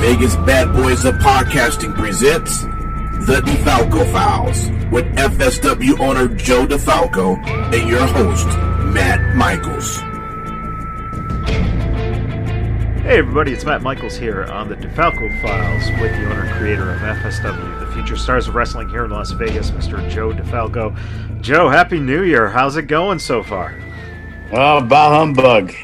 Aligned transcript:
Vegas 0.00 0.36
Badboyz 0.36 1.04
of 1.04 1.16
Podcasting 1.16 1.92
presents 1.92 2.62
The 3.26 3.42
DeFalco 3.44 4.10
Files 4.12 4.70
with 4.92 5.04
FSW 5.16 5.98
owner 5.98 6.28
Joe 6.28 6.68
DeFalco 6.68 7.36
and 7.74 7.88
your 7.88 8.06
host, 8.06 8.46
Matt 8.94 9.34
Michaels. 9.34 9.96
Hey 13.02 13.18
everybody, 13.18 13.52
it's 13.52 13.64
Matt 13.64 13.82
Michaels 13.82 14.16
here 14.16 14.44
on 14.44 14.68
the 14.68 14.76
DeFalco 14.76 15.42
Files 15.42 15.90
with 16.00 16.12
the 16.12 16.26
owner 16.26 16.44
and 16.44 16.58
creator 16.58 16.92
of 16.92 17.00
FSW, 17.00 17.80
the 17.80 17.92
future 17.92 18.16
stars 18.16 18.46
of 18.46 18.54
wrestling 18.54 18.88
here 18.88 19.04
in 19.04 19.10
Las 19.10 19.32
Vegas, 19.32 19.72
Mr. 19.72 20.08
Joe 20.08 20.30
DeFalco. 20.30 20.96
Joe, 21.40 21.68
Happy 21.68 21.98
New 21.98 22.22
Year. 22.22 22.48
How's 22.48 22.76
it 22.76 22.84
going 22.84 23.18
so 23.18 23.42
far? 23.42 23.76
Oh, 24.52 24.80
bah 24.80 25.18
humbug. 25.18 25.74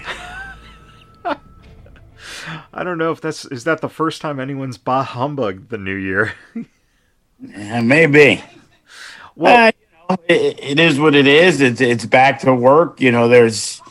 I 2.77 2.83
don't 2.83 2.98
know 2.98 3.12
if 3.12 3.20
that's 3.20 3.45
is 3.45 3.64
that 3.64 3.80
the 3.80 3.88
first 3.88 4.20
time 4.20 4.41
anyone's 4.41 4.78
bah 4.78 5.05
humbug 5.05 5.69
the 5.69 5.78
new 5.78 5.94
year. 5.94 6.34
Yeah, 7.41 7.83
maybe. 7.83 8.42
Well, 9.34 9.66
uh, 9.66 9.72
you 9.78 10.08
know, 10.08 10.16
it, 10.28 10.58
it 10.62 10.81
is 10.81 10.98
what 10.98 11.14
it 11.14 11.27
is. 11.27 11.61
It's 11.61 11.81
it's 11.81 12.06
back 12.06 12.39
to 12.41 12.55
work. 12.55 13.00
You 13.03 13.11
know, 13.11 13.28
there's, 13.28 13.83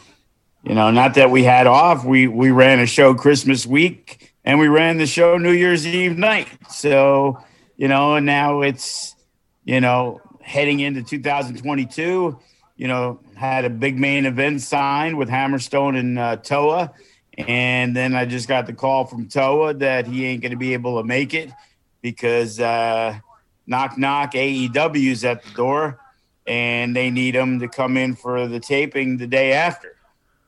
you 0.63 0.73
know, 0.73 0.89
not 0.89 1.13
that 1.15 1.29
we 1.29 1.43
had 1.43 1.67
off. 1.67 2.03
We 2.03 2.27
we 2.27 2.49
ran 2.49 2.79
a 2.79 2.87
show 2.87 3.13
Christmas 3.13 3.67
week 3.67 4.33
and 4.43 4.59
we 4.59 4.69
ran 4.69 4.97
the 4.97 5.05
show 5.05 5.37
New 5.37 5.51
Year's 5.51 5.85
Eve 5.85 6.17
night. 6.17 6.47
So, 6.69 7.43
you 7.77 7.89
know, 7.89 8.15
and 8.15 8.25
now 8.25 8.61
it's, 8.61 9.13
you 9.65 9.81
know, 9.81 10.21
heading 10.41 10.79
into 10.79 11.03
2022. 11.03 12.39
You 12.77 12.87
know, 12.87 13.19
had 13.35 13.65
a 13.65 13.69
big 13.69 13.99
main 13.99 14.25
event 14.25 14.61
signed 14.61 15.17
with 15.17 15.29
Hammerstone 15.29 15.99
and 15.99 16.17
uh, 16.17 16.37
Toa 16.37 16.93
and 17.37 17.95
then 17.95 18.15
I 18.15 18.25
just 18.25 18.47
got 18.47 18.67
the 18.67 18.73
call 18.73 19.05
from 19.05 19.27
Toa 19.27 19.73
that 19.75 20.07
he 20.07 20.25
ain't 20.25 20.41
going 20.41 20.51
to 20.51 20.57
be 20.57 20.73
able 20.73 21.01
to 21.01 21.07
make 21.07 21.33
it 21.33 21.51
because 22.01 22.59
uh, 22.59 23.17
knock 23.65 23.97
knock 23.97 24.33
AEW's 24.33 25.23
at 25.23 25.43
the 25.43 25.51
door 25.51 25.99
and 26.45 26.95
they 26.95 27.09
need 27.09 27.35
him 27.35 27.59
to 27.59 27.67
come 27.67 27.97
in 27.97 28.15
for 28.15 28.47
the 28.47 28.59
taping 28.59 29.17
the 29.17 29.27
day 29.27 29.53
after. 29.53 29.95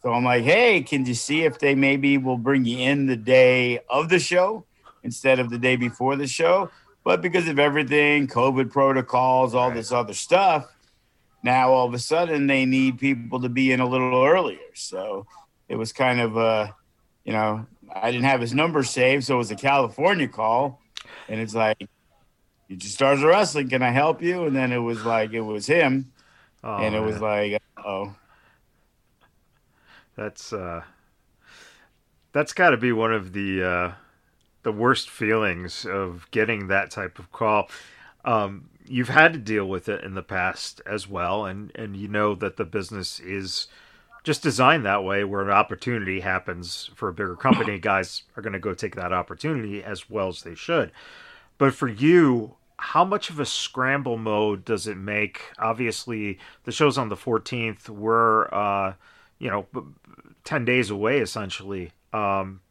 So 0.01 0.13
I'm 0.13 0.23
like, 0.23 0.43
hey, 0.43 0.81
can 0.81 1.05
you 1.05 1.15
see 1.15 1.43
if 1.43 1.57
they 1.57 1.73
maybe 1.73 2.17
will 2.17 2.37
bring 2.37 2.65
you 2.65 2.77
in 2.77 3.07
the 3.07 3.15
day 3.15 3.79
of 3.89 4.09
the 4.09 4.19
show 4.19 4.65
instead 5.03 5.39
of 5.39 5.49
the 5.49 5.57
day 5.57 5.77
before 5.77 6.15
the 6.15 6.27
show? 6.27 6.69
But 7.03 7.21
because 7.21 7.47
of 7.47 7.57
everything, 7.57 8.27
COVID 8.27 8.71
protocols, 8.71 9.55
all 9.55 9.71
this 9.71 9.91
other 9.91 10.13
stuff, 10.13 10.71
now 11.43 11.71
all 11.71 11.87
of 11.87 11.93
a 11.93 11.99
sudden 11.99 12.47
they 12.47 12.65
need 12.65 12.99
people 12.99 13.41
to 13.41 13.49
be 13.49 13.71
in 13.71 13.79
a 13.79 13.87
little 13.87 14.23
earlier. 14.23 14.59
So 14.73 15.25
it 15.67 15.75
was 15.75 15.93
kind 15.93 16.19
of 16.19 16.37
uh 16.37 16.67
you 17.23 17.33
know 17.33 17.65
i 17.93 18.11
didn't 18.11 18.25
have 18.25 18.41
his 18.41 18.53
number 18.53 18.83
saved 18.83 19.23
so 19.23 19.35
it 19.35 19.37
was 19.37 19.51
a 19.51 19.55
california 19.55 20.27
call. 20.27 20.81
And 21.27 21.39
it's 21.39 21.55
like 21.55 21.87
you 22.67 22.75
just 22.75 22.95
stars 22.95 23.21
of 23.21 23.29
wrestling. 23.29 23.69
Can 23.69 23.81
i 23.81 23.91
help 23.91 24.21
you? 24.21 24.45
And 24.45 24.55
then 24.55 24.71
it 24.71 24.79
was 24.79 25.05
like 25.05 25.33
it 25.33 25.41
was 25.41 25.67
him. 25.67 26.11
Oh, 26.63 26.77
and 26.77 26.95
it 26.95 26.99
man. 26.99 27.07
was 27.07 27.21
like 27.21 27.61
oh 27.83 28.15
that's 30.15 30.53
uh 30.53 30.83
that's 32.31 32.53
got 32.53 32.71
to 32.71 32.77
be 32.77 32.91
one 32.91 33.13
of 33.13 33.33
the 33.33 33.63
uh 33.63 33.91
the 34.63 34.71
worst 34.71 35.09
feelings 35.09 35.85
of 35.85 36.27
getting 36.31 36.67
that 36.67 36.91
type 36.91 37.19
of 37.19 37.31
call. 37.31 37.69
Um 38.23 38.69
you've 38.87 39.09
had 39.09 39.33
to 39.33 39.39
deal 39.39 39.65
with 39.65 39.89
it 39.89 40.03
in 40.03 40.13
the 40.13 40.23
past 40.23 40.81
as 40.85 41.07
well. 41.07 41.45
And 41.45 41.71
and 41.75 41.95
you 41.95 42.07
know 42.07 42.35
that 42.35 42.57
the 42.57 42.65
business 42.65 43.19
is 43.19 43.67
just 44.25 44.41
designed 44.41 44.83
that 44.85 45.03
way 45.03 45.23
where 45.23 45.41
an 45.41 45.51
opportunity 45.51 46.19
happens 46.19 46.89
for 46.95 47.07
a 47.07 47.13
bigger 47.13 47.35
company 47.35 47.77
guys 47.79 48.23
are 48.35 48.41
going 48.41 48.53
to 48.53 48.59
go 48.59 48.73
take 48.73 48.95
that 48.95 49.13
opportunity 49.13 49.83
as 49.83 50.09
well 50.09 50.27
as 50.27 50.41
they 50.41 50.55
should. 50.55 50.91
But 51.57 51.73
for 51.73 51.87
you 51.87 52.55
how 52.77 53.05
much 53.05 53.29
of 53.29 53.39
a 53.39 53.45
scramble 53.45 54.17
mode 54.17 54.65
does 54.65 54.87
it 54.87 54.97
make? 54.97 55.43
Obviously 55.59 56.39
the 56.63 56.71
show's 56.71 56.97
on 56.97 57.09
the 57.09 57.15
14th 57.15 57.87
we're 57.87 58.47
uh 58.51 58.93
you 59.37 59.49
know 59.49 59.67
10 60.43 60.65
days 60.65 60.89
away 60.89 61.19
essentially. 61.19 61.91
Um 62.11 62.61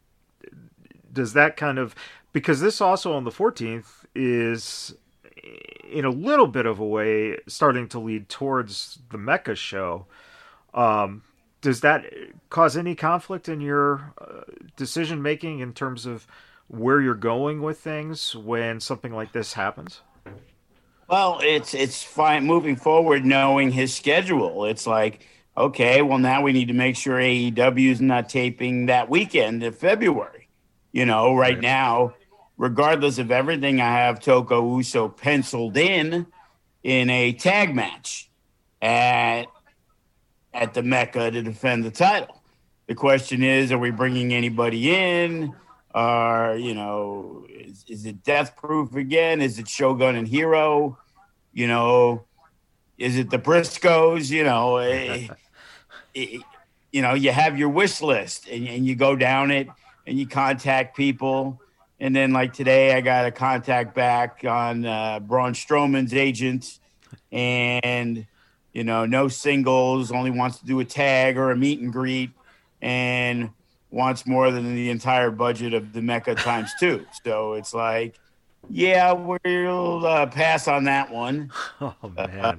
does 1.10 1.34
that 1.34 1.56
kind 1.56 1.78
of 1.78 1.94
because 2.32 2.60
this 2.60 2.80
also 2.80 3.14
on 3.14 3.22
the 3.22 3.30
14th 3.30 4.04
is 4.16 4.96
in 5.88 6.04
a 6.04 6.10
little 6.10 6.48
bit 6.48 6.66
of 6.66 6.80
a 6.80 6.84
way 6.84 7.38
starting 7.46 7.88
to 7.90 8.00
lead 8.00 8.28
towards 8.28 8.98
the 9.10 9.18
Mecca 9.18 9.54
show. 9.54 10.06
Um 10.74 11.22
does 11.64 11.80
that 11.80 12.04
cause 12.50 12.76
any 12.76 12.94
conflict 12.94 13.48
in 13.48 13.62
your 13.62 14.12
uh, 14.20 14.42
decision 14.76 15.22
making 15.22 15.60
in 15.60 15.72
terms 15.72 16.04
of 16.04 16.26
where 16.68 17.00
you're 17.00 17.14
going 17.14 17.62
with 17.62 17.80
things 17.80 18.36
when 18.36 18.80
something 18.80 19.14
like 19.14 19.32
this 19.32 19.54
happens? 19.54 20.02
Well, 21.08 21.40
it's 21.42 21.72
it's 21.72 22.02
fine 22.02 22.44
moving 22.44 22.76
forward, 22.76 23.24
knowing 23.24 23.70
his 23.70 23.94
schedule. 23.94 24.66
It's 24.66 24.86
like, 24.86 25.26
okay, 25.56 26.02
well 26.02 26.18
now 26.18 26.42
we 26.42 26.52
need 26.52 26.68
to 26.68 26.74
make 26.74 26.96
sure 26.96 27.16
AEW 27.16 27.90
is 27.90 28.00
not 28.00 28.28
taping 28.28 28.86
that 28.86 29.08
weekend 29.08 29.62
in 29.62 29.72
February. 29.72 30.48
You 30.92 31.06
know, 31.06 31.34
right, 31.34 31.54
right. 31.54 31.62
now, 31.62 32.14
regardless 32.58 33.18
of 33.18 33.30
everything, 33.30 33.80
I 33.80 33.90
have 33.90 34.20
Toko 34.20 34.76
Uso 34.76 35.08
penciled 35.08 35.78
in 35.78 36.26
in 36.82 37.08
a 37.08 37.32
tag 37.32 37.74
match 37.74 38.28
at 38.82 39.46
at 40.54 40.72
the 40.72 40.82
Mecca 40.82 41.30
to 41.30 41.42
defend 41.42 41.84
the 41.84 41.90
title. 41.90 42.40
The 42.86 42.94
question 42.94 43.42
is, 43.42 43.72
are 43.72 43.78
we 43.78 43.90
bringing 43.90 44.32
anybody 44.32 44.94
in? 44.94 45.54
Are 45.94 46.56
you 46.56 46.74
know, 46.74 47.46
is, 47.48 47.84
is 47.88 48.06
it 48.06 48.22
death 48.24 48.56
proof 48.56 48.94
again? 48.94 49.40
Is 49.40 49.58
it 49.58 49.68
Shogun 49.68 50.16
and 50.16 50.26
Hero? 50.26 50.98
You 51.52 51.68
know, 51.68 52.24
is 52.98 53.16
it 53.16 53.30
the 53.30 53.38
Briscoes? 53.38 54.30
You 54.30 54.44
know, 54.44 54.78
it, 54.78 55.30
it, 56.14 56.42
you 56.92 57.02
know, 57.02 57.14
you 57.14 57.32
have 57.32 57.58
your 57.58 57.68
wish 57.68 58.00
list 58.00 58.48
and, 58.48 58.66
and 58.68 58.86
you 58.86 58.94
go 58.94 59.16
down 59.16 59.50
it 59.50 59.68
and 60.06 60.18
you 60.18 60.26
contact 60.26 60.96
people. 60.96 61.60
And 62.00 62.14
then, 62.14 62.32
like 62.32 62.52
today, 62.52 62.94
I 62.94 63.00
got 63.00 63.26
a 63.26 63.30
contact 63.30 63.94
back 63.94 64.44
on 64.46 64.84
uh, 64.84 65.20
Braun 65.20 65.54
Strowman's 65.54 66.12
agent, 66.12 66.80
and 67.30 68.26
you 68.74 68.82
know, 68.82 69.06
no 69.06 69.28
singles, 69.28 70.10
only 70.10 70.32
wants 70.32 70.58
to 70.58 70.66
do 70.66 70.80
a 70.80 70.84
tag 70.84 71.38
or 71.38 71.52
a 71.52 71.56
meet 71.56 71.80
and 71.80 71.92
greet, 71.92 72.30
and 72.82 73.50
wants 73.90 74.26
more 74.26 74.50
than 74.50 74.74
the 74.74 74.90
entire 74.90 75.30
budget 75.30 75.72
of 75.72 75.92
the 75.92 76.02
Mecca 76.02 76.34
times 76.34 76.72
two. 76.80 77.06
So 77.22 77.54
it's 77.54 77.72
like, 77.72 78.18
yeah, 78.68 79.12
we'll 79.12 80.04
uh, 80.04 80.26
pass 80.26 80.66
on 80.66 80.84
that 80.84 81.10
one. 81.10 81.50
Oh 81.80 81.94
man, 82.16 82.40
uh, 82.40 82.56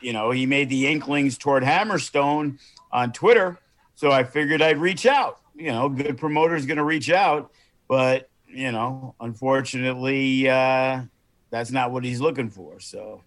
you 0.00 0.12
know, 0.12 0.30
he 0.30 0.46
made 0.46 0.68
the 0.68 0.86
inklings 0.86 1.38
toward 1.38 1.62
Hammerstone 1.62 2.58
on 2.92 3.12
Twitter, 3.12 3.58
so 3.94 4.10
I 4.10 4.22
figured 4.22 4.62
I'd 4.62 4.78
reach 4.78 5.06
out. 5.06 5.40
You 5.54 5.72
know, 5.72 5.88
good 5.88 6.18
promoter's 6.18 6.66
going 6.66 6.76
to 6.76 6.84
reach 6.84 7.10
out, 7.10 7.50
but 7.88 8.28
you 8.48 8.70
know, 8.70 9.14
unfortunately, 9.20 10.48
uh, 10.48 11.02
that's 11.50 11.70
not 11.70 11.90
what 11.90 12.04
he's 12.04 12.20
looking 12.20 12.50
for. 12.50 12.80
So 12.80 13.22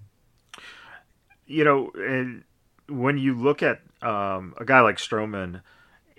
you 1.50 1.64
know, 1.64 1.92
and 1.96 2.44
when 2.88 3.18
you 3.18 3.34
look 3.34 3.62
at 3.62 3.82
um, 4.02 4.54
a 4.58 4.66
guy 4.66 4.82
like 4.82 4.98
Strowman 4.98 5.62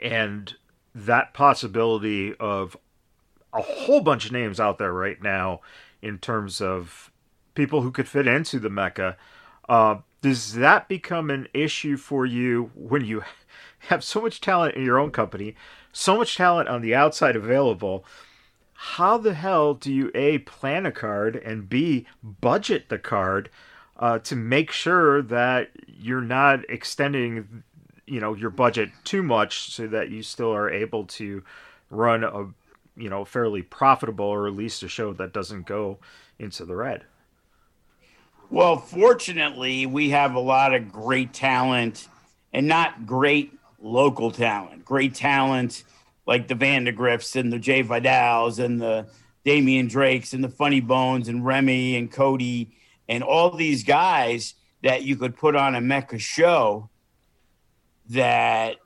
and 0.02 0.54
that 0.94 1.32
possibility 1.32 2.34
of 2.34 2.76
a 3.52 3.62
whole 3.62 4.00
bunch 4.00 4.26
of 4.26 4.32
names 4.32 4.60
out 4.60 4.78
there 4.78 4.92
right 4.92 5.22
now 5.22 5.60
in 6.02 6.18
terms 6.18 6.60
of 6.60 7.10
people 7.54 7.82
who 7.82 7.90
could 7.90 8.08
fit 8.08 8.26
into 8.26 8.58
the 8.58 8.70
Mecca, 8.70 9.16
uh, 9.68 9.96
does 10.20 10.54
that 10.54 10.88
become 10.88 11.30
an 11.30 11.48
issue 11.54 11.96
for 11.96 12.26
you 12.26 12.70
when 12.74 13.04
you 13.04 13.22
have 13.88 14.04
so 14.04 14.20
much 14.20 14.40
talent 14.40 14.74
in 14.74 14.84
your 14.84 14.98
own 14.98 15.10
company, 15.10 15.54
so 15.92 16.16
much 16.18 16.36
talent 16.36 16.68
on 16.68 16.82
the 16.82 16.94
outside 16.94 17.36
available? 17.36 18.04
How 18.74 19.18
the 19.18 19.34
hell 19.34 19.74
do 19.74 19.92
you 19.92 20.10
A, 20.14 20.38
plan 20.38 20.86
a 20.86 20.92
card 20.92 21.36
and 21.36 21.68
B, 21.68 22.06
budget 22.22 22.88
the 22.88 22.98
card? 22.98 23.50
Uh, 24.00 24.18
to 24.18 24.34
make 24.34 24.72
sure 24.72 25.20
that 25.20 25.68
you're 25.86 26.22
not 26.22 26.60
extending, 26.70 27.62
you 28.06 28.18
know, 28.18 28.34
your 28.34 28.48
budget 28.48 28.88
too 29.04 29.22
much, 29.22 29.70
so 29.70 29.86
that 29.86 30.08
you 30.08 30.22
still 30.22 30.50
are 30.54 30.70
able 30.70 31.04
to 31.04 31.42
run 31.90 32.24
a, 32.24 32.46
you 32.96 33.10
know 33.10 33.26
fairly 33.26 33.60
profitable, 33.60 34.24
or 34.24 34.46
at 34.46 34.54
least 34.54 34.82
a 34.82 34.88
show 34.88 35.12
that 35.12 35.34
doesn't 35.34 35.66
go 35.66 35.98
into 36.38 36.64
the 36.64 36.74
red. 36.74 37.04
Well, 38.48 38.78
fortunately, 38.78 39.84
we 39.84 40.10
have 40.10 40.34
a 40.34 40.40
lot 40.40 40.74
of 40.74 40.90
great 40.90 41.34
talent, 41.34 42.08
and 42.54 42.66
not 42.66 43.06
great 43.06 43.52
local 43.78 44.30
talent. 44.30 44.84
Great 44.84 45.14
talent 45.14 45.84
like 46.26 46.48
the 46.48 46.54
Vandagriffs 46.54 47.38
and 47.38 47.52
the 47.52 47.58
Jai 47.58 47.82
Vidals 47.82 48.58
and 48.58 48.80
the 48.80 49.08
Damian 49.44 49.88
Drakes 49.88 50.32
and 50.32 50.42
the 50.42 50.48
Funny 50.48 50.80
Bones 50.80 51.28
and 51.28 51.44
Remy 51.44 51.96
and 51.96 52.10
Cody 52.10 52.70
and 53.10 53.24
all 53.24 53.50
these 53.50 53.82
guys 53.82 54.54
that 54.84 55.02
you 55.02 55.16
could 55.16 55.36
put 55.36 55.56
on 55.56 55.74
a 55.74 55.80
Mecca 55.80 56.18
show 56.18 56.88
that, 58.10 58.76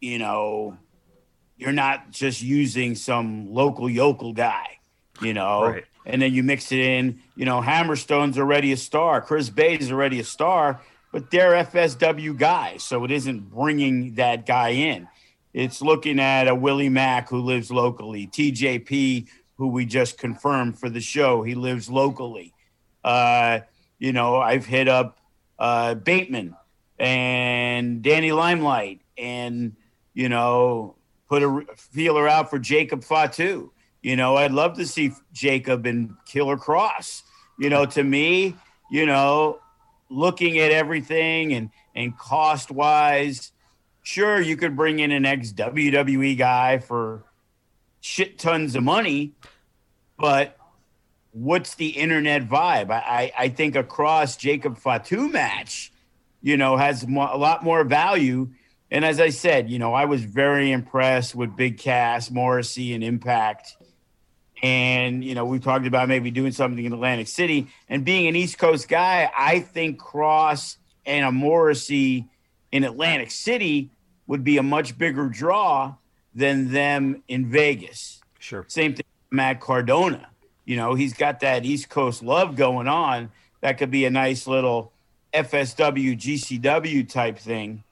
you 0.00 0.18
know, 0.18 0.76
you're 1.56 1.72
not 1.72 2.10
just 2.10 2.42
using 2.42 2.94
some 2.94 3.52
local 3.52 3.88
yokel 3.88 4.34
guy, 4.34 4.78
you 5.22 5.32
know, 5.32 5.62
right. 5.64 5.84
and 6.04 6.20
then 6.20 6.34
you 6.34 6.42
mix 6.42 6.70
it 6.72 6.78
in, 6.78 7.20
you 7.36 7.46
know, 7.46 7.62
Hammerstone's 7.62 8.38
already 8.38 8.70
a 8.72 8.76
star, 8.76 9.22
Chris 9.22 9.48
Bey's 9.48 9.90
already 9.90 10.20
a 10.20 10.24
star, 10.24 10.82
but 11.10 11.30
they're 11.30 11.52
FSW 11.64 12.36
guys. 12.36 12.84
So 12.84 13.02
it 13.04 13.10
isn't 13.10 13.50
bringing 13.50 14.14
that 14.16 14.44
guy 14.44 14.68
in. 14.68 15.08
It's 15.54 15.80
looking 15.80 16.20
at 16.20 16.48
a 16.48 16.54
Willie 16.54 16.90
Mack 16.90 17.30
who 17.30 17.40
lives 17.40 17.70
locally, 17.70 18.26
TJP, 18.26 19.26
who 19.56 19.68
we 19.68 19.86
just 19.86 20.18
confirmed 20.18 20.78
for 20.78 20.90
the 20.90 21.00
show. 21.00 21.42
He 21.42 21.54
lives 21.54 21.88
locally. 21.88 22.52
Uh, 23.08 23.60
you 23.98 24.12
know, 24.12 24.36
I've 24.36 24.66
hit 24.66 24.86
up 24.86 25.18
uh, 25.58 25.94
Bateman 25.94 26.54
and 26.98 28.02
Danny 28.02 28.32
Limelight 28.32 29.00
and, 29.16 29.74
you 30.12 30.28
know, 30.28 30.94
put 31.26 31.42
a 31.42 31.64
feeler 31.74 32.28
out 32.28 32.50
for 32.50 32.58
Jacob 32.58 33.02
Fatu. 33.02 33.72
You 34.02 34.16
know, 34.16 34.36
I'd 34.36 34.52
love 34.52 34.76
to 34.76 34.86
see 34.86 35.12
Jacob 35.32 35.86
and 35.86 36.16
Killer 36.26 36.58
Kross. 36.58 37.22
You 37.58 37.70
know, 37.70 37.86
to 37.86 38.04
me, 38.04 38.54
you 38.90 39.06
know, 39.06 39.60
looking 40.10 40.58
at 40.58 40.70
everything 40.70 41.54
and 41.54 41.70
and 41.94 42.16
cost 42.16 42.70
wise, 42.70 43.52
sure 44.02 44.38
you 44.38 44.58
could 44.58 44.76
bring 44.76 44.98
in 44.98 45.12
an 45.12 45.24
ex 45.24 45.50
WWE 45.54 46.36
guy 46.36 46.76
for 46.76 47.24
shit 48.02 48.38
tons 48.38 48.76
of 48.76 48.82
money, 48.82 49.32
but 50.18 50.57
what's 51.32 51.74
the 51.74 51.88
internet 51.88 52.48
vibe? 52.48 52.90
I, 52.90 53.32
I 53.36 53.48
think 53.48 53.76
a 53.76 53.84
Kross 53.84 54.38
Jacob 54.38 54.78
Fatu 54.78 55.28
match, 55.28 55.92
you 56.42 56.56
know, 56.56 56.76
has 56.76 57.02
a 57.02 57.08
lot 57.08 57.62
more 57.62 57.84
value. 57.84 58.48
And 58.90 59.04
as 59.04 59.20
I 59.20 59.30
said, 59.30 59.70
you 59.70 59.78
know, 59.78 59.92
I 59.92 60.06
was 60.06 60.24
very 60.24 60.72
impressed 60.72 61.34
with 61.34 61.54
Big 61.56 61.78
Cass, 61.78 62.30
Morrissey, 62.30 62.94
and 62.94 63.04
Impact. 63.04 63.76
And, 64.62 65.22
you 65.22 65.34
know, 65.34 65.44
we 65.44 65.58
talked 65.60 65.86
about 65.86 66.08
maybe 66.08 66.30
doing 66.30 66.52
something 66.52 66.84
in 66.84 66.92
Atlantic 66.92 67.28
City. 67.28 67.68
And 67.88 68.04
being 68.04 68.26
an 68.26 68.34
East 68.34 68.58
Coast 68.58 68.88
guy, 68.88 69.30
I 69.36 69.60
think 69.60 70.00
Kross 70.00 70.76
and 71.06 71.24
a 71.24 71.30
Morrissey 71.30 72.26
in 72.72 72.84
Atlantic 72.84 73.30
City 73.30 73.90
would 74.26 74.44
be 74.44 74.58
a 74.58 74.62
much 74.62 74.98
bigger 74.98 75.28
draw 75.28 75.94
than 76.34 76.72
them 76.72 77.22
in 77.28 77.50
Vegas. 77.50 78.20
Sure. 78.38 78.64
Same 78.68 78.94
thing 78.94 79.04
Matt 79.30 79.60
Cardona. 79.60 80.28
You 80.68 80.76
know, 80.76 80.92
he's 80.92 81.14
got 81.14 81.40
that 81.40 81.64
East 81.64 81.88
Coast 81.88 82.22
love 82.22 82.54
going 82.54 82.88
on. 82.88 83.30
That 83.62 83.78
could 83.78 83.90
be 83.90 84.04
a 84.04 84.10
nice 84.10 84.46
little 84.46 84.92
FSW, 85.32 86.14
GCW 86.14 87.08
type 87.08 87.38
thing 87.38 87.84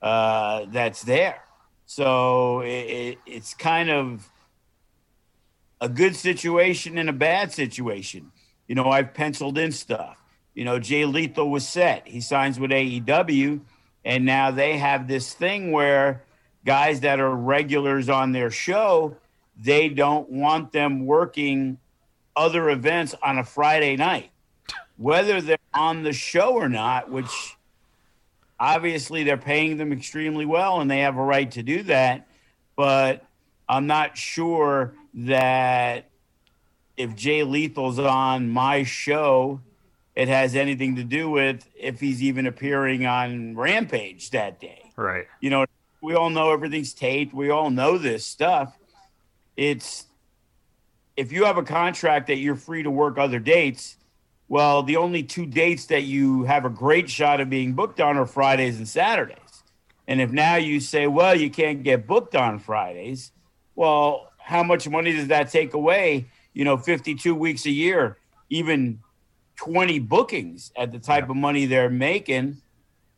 uh, 0.00 0.66
that's 0.68 1.02
there. 1.02 1.42
So 1.84 2.60
it, 2.60 2.68
it, 2.68 3.18
it's 3.26 3.54
kind 3.54 3.90
of 3.90 4.30
a 5.80 5.88
good 5.88 6.14
situation 6.14 6.96
and 6.96 7.08
a 7.08 7.12
bad 7.12 7.50
situation. 7.50 8.30
You 8.68 8.76
know, 8.76 8.88
I've 8.88 9.14
penciled 9.14 9.58
in 9.58 9.72
stuff. 9.72 10.16
You 10.54 10.64
know, 10.64 10.78
Jay 10.78 11.04
Lethal 11.04 11.50
was 11.50 11.66
set. 11.66 12.06
He 12.06 12.20
signs 12.20 12.60
with 12.60 12.70
AEW, 12.70 13.62
and 14.04 14.24
now 14.24 14.52
they 14.52 14.78
have 14.78 15.08
this 15.08 15.34
thing 15.34 15.72
where 15.72 16.22
guys 16.64 17.00
that 17.00 17.18
are 17.18 17.34
regulars 17.34 18.08
on 18.08 18.30
their 18.30 18.52
show 18.52 19.16
they 19.56 19.88
don't 19.88 20.30
want 20.30 20.72
them 20.72 21.04
working 21.04 21.78
other 22.36 22.70
events 22.70 23.14
on 23.22 23.38
a 23.38 23.44
Friday 23.44 23.96
night, 23.96 24.30
whether 24.96 25.40
they're 25.40 25.58
on 25.74 26.02
the 26.02 26.12
show 26.12 26.54
or 26.54 26.68
not, 26.68 27.10
which 27.10 27.56
obviously 28.58 29.24
they're 29.24 29.36
paying 29.36 29.76
them 29.76 29.92
extremely 29.92 30.46
well 30.46 30.80
and 30.80 30.90
they 30.90 31.00
have 31.00 31.16
a 31.16 31.22
right 31.22 31.50
to 31.52 31.62
do 31.62 31.82
that. 31.84 32.26
But 32.76 33.24
I'm 33.68 33.86
not 33.86 34.16
sure 34.16 34.94
that 35.14 36.08
if 36.96 37.14
Jay 37.16 37.42
Lethal's 37.42 37.98
on 37.98 38.48
my 38.48 38.82
show, 38.84 39.60
it 40.14 40.28
has 40.28 40.54
anything 40.54 40.96
to 40.96 41.04
do 41.04 41.30
with 41.30 41.66
if 41.74 42.00
he's 42.00 42.22
even 42.22 42.46
appearing 42.46 43.06
on 43.06 43.56
Rampage 43.56 44.30
that 44.30 44.60
day. 44.60 44.90
Right. 44.96 45.26
You 45.40 45.50
know, 45.50 45.66
we 46.02 46.14
all 46.14 46.30
know 46.30 46.52
everything's 46.52 46.92
taped. 46.92 47.32
We 47.32 47.50
all 47.50 47.70
know 47.70 47.98
this 47.98 48.26
stuff 48.26 48.76
it's 49.56 50.06
if 51.16 51.32
you 51.32 51.44
have 51.44 51.58
a 51.58 51.62
contract 51.62 52.28
that 52.28 52.36
you're 52.36 52.56
free 52.56 52.82
to 52.82 52.90
work 52.90 53.18
other 53.18 53.38
dates, 53.38 53.96
well, 54.48 54.82
the 54.82 54.96
only 54.96 55.22
two 55.22 55.46
dates 55.46 55.86
that 55.86 56.02
you 56.02 56.44
have 56.44 56.64
a 56.64 56.70
great 56.70 57.08
shot 57.08 57.40
of 57.40 57.48
being 57.48 57.72
booked 57.72 58.00
on 58.00 58.16
are 58.16 58.26
Fridays 58.26 58.76
and 58.76 58.88
Saturdays. 58.88 59.62
And 60.06 60.20
if 60.20 60.30
now 60.30 60.56
you 60.56 60.80
say, 60.80 61.06
well, 61.06 61.34
you 61.34 61.50
can't 61.50 61.82
get 61.82 62.06
booked 62.06 62.34
on 62.34 62.58
Fridays, 62.58 63.32
well, 63.74 64.30
how 64.38 64.62
much 64.62 64.88
money 64.88 65.12
does 65.12 65.28
that 65.28 65.50
take 65.50 65.74
away? 65.74 66.26
You 66.52 66.64
know, 66.64 66.76
52 66.76 67.34
weeks 67.34 67.64
a 67.64 67.70
year, 67.70 68.18
even 68.50 69.00
20 69.56 70.00
bookings 70.00 70.72
at 70.76 70.92
the 70.92 70.98
type 70.98 71.30
of 71.30 71.36
money 71.36 71.66
they're 71.66 71.88
making. 71.88 72.58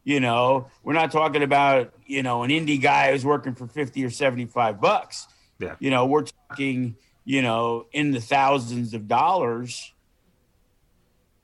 You 0.05 0.21
know, 0.21 0.69
we're 0.83 0.93
not 0.93 1.11
talking 1.11 1.43
about, 1.43 1.95
you 2.07 2.23
know, 2.23 2.43
an 2.43 2.51
indie 2.51 2.81
guy 2.81 3.11
who's 3.11 3.25
working 3.25 3.55
for 3.55 3.67
50 3.67 4.05
or 4.05 4.11
75 4.11 4.81
bucks. 4.81 5.27
Yeah. 5.59 5.77
You 5.81 5.91
know, 5.91 6.07
we're 6.07 6.27
talking, 6.49 6.97
you 7.25 7.43
know, 7.43 7.87
in 7.93 8.11
the 8.11 8.21
thousands 8.21 8.95
of 8.95 9.09
dollars, 9.09 9.93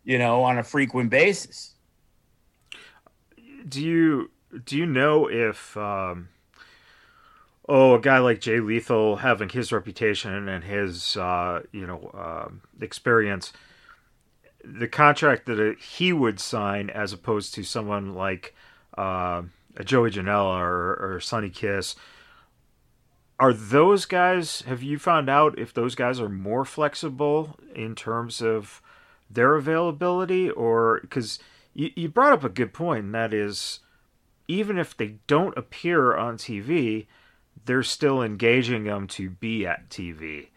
you 0.04 0.18
know, 0.18 0.42
on 0.42 0.58
a 0.58 0.62
frequent 0.62 1.10
basis. 1.10 1.74
Do 3.68 3.82
you 3.82 4.30
do 4.64 4.76
you 4.76 4.86
know 4.86 5.28
if 5.28 5.76
um 5.76 6.28
oh 7.68 7.94
a 7.94 8.00
guy 8.00 8.18
like 8.18 8.40
Jay 8.40 8.60
Lethal 8.60 9.16
having 9.16 9.48
his 9.48 9.72
reputation 9.72 10.48
and 10.48 10.64
his 10.64 11.16
uh 11.16 11.62
you 11.72 11.86
know 11.86 12.10
um, 12.14 12.62
experience 12.80 13.52
the 14.64 14.88
contract 14.88 15.46
that 15.46 15.76
he 15.78 16.12
would 16.12 16.40
sign 16.40 16.90
as 16.90 17.12
opposed 17.12 17.54
to 17.54 17.62
someone 17.62 18.14
like 18.14 18.54
uh, 18.96 19.42
a 19.76 19.84
Joey 19.84 20.10
Janela 20.10 20.58
or, 20.60 21.14
or 21.14 21.20
Sonny 21.20 21.50
Kiss 21.50 21.96
are 23.40 23.54
those 23.54 24.04
guys 24.04 24.60
have 24.66 24.82
you 24.82 24.98
found 24.98 25.30
out 25.30 25.58
if 25.58 25.72
those 25.72 25.94
guys 25.94 26.20
are 26.20 26.28
more 26.28 26.64
flexible 26.64 27.58
in 27.74 27.94
terms 27.94 28.42
of 28.42 28.82
their 29.30 29.54
availability 29.54 30.50
or 30.50 31.00
because 31.00 31.38
you, 31.72 31.90
you 31.96 32.08
brought 32.08 32.34
up 32.34 32.44
a 32.44 32.50
good 32.50 32.74
point 32.74 33.04
and 33.06 33.14
that 33.14 33.32
is 33.32 33.80
even 34.46 34.78
if 34.78 34.94
they 34.94 35.16
don't 35.26 35.56
appear 35.56 36.14
on 36.14 36.36
tv 36.36 37.06
they're 37.64 37.82
still 37.82 38.22
engaging 38.22 38.84
them 38.84 39.06
to 39.06 39.30
be 39.30 39.66
at 39.66 39.88
tv 39.88 40.48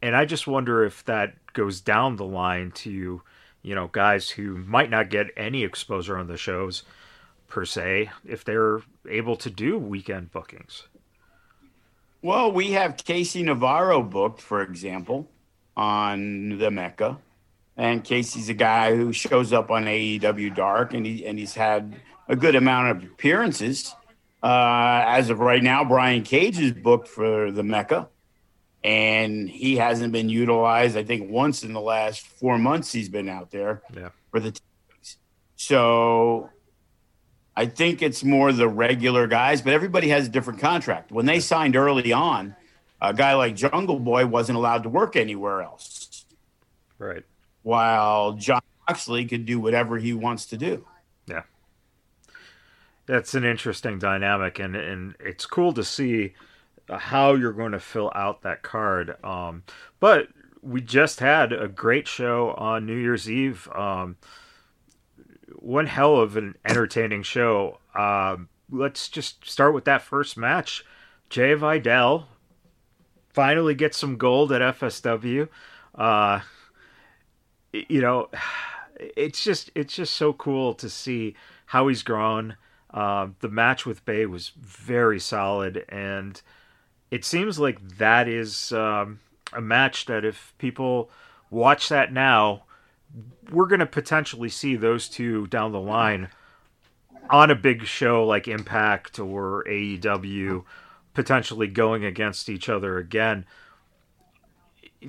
and 0.00 0.14
i 0.14 0.24
just 0.24 0.46
wonder 0.46 0.84
if 0.84 1.04
that 1.04 1.34
goes 1.54 1.80
down 1.80 2.14
the 2.14 2.24
line 2.24 2.70
to 2.70 3.20
you 3.62 3.74
know 3.74 3.88
guys 3.88 4.30
who 4.30 4.56
might 4.58 4.90
not 4.90 5.10
get 5.10 5.26
any 5.36 5.64
exposure 5.64 6.16
on 6.16 6.28
the 6.28 6.36
shows 6.36 6.84
per 7.48 7.64
se 7.64 8.08
if 8.24 8.44
they're 8.44 8.80
able 9.08 9.34
to 9.34 9.50
do 9.50 9.76
weekend 9.76 10.30
bookings 10.30 10.84
well, 12.22 12.52
we 12.52 12.72
have 12.72 12.96
KC 12.96 13.44
Navarro 13.44 14.02
booked, 14.02 14.40
for 14.40 14.62
example, 14.62 15.28
on 15.76 16.58
the 16.58 16.70
Mecca. 16.70 17.18
And 17.76 18.04
KC's 18.04 18.48
a 18.50 18.54
guy 18.54 18.94
who 18.94 19.12
shows 19.12 19.52
up 19.52 19.70
on 19.70 19.84
AEW 19.84 20.54
Dark, 20.54 20.92
and 20.92 21.06
he 21.06 21.24
and 21.24 21.38
he's 21.38 21.54
had 21.54 21.96
a 22.28 22.36
good 22.36 22.54
amount 22.54 22.90
of 22.90 23.10
appearances. 23.10 23.94
Uh, 24.42 25.04
as 25.06 25.30
of 25.30 25.38
right 25.40 25.62
now, 25.62 25.84
Brian 25.84 26.22
Cage 26.22 26.58
is 26.58 26.72
booked 26.72 27.08
for 27.08 27.50
the 27.50 27.62
Mecca, 27.62 28.08
and 28.84 29.48
he 29.48 29.76
hasn't 29.76 30.12
been 30.12 30.28
utilized. 30.28 30.96
I 30.96 31.04
think 31.04 31.30
once 31.30 31.62
in 31.62 31.72
the 31.72 31.80
last 31.80 32.26
four 32.26 32.58
months 32.58 32.92
he's 32.92 33.08
been 33.08 33.28
out 33.28 33.50
there 33.50 33.82
yeah. 33.96 34.10
for 34.30 34.40
the. 34.40 34.52
Teams. 34.52 35.16
So 35.56 36.50
I 37.56 37.66
think 37.66 38.00
it's 38.00 38.24
more 38.24 38.52
the 38.52 38.68
regular 38.68 39.26
guys, 39.26 39.60
but 39.60 39.72
everybody 39.72 40.08
has 40.08 40.26
a 40.26 40.30
different 40.30 40.60
contract. 40.60 41.12
When 41.12 41.26
they 41.26 41.40
signed 41.40 41.76
early 41.76 42.12
on, 42.12 42.56
a 43.00 43.12
guy 43.12 43.34
like 43.34 43.56
Jungle 43.56 43.98
Boy 43.98 44.26
wasn't 44.26 44.56
allowed 44.56 44.82
to 44.84 44.88
work 44.88 45.16
anywhere 45.16 45.62
else. 45.62 46.24
Right. 46.98 47.24
While 47.62 48.34
Jon 48.34 48.60
Moxley 48.88 49.24
could 49.24 49.46
do 49.46 49.58
whatever 49.58 49.98
he 49.98 50.12
wants 50.12 50.46
to 50.46 50.56
do. 50.56 50.86
Yeah. 51.26 51.42
That's 53.06 53.34
an 53.34 53.44
interesting 53.44 53.98
dynamic 53.98 54.58
and 54.58 54.76
and 54.76 55.16
it's 55.18 55.46
cool 55.46 55.72
to 55.74 55.84
see 55.84 56.34
how 56.88 57.34
you're 57.34 57.52
going 57.52 57.72
to 57.72 57.80
fill 57.80 58.10
out 58.14 58.42
that 58.42 58.62
card. 58.62 59.16
Um, 59.24 59.62
but 59.98 60.28
we 60.62 60.80
just 60.80 61.20
had 61.20 61.52
a 61.52 61.68
great 61.68 62.06
show 62.08 62.50
on 62.52 62.86
New 62.86 62.96
Year's 62.96 63.30
Eve. 63.30 63.68
Um, 63.74 64.16
one 65.56 65.86
hell 65.86 66.16
of 66.16 66.36
an 66.36 66.56
entertaining 66.64 67.22
show. 67.22 67.78
Um, 67.94 68.48
let's 68.70 69.08
just 69.08 69.48
start 69.48 69.74
with 69.74 69.84
that 69.84 70.02
first 70.02 70.36
match. 70.36 70.84
Jai 71.28 71.54
Vidal 71.54 72.28
finally 73.32 73.74
gets 73.74 73.96
some 73.96 74.16
gold 74.16 74.52
at 74.52 74.60
FSW. 74.60 75.48
Uh, 75.94 76.40
you 77.72 78.00
know, 78.00 78.28
it's 78.98 79.42
just 79.42 79.70
it's 79.74 79.94
just 79.94 80.14
so 80.14 80.32
cool 80.32 80.74
to 80.74 80.88
see 80.88 81.34
how 81.66 81.88
he's 81.88 82.02
grown. 82.02 82.56
Uh, 82.92 83.28
the 83.38 83.48
match 83.48 83.86
with 83.86 84.04
Bey 84.04 84.26
was 84.26 84.50
very 84.60 85.20
solid, 85.20 85.84
and 85.88 86.42
it 87.10 87.24
seems 87.24 87.58
like 87.58 87.98
that 87.98 88.26
is 88.26 88.72
um, 88.72 89.20
a 89.52 89.60
match 89.60 90.06
that 90.06 90.24
if 90.24 90.52
people 90.58 91.10
watch 91.50 91.88
that 91.88 92.12
now, 92.12 92.64
we're 93.50 93.66
going 93.66 93.80
to 93.80 93.86
potentially 93.86 94.48
see 94.48 94.76
those 94.76 95.08
two 95.08 95.46
down 95.48 95.72
the 95.72 95.80
line 95.80 96.28
on 97.28 97.50
a 97.50 97.54
big 97.54 97.84
show 97.84 98.24
like 98.26 98.48
Impact 98.48 99.18
or 99.18 99.64
AEW, 99.68 100.64
potentially 101.14 101.68
going 101.68 102.04
against 102.04 102.48
each 102.48 102.68
other 102.68 102.98
again. 102.98 103.44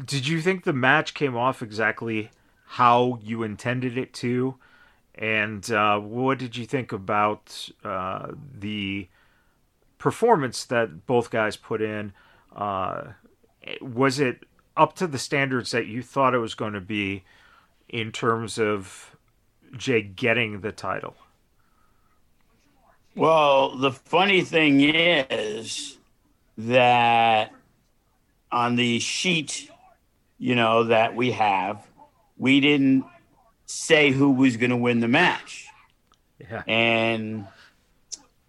Did 0.06 0.28
you 0.28 0.42
think 0.42 0.64
the 0.64 0.74
match 0.74 1.14
came 1.14 1.36
off 1.36 1.62
exactly 1.62 2.32
how 2.66 3.20
you 3.24 3.44
intended 3.44 3.98
it 3.98 4.14
to? 4.16 4.56
And 5.16 5.70
uh, 5.72 6.00
what 6.00 6.38
did 6.38 6.56
you 6.56 6.66
think 6.66 6.92
about 6.92 7.70
uh, 7.84 8.32
the 8.58 9.10
performance 9.98 10.64
that 10.66 11.06
both 11.06 11.30
guys 11.30 11.58
put 11.58 11.82
in? 11.82 12.14
Uh, 12.56 13.10
was 13.82 14.20
it 14.20 14.46
up 14.78 14.96
to 14.96 15.08
the 15.08 15.20
standards 15.20 15.72
that 15.72 15.88
you 15.88 16.02
thought 16.02 16.34
it 16.34 16.40
was 16.40 16.56
going 16.56 16.74
to 16.74 16.82
be 16.82 17.24
in 17.92 18.12
terms 18.12 18.58
of 18.58 19.16
Jai 19.78 20.00
getting 20.00 20.62
the 20.62 20.72
title? 20.72 21.16
Well, 23.16 23.76
the 23.76 23.92
funny 23.92 24.42
thing 24.42 24.80
is 24.82 25.98
that 26.58 27.52
on 28.52 28.78
the 28.78 29.00
sheet, 29.00 29.70
you 30.40 30.56
know, 30.56 30.86
that 30.86 31.16
we 31.16 31.32
have, 31.32 31.86
we 32.38 32.62
didn't 32.62 33.04
say 33.66 34.12
who 34.12 34.32
was 34.32 34.58
going 34.58 34.70
to 34.70 34.78
win 34.78 35.02
the 35.02 35.08
match. 35.10 35.68
Yeah. 36.40 36.64
And 36.68 37.48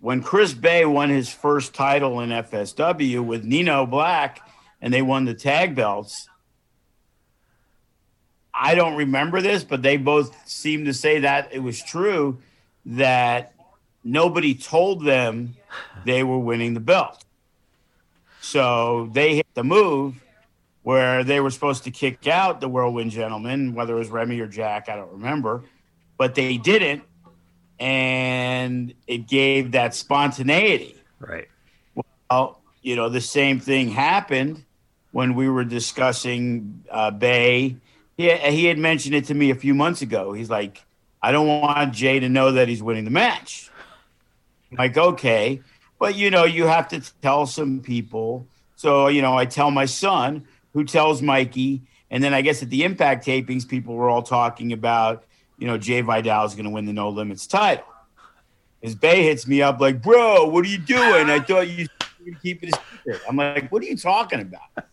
when 0.01 0.23
Chris 0.23 0.55
Bey 0.55 0.85
won 0.85 1.11
his 1.11 1.29
first 1.29 1.75
title 1.75 2.21
in 2.21 2.31
FSW 2.31 3.25
with 3.25 3.45
Nino 3.45 3.85
Black 3.87 4.41
and 4.81 4.95
they 4.95 5.03
won 5.03 5.25
the 5.25 5.35
tag 5.35 5.75
belts, 5.75 6.29
I 8.55 8.75
don't 8.75 8.97
remember 8.97 9.41
this, 9.41 9.65
but 9.65 9.83
they 9.83 9.97
both 9.97 10.49
seem 10.49 10.85
to 10.85 10.95
say 10.95 11.21
that 11.21 11.53
it 11.53 11.61
was 11.61 11.83
true 11.83 12.39
that 12.85 13.55
nobody 14.05 14.55
told 14.55 15.05
them 15.05 15.57
they 16.05 16.23
were 16.23 16.39
winning 16.39 16.75
the 16.75 16.81
belt. 16.81 17.25
So 18.41 19.09
they 19.13 19.37
hit 19.37 19.47
the 19.55 19.65
move 19.65 20.23
where 20.83 21.23
they 21.23 21.41
were 21.41 21.51
supposed 21.51 21.85
to 21.85 21.91
kick 21.91 22.27
out 22.27 22.61
the 22.61 22.69
Whirlwind 22.69 23.13
gentleman, 23.13 23.75
whether 23.75 23.95
it 23.95 23.99
was 23.99 24.11
Remy 24.11 24.41
or 24.41 24.49
Jack, 24.49 24.89
I 24.89 24.97
don't 24.97 25.13
remember, 25.13 25.63
but 26.19 26.35
they 26.35 26.57
didn't. 26.57 27.05
And 27.79 28.95
it 29.07 29.29
gave 29.29 29.73
that 29.73 29.95
spontaneity. 29.95 30.97
Right. 31.19 31.49
Well, 32.31 32.61
you 32.83 32.97
know, 32.97 33.09
the 33.09 33.21
same 33.21 33.61
thing 33.61 33.91
happened 33.91 34.65
when 35.13 35.35
we 35.35 35.49
were 35.49 35.65
discussing 35.65 36.85
uh, 36.91 37.11
Bey. 37.11 37.77
He, 38.17 38.31
he 38.31 38.67
had 38.67 38.79
mentioned 38.79 39.15
it 39.15 39.25
to 39.27 39.35
me 39.35 39.51
a 39.51 39.55
few 39.55 39.75
months 39.75 40.03
ago. 40.03 40.33
He's 40.33 40.51
like, 40.51 40.85
I 41.23 41.33
don't 41.33 41.47
want 41.47 41.95
Jai 41.95 42.19
to 42.19 42.29
know 42.29 42.53
that 42.53 42.69
he's 42.69 42.83
winning 42.83 43.05
the 43.05 43.11
match. 43.11 43.71
I'm 44.71 44.79
like, 44.79 44.97
okay. 44.97 45.61
But, 45.99 46.17
you 46.17 46.31
know, 46.31 46.45
you 46.45 46.67
have 46.67 46.89
to 46.89 47.01
tell 47.21 47.47
some 47.47 47.81
people. 47.81 48.47
So, 48.77 49.09
you 49.09 49.23
know, 49.23 49.37
I 49.37 49.47
tell 49.47 49.71
my 49.71 49.85
son, 49.85 50.47
who 50.73 50.85
tells 50.85 51.23
Mikey. 51.23 51.83
And 52.11 52.23
then 52.23 52.35
I 52.35 52.43
guess 52.43 52.63
at 52.63 52.71
the 52.71 52.85
Impact 52.85 53.25
tapings, 53.25 53.67
people 53.67 53.95
were 53.95 54.11
all 54.11 54.23
talking 54.23 54.73
about, 54.73 55.25
you 55.59 55.67
know, 55.67 55.79
Jai 55.79 56.03
Vidal 56.03 56.45
is 56.45 56.55
going 56.55 56.65
to 56.65 56.71
win 56.71 56.87
the 56.87 56.93
No 56.93 57.09
Limits 57.09 57.47
title. 57.47 57.85
His 58.81 58.97
Bey 58.97 59.23
hits 59.23 59.47
me 59.47 59.63
up 59.63 59.81
like, 59.81 60.03
bro, 60.03 60.47
what 60.47 60.65
are 60.65 60.69
you 60.69 60.79
doing? 60.79 61.31
I 61.31 61.39
thought 61.39 61.69
you 61.69 61.87
keep 62.43 62.65
it 62.65 62.75
a 62.75 62.81
secret. 63.05 63.23
I'm 63.29 63.37
like, 63.37 63.71
what 63.71 63.83
are 63.83 63.87
you 63.87 63.97
talking 63.97 64.41
about? 64.41 64.87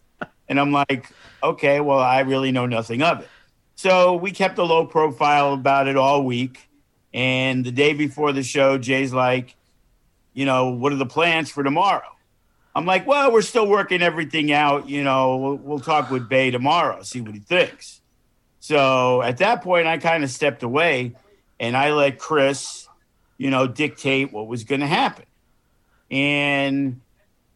And 0.50 0.60
I'm 0.60 0.72
like, 0.72 1.08
okay, 1.42 1.80
well, 1.80 2.00
I 2.00 2.22
really 2.22 2.52
know 2.52 2.66
nothing 2.66 3.02
of 3.02 3.22
it. 3.22 3.30
So 3.76 4.16
we 4.16 4.32
kept 4.32 4.58
a 4.58 4.64
low 4.64 4.86
profile 4.86 5.54
about 5.54 5.88
it 5.88 5.96
all 5.96 6.26
week. 6.26 6.68
And 7.14 7.64
the 7.64 7.72
day 7.72 7.94
before 7.94 8.34
the 8.34 8.44
show, 8.44 8.78
Jai's 8.78 9.14
like, 9.14 9.56
you 10.34 10.46
know, 10.46 10.72
what 10.72 10.92
are 10.92 10.98
the 10.98 11.06
plans 11.06 11.50
for 11.50 11.64
tomorrow? 11.64 12.16
I'm 12.76 12.86
like, 12.86 13.08
well, 13.08 13.32
we're 13.32 13.42
still 13.42 13.68
working 13.68 14.02
everything 14.02 14.52
out. 14.52 14.90
You 14.90 15.04
know, 15.04 15.38
we'll, 15.38 15.56
we'll 15.56 15.80
talk 15.80 16.12
with 16.12 16.28
Bey 16.28 16.52
tomorrow, 16.52 17.02
see 17.04 17.22
what 17.22 17.34
he 17.34 17.40
thinks. 17.40 18.02
So 18.60 19.22
at 19.22 19.38
that 19.38 19.64
point, 19.64 19.88
I 19.88 19.98
kind 19.98 20.24
of 20.24 20.30
stepped 20.30 20.64
away 20.64 21.16
and 21.60 21.76
I 21.76 21.92
let 21.92 22.20
Chris, 22.20 22.88
you 23.38 23.50
know, 23.50 23.68
dictate 23.68 24.32
what 24.34 24.48
was 24.48 24.64
going 24.64 24.82
to 24.82 24.88
happen. 24.88 25.26
And 26.12 27.02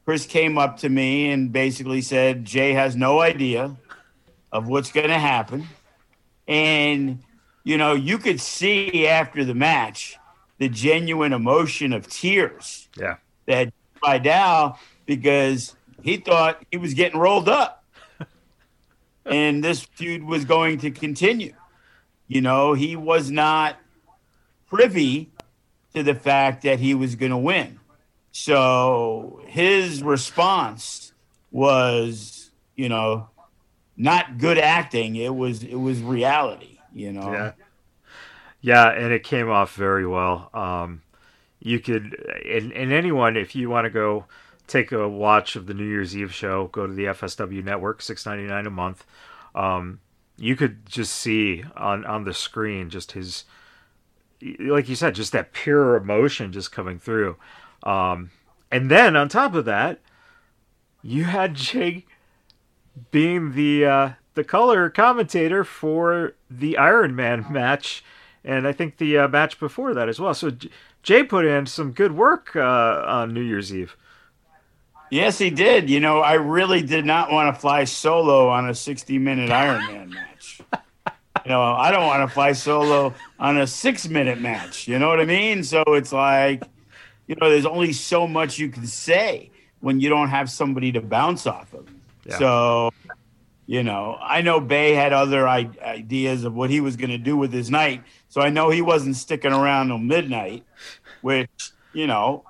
Chris 0.05 0.25
came 0.25 0.57
up 0.57 0.77
to 0.77 0.89
me 0.89 1.31
and 1.31 1.51
basically 1.51 2.01
said, 2.01 2.45
Jai 2.45 2.73
has 2.73 2.95
no 2.95 3.21
idea 3.21 3.75
of 4.51 4.67
what's 4.67 4.91
going 4.91 5.07
to 5.07 5.19
happen. 5.19 5.67
And, 6.47 7.23
you 7.63 7.77
know, 7.77 7.93
you 7.93 8.17
could 8.17 8.41
see 8.41 9.07
after 9.07 9.45
the 9.45 9.55
match 9.55 10.17
the 10.59 10.69
genuine 10.69 11.33
emotion 11.33 11.93
of 11.93 12.07
tears. 12.07 12.89
Yeah. 12.97 13.17
That 13.45 13.73
Vidal 14.03 14.77
because 15.05 15.75
he 16.01 16.17
thought 16.17 16.61
he 16.69 16.77
was 16.77 16.93
getting 16.93 17.19
rolled 17.19 17.47
up. 17.47 17.83
and 19.25 19.63
this 19.63 19.81
feud 19.81 20.23
was 20.23 20.45
going 20.45 20.79
to 20.79 20.91
continue. 20.91 21.53
You 22.27 22.41
know, 22.41 22.73
he 22.73 22.95
was 22.95 23.31
not 23.31 23.77
privy 24.67 25.31
to 25.93 26.03
the 26.03 26.15
fact 26.15 26.63
that 26.63 26.79
he 26.79 26.93
was 26.93 27.15
going 27.15 27.31
to 27.31 27.37
win. 27.37 27.79
So 28.33 29.41
his 29.45 30.01
response 30.03 31.13
was, 31.51 32.49
you 32.75 32.89
know, 32.89 33.29
not 33.95 34.39
good 34.39 34.57
acting. 34.57 35.15
It 35.15 35.33
was 35.33 35.63
it 35.63 35.75
was 35.75 36.01
reality, 36.01 36.79
you 36.93 37.13
know. 37.13 37.31
Yeah. 37.31 37.51
Yeah, 38.59 38.89
and 38.89 39.13
it 39.13 39.23
came 39.23 39.49
off 39.49 39.75
very 39.75 40.07
well. 40.07 40.49
Um, 40.53 41.03
you 41.59 41.79
could 41.79 42.15
and, 42.45 42.71
and 42.73 42.91
anyone 42.91 43.37
if 43.37 43.55
you 43.55 43.69
want 43.69 43.85
to 43.85 43.91
go 43.91 44.25
take 44.65 44.91
a 44.91 45.07
watch 45.07 45.55
of 45.55 45.67
the 45.67 45.75
New 45.75 45.85
Year's 45.85 46.17
Eve 46.17 46.33
show, 46.33 46.67
go 46.67 46.87
to 46.87 46.93
the 46.93 47.05
FSW 47.05 47.63
network, 47.63 48.01
six 48.01 48.25
ninety 48.25 48.45
nine 48.45 48.65
a 48.65 48.71
month. 48.71 49.05
Um, 49.53 49.99
you 50.37 50.55
could 50.55 50.87
just 50.87 51.13
see 51.13 51.63
on 51.77 52.03
on 52.05 52.23
the 52.23 52.33
screen 52.33 52.89
just 52.89 53.11
his, 53.11 53.43
like 54.59 54.89
you 54.89 54.95
said, 54.95 55.13
just 55.13 55.33
that 55.33 55.53
pure 55.53 55.95
emotion 55.95 56.51
just 56.51 56.71
coming 56.71 56.97
through. 56.97 57.35
Um, 57.83 58.31
and 58.71 58.89
then 58.89 59.15
on 59.15 59.29
top 59.29 59.53
of 59.53 59.65
that, 59.65 59.99
you 61.01 61.25
had 61.25 61.53
Jake 61.55 62.07
being 63.11 63.53
the 63.53 63.85
uh, 63.85 64.09
the 64.33 64.43
color 64.43 64.89
commentator 64.89 65.63
for 65.63 66.33
the 66.49 66.77
Iron 66.77 67.15
Man 67.15 67.45
match, 67.51 68.03
and 68.43 68.67
I 68.67 68.71
think 68.71 68.97
the 68.97 69.19
uh, 69.19 69.27
match 69.27 69.59
before 69.59 69.93
that 69.93 70.09
as 70.09 70.19
well. 70.19 70.33
So 70.33 70.51
Jai 71.03 71.23
put 71.23 71.45
in 71.45 71.65
some 71.65 71.91
good 71.91 72.15
work 72.15 72.55
uh, 72.55 73.03
on 73.05 73.33
New 73.33 73.41
Year's 73.41 73.73
Eve. 73.73 73.95
Yes, 75.11 75.37
he 75.37 75.51
did. 75.51 75.91
You 75.91 75.99
know, 75.99 76.21
I 76.21 76.33
really 76.33 76.81
did 76.81 77.05
not 77.05 77.31
want 77.31 77.53
to 77.53 77.61
fly 77.61 77.83
solo 77.83 78.49
on 78.49 78.67
a 78.67 78.73
60 78.73 79.19
minute 79.19 79.51
Iron 79.51 79.85
Man 79.85 80.09
match. 80.09 80.61
You 81.45 81.49
know, 81.49 81.61
I 81.61 81.91
don't 81.91 82.07
want 82.07 82.27
to 82.27 82.33
fly 82.33 82.53
solo 82.53 83.13
on 83.37 83.57
a 83.57 83.67
six 83.67 84.07
minute 84.07 84.39
match. 84.39 84.87
You 84.87 84.97
know 84.97 85.09
what 85.09 85.19
I 85.19 85.25
mean? 85.25 85.63
So 85.63 85.83
it's 85.87 86.13
like, 86.13 86.63
you 87.27 87.35
know, 87.39 87.49
there's 87.49 87.65
only 87.65 87.93
so 87.93 88.27
much 88.27 88.59
you 88.59 88.69
can 88.69 88.85
say 88.87 89.51
when 89.79 89.99
you 89.99 90.09
don't 90.09 90.29
have 90.29 90.49
somebody 90.49 90.91
to 90.93 91.01
bounce 91.01 91.45
off 91.47 91.73
of. 91.73 91.89
Yeah. 92.25 92.37
So, 92.37 92.93
you 93.65 93.83
know, 93.83 94.17
I 94.21 94.41
know 94.41 94.59
Bey 94.59 94.93
had 94.93 95.13
other 95.13 95.47
ideas 95.47 96.43
of 96.43 96.53
what 96.53 96.69
he 96.69 96.81
was 96.81 96.95
going 96.95 97.09
to 97.09 97.17
do 97.17 97.37
with 97.37 97.53
his 97.53 97.69
night. 97.69 98.03
So 98.29 98.41
I 98.41 98.49
know 98.49 98.69
he 98.69 98.81
wasn't 98.81 99.15
sticking 99.15 99.53
around 99.53 99.87
till 99.87 99.97
midnight, 99.97 100.63
which, 101.21 101.49
you 101.93 102.07
know, 102.07 102.45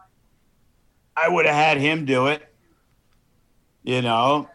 I 1.16 1.30
would 1.30 1.46
have 1.46 1.56
had 1.56 1.78
him 1.78 2.06
do 2.06 2.28
it. 2.28 2.48
You 3.84 4.02
know, 4.02 4.50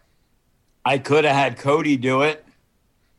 I 0.85 0.99
could 0.99 1.25
have 1.25 1.37
had 1.37 1.59
Cody 1.59 1.97
do 1.97 2.23
it, 2.23 2.45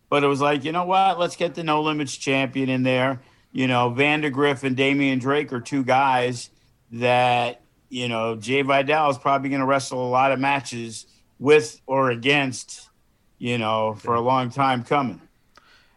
but 0.10 0.24
it 0.24 0.28
was 0.28 0.42
like, 0.42 0.64
you 0.64 0.72
know 0.72 0.86
what? 0.86 1.20
Let's 1.20 1.36
get 1.36 1.54
the 1.54 1.64
No 1.64 1.84
Limits 1.84 2.18
champion 2.18 2.68
in 2.68 2.84
there. 2.84 3.22
You 3.52 3.68
know, 3.68 3.92
Vandagriff 3.92 4.64
and 4.64 4.76
Damian 4.76 5.20
Drake 5.20 5.54
are 5.54 5.62
two 5.62 5.84
guys 5.84 6.50
that 6.92 7.62
you 7.90 8.08
know, 8.08 8.36
Jai 8.36 8.62
Vidal 8.62 9.10
is 9.10 9.18
probably 9.18 9.50
going 9.50 9.62
to 9.62 9.66
wrestle 9.66 10.08
a 10.08 10.10
lot 10.10 10.32
of 10.32 10.40
matches 10.40 11.08
with 11.40 11.82
or 11.88 12.12
against, 12.12 12.90
you 13.38 13.58
know, 13.58 13.96
for 13.96 14.14
a 14.14 14.22
long 14.22 14.52
time 14.52 14.84
coming. 14.84 15.22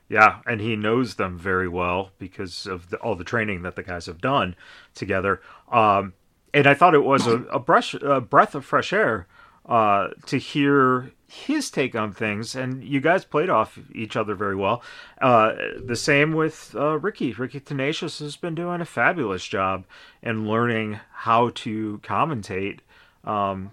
Yeah, 0.08 0.40
and 0.46 0.60
he 0.60 0.76
knows 0.76 1.14
them 1.14 1.38
very 1.38 1.68
well 1.68 2.10
because 2.18 2.66
of 2.66 2.90
the, 2.90 2.96
all 2.98 3.14
the 3.14 3.24
training 3.24 3.62
that 3.62 3.76
the 3.76 3.82
guys 3.82 4.06
have 4.06 4.20
done 4.20 4.56
together. 4.94 5.40
Um, 5.70 6.14
and 6.52 6.66
I 6.66 6.74
thought 6.74 6.94
it 6.94 7.04
was 7.04 7.26
a, 7.26 7.42
a, 7.44 7.58
brush, 7.58 7.94
a 7.94 8.20
breath 8.20 8.54
of 8.54 8.64
fresh 8.64 8.92
air 8.92 9.26
uh, 9.64 10.08
to 10.26 10.38
hear 10.38 11.12
his 11.32 11.70
take 11.70 11.94
on 11.94 12.12
things. 12.12 12.54
And 12.54 12.84
you 12.84 13.00
guys 13.00 13.24
played 13.24 13.48
off 13.48 13.78
each 13.94 14.16
other 14.16 14.34
very 14.34 14.54
well. 14.54 14.82
Uh, 15.20 15.54
the 15.82 15.96
same 15.96 16.34
with 16.34 16.74
uh, 16.76 16.98
Ricky. 16.98 17.32
Ricky 17.32 17.58
Tenacious 17.58 18.18
has 18.18 18.36
been 18.36 18.54
doing 18.54 18.82
a 18.82 18.84
fabulous 18.84 19.46
job 19.46 19.86
in 20.22 20.46
learning 20.46 21.00
how 21.12 21.48
to 21.54 22.00
commentate. 22.02 22.80
Um, 23.24 23.70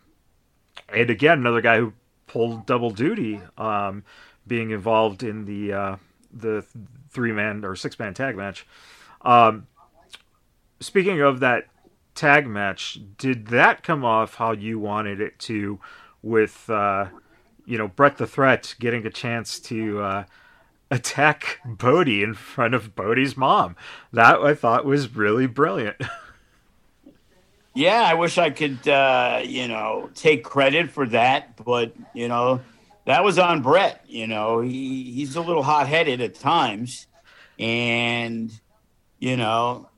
and 0.87 1.09
again, 1.09 1.39
another 1.39 1.59
guy 1.59 1.79
who 1.79 1.93
pulled 2.27 2.65
double 2.65 2.91
duty, 2.91 3.41
um, 3.57 4.03
being 4.47 4.71
involved 4.71 5.21
in 5.21 5.43
the 5.43 5.73
uh, 5.73 5.95
the 6.31 6.65
three 7.09 7.33
man 7.33 7.65
or 7.65 7.75
six 7.75 7.99
man 7.99 8.13
tag 8.13 8.37
match. 8.37 8.65
Um, 9.21 9.67
speaking 10.79 11.19
of 11.19 11.41
that 11.41 11.65
tag 12.15 12.47
match, 12.47 12.99
did 13.17 13.47
that 13.47 13.83
come 13.83 14.05
off 14.05 14.35
how 14.35 14.53
you 14.53 14.79
wanted 14.79 15.19
it 15.19 15.37
to? 15.39 15.79
With 16.21 16.69
uh, 16.69 17.07
you 17.69 17.77
know 17.77 17.87
Brett 17.87 18.17
the 18.17 18.27
Threat 18.27 18.75
getting 18.79 19.05
a 19.05 19.11
chance 19.11 19.59
to 19.61 20.01
uh, 20.01 20.23
attack 20.89 21.59
Bodie 21.63 22.23
in 22.23 22.33
front 22.33 22.73
of 22.73 22.95
Bodie's 22.95 23.37
mom. 23.37 23.75
That 24.11 24.39
I 24.39 24.55
thought 24.55 24.85
was 24.85 25.15
really 25.15 25.45
brilliant. 25.45 25.97
yeah, 27.75 28.01
I 28.01 28.15
wish 28.15 28.39
I 28.39 28.49
could, 28.49 28.87
uh, 28.87 29.41
you 29.45 29.67
know, 29.67 30.09
take 30.15 30.43
credit 30.43 30.89
for 30.89 31.05
that, 31.07 31.63
but 31.63 31.93
you 32.15 32.27
know, 32.27 32.59
that 33.05 33.23
was 33.23 33.37
on 33.37 33.61
Brett. 33.61 34.03
You 34.07 34.25
know, 34.25 34.61
he, 34.61 35.11
he's 35.11 35.35
a 35.35 35.41
little 35.41 35.63
hot 35.63 35.87
headed 35.87 36.21
at 36.21 36.35
times. 36.35 37.05
And, 37.59 38.51
you 39.19 39.37
know, 39.37 39.89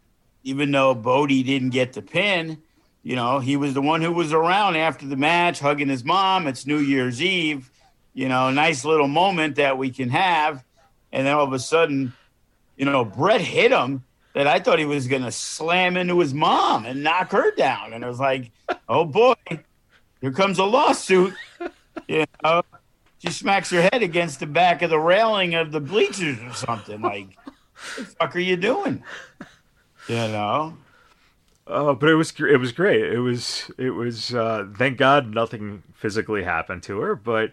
even 0.43 0.71
though 0.71 0.93
Bodie 0.93 1.43
didn't 1.43 1.69
get 1.69 1.93
the 1.93 2.01
pin, 2.01 2.61
you 3.03 3.15
know, 3.15 3.39
he 3.39 3.57
was 3.57 3.73
the 3.73 3.81
one 3.81 4.01
who 4.01 4.11
was 4.11 4.31
around 4.31 4.75
after 4.75 5.07
the 5.07 5.15
match, 5.15 5.59
hugging 5.59 5.89
his 5.89 6.03
mom. 6.03 6.47
It's 6.47 6.67
New 6.67 6.77
Year's 6.77 7.21
Eve. 7.21 7.71
You 8.13 8.29
know, 8.29 8.51
nice 8.51 8.85
little 8.85 9.07
moment 9.07 9.55
that 9.55 9.77
we 9.77 9.89
can 9.89 10.09
have. 10.09 10.63
And 11.11 11.25
then 11.25 11.33
all 11.33 11.43
of 11.43 11.53
a 11.53 11.59
sudden, 11.59 12.13
you 12.77 12.85
know, 12.85 13.03
Brett 13.03 13.41
hit 13.41 13.71
him 13.71 14.03
that 14.33 14.47
I 14.47 14.59
thought 14.59 14.79
he 14.79 14.85
was 14.85 15.07
going 15.07 15.23
to 15.23 15.31
slam 15.31 15.97
into 15.97 16.19
his 16.19 16.33
mom 16.33 16.85
and 16.85 17.03
knock 17.03 17.31
her 17.31 17.51
down. 17.55 17.93
And 17.93 18.05
I 18.05 18.07
was 18.07 18.19
like, 18.19 18.51
oh 18.89 19.05
boy, 19.05 19.35
here 20.21 20.31
comes 20.31 20.59
a 20.59 20.65
lawsuit. 20.65 21.33
You 22.07 22.25
know, 22.43 22.61
she 23.19 23.31
smacks 23.31 23.69
her 23.71 23.81
head 23.81 24.03
against 24.03 24.39
the 24.39 24.47
back 24.47 24.81
of 24.81 24.89
the 24.89 24.99
railing 24.99 25.55
of 25.55 25.71
the 25.71 25.79
bleachers 25.79 26.39
or 26.39 26.53
something. 26.53 27.01
Like, 27.01 27.37
what 27.45 27.55
the 27.97 28.03
fuck 28.05 28.35
are 28.35 28.39
you 28.39 28.57
doing? 28.57 29.03
You 30.07 30.15
know. 30.15 30.77
Oh, 31.67 31.93
but 31.93 32.09
it 32.09 32.15
was 32.15 32.33
it 32.39 32.59
was 32.59 32.71
great. 32.71 33.03
It 33.03 33.19
was 33.19 33.71
it 33.77 33.91
was 33.91 34.33
uh, 34.33 34.67
thank 34.77 34.97
God 34.97 35.33
nothing 35.33 35.83
physically 35.93 36.43
happened 36.43 36.83
to 36.83 36.99
her, 36.99 37.15
but 37.15 37.51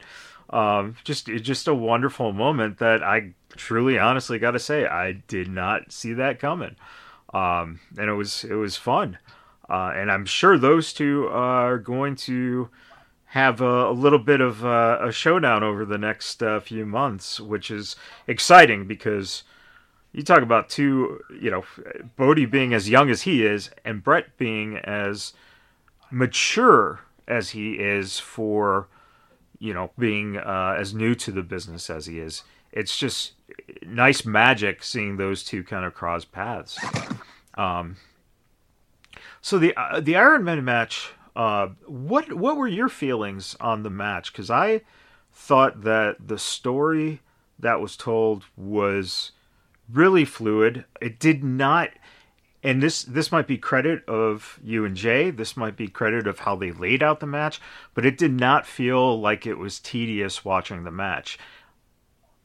um, 0.50 0.96
just 1.04 1.26
just 1.26 1.68
a 1.68 1.74
wonderful 1.74 2.32
moment 2.32 2.78
that 2.78 3.02
I 3.02 3.34
truly, 3.56 3.98
honestly, 3.98 4.38
got 4.38 4.52
to 4.52 4.58
say 4.58 4.86
I 4.86 5.12
did 5.12 5.48
not 5.48 5.92
see 5.92 6.14
that 6.14 6.40
coming, 6.40 6.76
um, 7.34 7.80
and 7.98 8.08
it 8.08 8.14
was 8.14 8.44
it 8.44 8.54
was 8.54 8.76
fun, 8.76 9.18
uh, 9.68 9.92
and 9.94 10.10
I'm 10.10 10.24
sure 10.24 10.58
those 10.58 10.92
two 10.92 11.28
are 11.28 11.78
going 11.78 12.16
to 12.16 12.70
have 13.32 13.60
a, 13.60 13.90
a 13.90 13.92
little 13.92 14.18
bit 14.18 14.40
of 14.40 14.64
uh, 14.64 14.98
a 15.02 15.12
showdown 15.12 15.62
over 15.62 15.84
the 15.84 15.98
next 15.98 16.42
uh, 16.42 16.60
few 16.60 16.86
months, 16.86 17.38
which 17.38 17.70
is 17.70 17.94
exciting 18.26 18.86
because 18.86 19.42
you 20.18 20.24
talk 20.24 20.42
about 20.42 20.68
two, 20.68 21.22
you 21.40 21.48
know, 21.48 21.64
Bodie 22.16 22.44
being 22.44 22.74
as 22.74 22.90
young 22.90 23.08
as 23.08 23.22
he 23.22 23.46
is 23.46 23.70
and 23.84 24.02
Brett 24.02 24.36
being 24.36 24.76
as 24.78 25.32
mature 26.10 27.02
as 27.28 27.50
he 27.50 27.74
is 27.74 28.18
for, 28.18 28.88
you 29.60 29.72
know, 29.72 29.92
being 29.96 30.36
uh, 30.36 30.74
as 30.76 30.92
new 30.92 31.14
to 31.14 31.30
the 31.30 31.44
business 31.44 31.88
as 31.88 32.06
he 32.06 32.18
is. 32.18 32.42
It's 32.72 32.98
just 32.98 33.34
nice 33.86 34.24
magic 34.24 34.82
seeing 34.82 35.18
those 35.18 35.44
two 35.44 35.62
kind 35.62 35.84
of 35.84 35.94
cross 35.94 36.24
paths. 36.24 36.76
Um, 37.54 37.96
so 39.40 39.56
the 39.56 39.72
uh, 39.76 40.00
the 40.00 40.16
Iron 40.16 40.42
Man 40.42 40.64
match 40.64 41.12
uh, 41.36 41.68
what 41.86 42.32
what 42.32 42.56
were 42.56 42.66
your 42.66 42.88
feelings 42.88 43.54
on 43.60 43.84
the 43.84 43.90
match? 43.90 44.32
Because 44.32 44.50
I 44.50 44.80
thought 45.32 45.82
that 45.82 46.16
the 46.26 46.38
story 46.38 47.20
that 47.56 47.80
was 47.80 47.96
told 47.96 48.46
was 48.56 49.30
really 49.92 50.24
fluid. 50.24 50.84
It 51.00 51.18
did 51.18 51.42
not, 51.44 51.90
and 52.62 52.82
this 52.82 53.02
this 53.02 53.32
might 53.32 53.46
be 53.46 53.58
credit 53.58 54.06
of 54.08 54.58
you 54.62 54.84
and 54.84 54.96
Jai. 54.96 55.30
This 55.30 55.56
might 55.56 55.76
be 55.76 55.88
credit 55.88 56.26
of 56.26 56.40
how 56.40 56.56
they 56.56 56.72
laid 56.72 57.02
out 57.02 57.20
the 57.20 57.26
match, 57.26 57.60
but 57.94 58.06
it 58.06 58.18
did 58.18 58.32
not 58.32 58.66
feel 58.66 59.20
like 59.20 59.46
it 59.46 59.58
was 59.58 59.78
tedious 59.78 60.44
watching 60.44 60.84
the 60.84 60.90
match. 60.90 61.38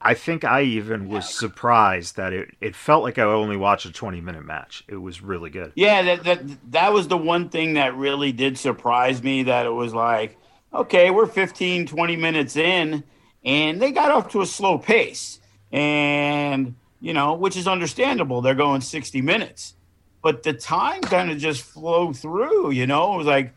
I 0.05 0.15
think 0.15 0.43
I 0.43 0.63
even 0.63 1.07
was 1.07 1.33
surprised 1.33 2.17
that 2.17 2.33
it, 2.33 2.55
it 2.59 2.75
felt 2.75 3.03
like 3.03 3.17
I 3.17 3.23
only 3.23 3.55
watched 3.55 3.85
a 3.85 3.91
20 3.91 4.19
minute 4.19 4.43
match. 4.43 4.83
It 4.89 4.97
was 4.97 5.21
really 5.21 5.49
good. 5.49 5.71
Yeah, 5.75 6.01
that, 6.01 6.23
that 6.25 6.71
that 6.71 6.93
was 6.93 7.07
the 7.07 7.17
one 7.17 7.47
thing 7.47 7.75
that 7.75 7.95
really 7.95 8.33
did 8.33 8.57
surprise 8.57 9.23
me 9.23 9.43
that 9.43 9.65
it 9.65 9.71
was 9.71 9.93
like, 9.93 10.37
okay, 10.73 11.09
we're 11.09 11.25
15, 11.25 11.87
20 11.87 12.15
minutes 12.17 12.57
in 12.57 13.05
and 13.45 13.81
they 13.81 13.91
got 13.91 14.11
off 14.11 14.29
to 14.31 14.41
a 14.41 14.45
slow 14.45 14.77
pace. 14.77 15.39
And, 15.71 16.75
you 17.03 17.13
know, 17.13 17.33
which 17.33 17.57
is 17.57 17.67
understandable. 17.67 18.41
They're 18.41 18.55
going 18.55 18.79
60 18.79 19.21
minutes. 19.21 19.75
But 20.21 20.41
the 20.41 20.53
time 20.53 21.01
kind 21.01 21.31
of 21.31 21.37
just 21.37 21.61
flowed 21.61 22.15
through, 22.15 22.71
you 22.71 22.87
know? 22.87 23.15
It 23.15 23.17
was 23.17 23.27
like, 23.27 23.53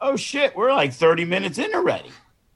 oh 0.00 0.14
shit, 0.14 0.56
we're 0.56 0.72
like 0.72 0.92
30 0.92 1.24
minutes 1.24 1.58
in 1.58 1.74
already. 1.74 2.10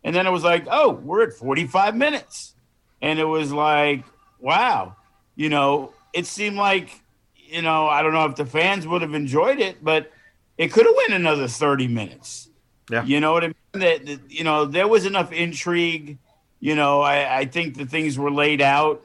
And 0.05 0.15
then 0.15 0.29
it 0.29 0.31
was 0.31 0.45
like, 0.45 0.69
oh, 0.71 0.93
we're 0.93 1.25
at 1.25 1.33
45 1.33 1.97
minutes 1.97 2.55
and 3.03 3.19
it 3.19 3.25
was 3.25 3.53
like, 3.53 4.05
wow, 4.39 4.95
you 5.35 5.49
know, 5.49 5.93
it 6.13 6.27
seemed 6.27 6.57
like, 6.57 7.03
you 7.35 7.61
know, 7.61 7.89
I 7.89 8.03
don't 8.03 8.13
know 8.13 8.27
if 8.27 8.37
the 8.37 8.47
fans 8.47 8.87
would 8.87 9.03
have 9.03 9.15
enjoyed 9.15 9.59
it, 9.59 9.83
but 9.83 10.13
it 10.57 10.73
could 10.73 10.87
have 10.87 10.95
went 10.95 11.15
another 11.15 11.49
30 11.49 11.89
minutes. 11.89 12.49
Yeah. 12.89 13.05
You 13.05 13.19
know 13.19 13.33
what 13.33 13.43
I 13.43 13.47
mean? 13.49 13.55
That, 13.73 14.07
that 14.07 14.21
you 14.29 14.45
know, 14.45 14.67
there 14.67 14.87
was 14.87 15.05
enough 15.05 15.33
intrigue. 15.33 16.19
You 16.61 16.77
know, 16.77 17.01
I, 17.01 17.39
I 17.39 17.45
think 17.47 17.77
the 17.77 17.87
things 17.87 18.17
were 18.17 18.31
laid 18.31 18.63
out 18.63 19.03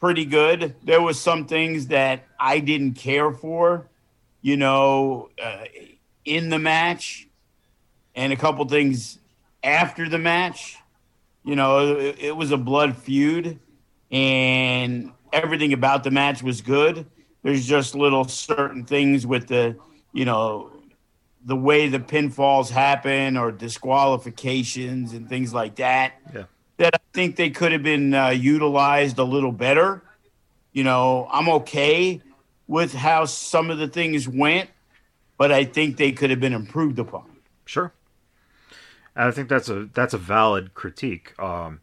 pretty 0.00 0.24
good. 0.24 0.74
There 0.82 1.02
was 1.02 1.20
some 1.20 1.46
things 1.46 1.88
that 1.88 2.24
I 2.38 2.60
didn't 2.60 2.94
care 2.94 3.32
for, 3.32 3.88
you 4.42 4.56
know, 4.56 5.30
uh, 5.42 5.64
in 6.24 6.48
the 6.50 6.58
match, 6.58 7.28
and 8.14 8.32
a 8.32 8.36
couple 8.36 8.64
things 8.66 9.18
after 9.62 10.08
the 10.08 10.18
match 10.18 10.78
you 11.48 11.56
know, 11.56 11.96
it, 11.96 12.16
it 12.18 12.36
was 12.36 12.50
a 12.50 12.58
blood 12.58 12.94
feud, 12.94 13.58
and 14.10 15.12
everything 15.32 15.72
about 15.72 16.04
the 16.04 16.10
match 16.10 16.42
was 16.42 16.60
good. 16.60 17.06
There's 17.42 17.66
just 17.66 17.94
little 17.94 18.24
certain 18.24 18.84
things 18.84 19.26
with 19.26 19.48
the, 19.48 19.76
you 20.12 20.26
know, 20.26 20.70
the 21.46 21.56
way 21.56 21.88
the 21.88 22.00
pinfalls 22.00 22.68
happen 22.68 23.38
or 23.38 23.50
disqualifications 23.50 25.14
and 25.14 25.26
things 25.26 25.54
like 25.54 25.76
that. 25.76 26.20
Yeah. 26.34 26.42
That 26.78 26.94
I 26.94 26.98
think 27.12 27.36
they 27.36 27.50
could 27.50 27.72
have 27.72 27.82
been 27.82 28.14
uh, 28.14 28.30
utilized 28.30 29.18
a 29.18 29.24
little 29.24 29.52
better. 29.52 30.02
You 30.72 30.84
know, 30.84 31.28
I'm 31.30 31.48
okay 31.48 32.22
with 32.66 32.94
how 32.94 33.24
some 33.24 33.70
of 33.70 33.78
the 33.78 33.88
things 33.88 34.28
went, 34.28 34.70
but 35.36 35.52
I 35.52 35.64
think 35.64 35.96
they 35.96 36.12
could 36.12 36.30
have 36.30 36.40
been 36.40 36.52
improved 36.52 36.98
upon. 36.98 37.24
Sure. 37.64 37.92
And 39.16 39.28
I 39.28 39.30
think 39.32 39.48
that's 39.48 39.68
a 39.68 39.88
that's 39.92 40.14
a 40.14 40.18
valid 40.18 40.74
critique. 40.74 41.38
Um, 41.40 41.80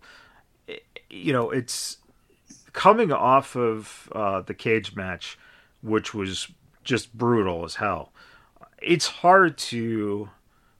you 1.09 1.33
know, 1.33 1.51
it's 1.51 1.97
coming 2.71 3.11
off 3.11 3.55
of 3.55 4.09
uh, 4.13 4.41
the 4.41 4.53
cage 4.53 4.95
match, 4.95 5.37
which 5.81 6.13
was 6.13 6.49
just 6.83 7.17
brutal 7.17 7.65
as 7.65 7.75
hell. 7.75 8.11
It's 8.81 9.07
hard 9.07 9.57
to, 9.57 10.29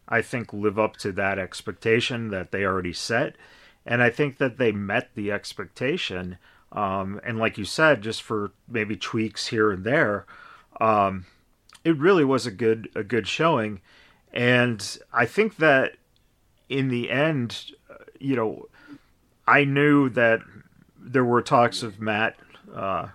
I 0.08 0.22
think, 0.22 0.54
live 0.54 0.78
up 0.78 0.98
to 0.98 1.12
that 1.14 1.40
expectation 1.40 2.30
that 2.30 2.52
they 2.52 2.64
already 2.64 2.94
set, 2.94 3.36
and 3.86 4.02
I 4.02 4.10
think 4.10 4.38
that 4.38 4.58
they 4.58 4.72
met 4.72 5.10
the 5.16 5.32
expectation. 5.32 6.38
Um, 6.72 7.22
and 7.24 7.38
like 7.38 7.58
you 7.58 7.66
said, 7.66 8.02
just 8.02 8.22
for 8.22 8.52
maybe 8.68 8.96
tweaks 8.96 9.48
here 9.48 9.72
and 9.72 9.84
there, 9.84 10.26
um, 10.82 11.26
it 11.84 11.98
really 11.98 12.26
was 12.26 12.46
a 12.46 12.52
good 12.52 12.90
a 12.96 13.04
good 13.04 13.28
showing. 13.28 13.82
And 14.34 14.98
I 15.14 15.26
think 15.26 15.58
that 15.58 15.96
in 16.68 16.90
the 16.90 17.10
end, 17.10 17.72
you 18.20 18.36
know, 18.36 18.68
I 19.48 19.64
knew 19.64 20.10
that 20.10 20.42
there 21.00 21.24
were 21.24 21.42
talks 21.42 21.84
of 21.84 22.02
Matt, 22.02 22.36
uh, 22.74 23.10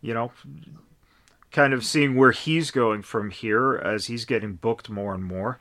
you 0.00 0.14
know, 0.14 0.32
kind 1.52 1.72
of 1.72 1.84
seeing 1.84 2.16
where 2.16 2.32
he's 2.32 2.70
going 2.70 3.02
from 3.02 3.30
here 3.30 3.76
as 3.76 4.06
he's 4.06 4.24
getting 4.24 4.54
booked 4.54 4.88
more 4.88 5.14
and 5.14 5.24
more. 5.24 5.58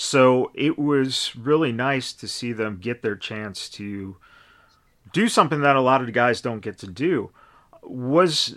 So 0.00 0.52
it 0.54 0.78
was 0.78 1.34
really 1.34 1.72
nice 1.72 2.12
to 2.12 2.28
see 2.28 2.52
them 2.52 2.78
get 2.80 3.02
their 3.02 3.16
chance 3.16 3.68
to 3.70 4.16
do 5.12 5.28
something 5.28 5.60
that 5.62 5.74
a 5.74 5.80
lot 5.80 6.00
of 6.00 6.06
the 6.06 6.12
guys 6.12 6.40
don't 6.40 6.60
get 6.60 6.78
to 6.78 6.86
do. 6.86 7.30
Was 7.82 8.56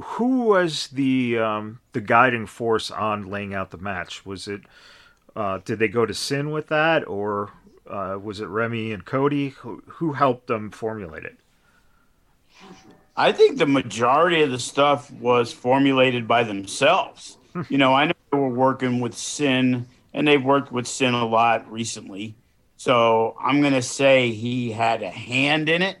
who 0.00 0.44
was 0.44 0.86
the 0.86 1.38
um, 1.38 1.80
the 1.92 2.00
guiding 2.00 2.46
force 2.46 2.90
on 2.90 3.28
laying 3.28 3.52
out 3.52 3.70
the 3.70 3.76
match? 3.76 4.24
Was 4.24 4.48
it 4.48 4.62
uh, 5.36 5.58
did 5.62 5.78
they 5.78 5.88
go 5.88 6.06
to 6.06 6.14
Sinn 6.14 6.50
with 6.50 6.68
that, 6.68 7.06
or 7.06 7.50
uh, 7.86 8.18
was 8.20 8.40
it 8.40 8.46
Remy 8.46 8.92
and 8.92 9.04
Cody? 9.04 9.50
Who, 9.50 9.82
who 9.86 10.14
helped 10.14 10.46
them 10.46 10.70
formulate 10.70 11.24
it? 11.24 11.36
I 13.14 13.30
think 13.30 13.58
the 13.58 13.66
majority 13.66 14.40
of 14.40 14.50
the 14.50 14.58
stuff 14.58 15.10
was 15.10 15.52
formulated 15.52 16.26
by 16.26 16.44
themselves. 16.44 17.36
You 17.70 17.78
know, 17.78 17.94
I 17.94 18.04
know 18.04 18.12
they 18.30 18.38
were 18.38 18.50
working 18.50 19.00
with 19.00 19.16
Sin, 19.16 19.86
and 20.16 20.26
they've 20.26 20.42
worked 20.42 20.72
with 20.72 20.88
Sinn 20.88 21.14
a 21.14 21.24
lot 21.24 21.70
recently. 21.70 22.34
So 22.76 23.36
I'm 23.40 23.60
going 23.60 23.74
to 23.74 23.82
say 23.82 24.32
he 24.32 24.72
had 24.72 25.04
a 25.04 25.10
hand 25.10 25.68
in 25.68 25.82
it. 25.82 25.98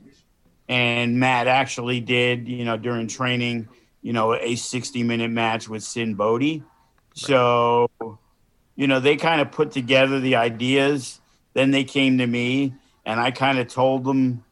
And 0.68 1.20
Matt 1.20 1.46
actually 1.46 2.00
did, 2.00 2.48
you 2.48 2.64
know, 2.64 2.76
during 2.76 3.06
training, 3.06 3.68
you 4.02 4.12
know, 4.12 4.34
a 4.34 4.56
60 4.56 5.04
minute 5.04 5.30
match 5.30 5.68
with 5.68 5.84
Sinn 5.84 6.14
Bodhi. 6.14 6.64
So, 7.14 7.88
you 8.74 8.88
know, 8.88 8.98
they 8.98 9.14
kind 9.14 9.40
of 9.40 9.52
put 9.52 9.70
together 9.70 10.18
the 10.18 10.34
ideas. 10.34 11.20
Then 11.54 11.70
they 11.70 11.84
came 11.84 12.18
to 12.18 12.26
me 12.26 12.74
and 13.04 13.20
I 13.20 13.30
kind 13.30 13.60
of 13.60 13.68
told 13.68 14.02
them 14.02 14.42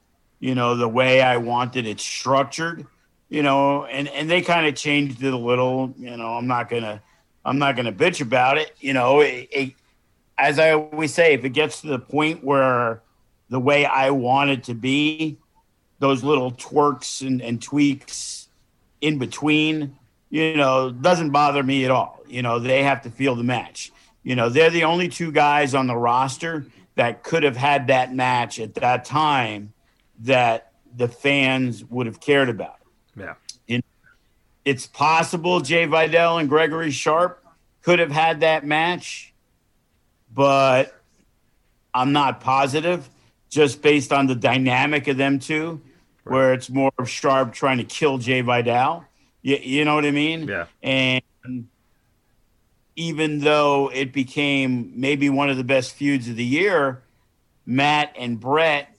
you 0.45 0.55
know, 0.55 0.77
the 0.77 0.87
way 0.87 1.23
I 1.23 1.39
wanted 1.39 1.87
it 1.87 1.99
structured, 1.99 2.87
you 3.31 3.43
know, 3.43 3.87
and, 3.87 4.09
and 4.09 4.31
they 4.31 4.43
kind 4.43 4.67
of 4.67 4.75
changed 4.75 5.23
it 5.23 5.33
a 5.33 5.39
little, 5.39 5.95
you 5.97 6.15
know, 6.19 6.35
I'm 6.35 6.47
not 6.47 6.69
going 6.69 6.83
to, 6.83 7.01
I'm 7.45 7.59
not 7.59 7.77
going 7.77 7.87
to 7.87 7.93
bitch 7.93 8.21
about 8.21 8.59
it. 8.59 8.75
You 8.81 8.93
know, 8.93 9.21
it, 9.21 9.49
it, 9.51 9.75
as 10.39 10.59
I 10.59 10.73
always 10.73 11.13
say, 11.13 11.35
if 11.35 11.45
it 11.45 11.51
gets 11.51 11.81
to 11.83 11.89
the 11.89 11.99
point 11.99 12.43
where 12.43 13.03
the 13.51 13.61
way 13.61 13.85
I 13.85 14.11
want 14.11 14.51
it 14.51 14.65
to 14.65 14.75
be, 14.75 15.39
those 15.99 16.25
little 16.25 16.53
twerks 16.53 17.27
and, 17.27 17.41
and 17.41 17.63
tweaks 17.63 18.49
in 19.01 19.19
between, 19.19 19.97
you 20.31 20.57
know, 20.57 20.91
doesn't 20.91 21.31
bother 21.31 21.63
me 21.63 21.85
at 21.85 21.91
all. 21.91 22.21
You 22.27 22.43
know, 22.43 22.59
they 22.59 22.83
have 22.83 23.03
to 23.03 23.11
feel 23.11 23.35
the 23.35 23.45
match. 23.45 23.93
You 24.23 24.35
know, 24.35 24.49
they're 24.49 24.71
the 24.71 24.85
only 24.85 25.09
two 25.09 25.31
guys 25.31 25.75
on 25.75 25.87
the 25.87 25.97
roster 25.97 26.67
that 26.97 27.23
could 27.23 27.43
have 27.43 27.57
had 27.57 27.89
that 27.89 28.15
match 28.15 28.59
at 28.59 28.75
that 28.75 29.05
time 29.05 29.73
that 30.21 30.73
the 30.97 31.09
fans 31.09 31.85
would 31.85 32.07
have 32.07 32.21
cared 32.21 32.49
about. 32.49 32.79
Yeah. 33.17 33.35
It's 34.65 34.87
possible 34.87 35.61
Jai 35.61 35.87
Vidal 35.87 36.39
and 36.39 36.49
Gregory 36.49 36.91
Sharp 36.91 37.45
could 37.83 37.99
have 37.99 38.11
had 38.11 38.41
that 38.41 38.65
match, 38.65 39.35
but 40.33 40.99
I'm 41.93 42.13
not 42.13 42.41
positive 42.41 43.09
just 43.51 43.83
based 43.83 44.13
on 44.13 44.27
the 44.27 44.35
dynamic 44.35 45.07
of 45.07 45.17
them 45.17 45.39
two, 45.39 45.81
right. 46.25 46.35
where 46.35 46.53
it's 46.55 46.71
more 46.71 46.91
of 46.99 47.09
Sharp 47.09 47.53
trying 47.53 47.79
to 47.79 47.85
kill 47.85 48.19
Jai 48.19 48.43
Vidal. 48.43 49.05
You, 49.43 49.59
you 49.63 49.85
know 49.85 49.95
what 49.95 50.05
I 50.05 50.11
mean? 50.11 50.49
Yeah. 50.49 50.67
And 50.83 51.69
even 52.97 53.41
though 53.41 53.91
it 53.93 54.13
became 54.13 54.93
maybe 54.97 55.31
one 55.31 55.51
of 55.51 55.57
the 55.57 55.65
best 55.65 55.95
feuds 55.95 56.29
of 56.29 56.37
the 56.37 56.45
year, 56.45 57.03
Matt 57.67 58.15
and 58.19 58.41
Brett 58.41 58.95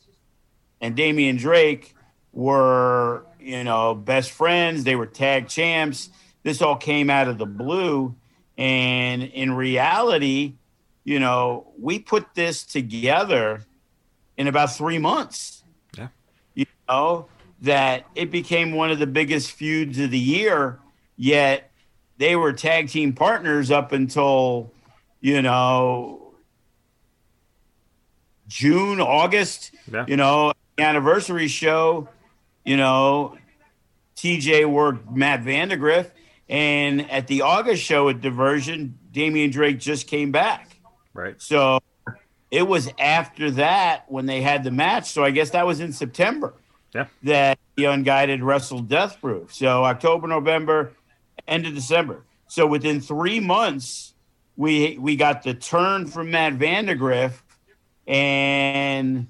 and 0.80 0.95
Damian 0.95 1.38
Drake 1.38 1.95
were, 2.32 3.24
you 3.45 3.63
know, 3.63 3.93
best 3.93 4.31
friends. 4.31 4.84
They 4.84 4.95
were 4.95 5.05
tag 5.05 5.47
champs. 5.47 6.10
This 6.41 6.62
all 6.62 6.75
came 6.75 7.10
out 7.10 7.27
of 7.27 7.38
the 7.38 7.45
blue. 7.45 8.15
And 8.58 9.21
in 9.21 9.53
reality, 9.53 10.55
you 11.03 11.19
know, 11.19 11.67
we 11.79 11.99
put 11.99 12.34
this 12.34 12.63
together 12.63 13.62
in 14.36 14.47
about 14.47 14.75
three 14.75 14.97
months. 14.97 15.63
Yeah. 15.95 16.08
You 16.55 16.65
know, 16.89 17.27
that 17.62 18.05
it 18.15 18.31
became 18.31 18.73
one 18.73 18.89
of 18.89 18.97
the 18.97 19.08
biggest 19.08 19.51
feuds 19.51 19.99
of 19.99 20.10
the 20.10 20.19
year, 20.19 20.79
yet 21.15 21.71
they 22.17 22.36
were 22.36 22.51
tag 22.51 22.89
team 22.89 23.13
partners 23.13 23.69
up 23.69 23.91
until, 23.91 24.71
you 25.21 25.41
know, 25.41 26.34
June, 28.47 28.99
August. 28.99 29.71
Yeah. 29.91 30.05
You 30.08 30.17
know, 30.17 30.53
anniversary 30.77 31.47
show, 31.47 32.10
you 32.65 32.75
know, 32.75 33.38
TJ 34.17 34.69
worked 34.69 35.10
Matt 35.12 35.43
Vandagriff. 35.43 36.12
And 36.47 37.10
at 37.10 37.28
the 37.28 37.41
August 37.41 37.84
show 37.84 38.10
at 38.10 38.21
Diversion, 38.21 38.99
Damian 39.12 39.49
Drake 39.51 39.80
just 39.80 40.08
came 40.08 40.32
back. 40.32 40.78
Right. 41.13 41.41
So 41.41 41.80
it 42.51 42.67
was 42.67 42.89
after 42.99 43.51
that 43.51 44.06
when 44.10 44.25
they 44.25 44.41
had 44.41 44.63
the 44.63 44.71
match. 44.71 45.10
So 45.10 45.23
I 45.23 45.32
guess 45.32 45.51
that 45.51 45.65
was 45.65 45.80
in 45.80 45.93
September. 45.93 46.54
Yeah. 46.93 47.08
That 47.23 47.60
the 47.75 47.86
unguided 47.86 48.43
wrestled 48.43 48.88
Death 48.88 49.19
Proof. 49.19 49.54
So 49.54 49.84
October, 49.84 50.28
November, 50.28 50.93
end 51.47 51.65
of 51.65 51.73
December. 51.73 52.23
So 52.47 52.67
within 52.67 53.01
three 53.01 53.39
months, 53.39 54.13
we 54.56 54.97
we 54.97 55.15
got 55.15 55.43
the 55.43 55.54
turn 55.54 56.08
from 56.08 56.32
Matt 56.32 56.54
Vandagriff 56.58 57.34
and 58.08 59.28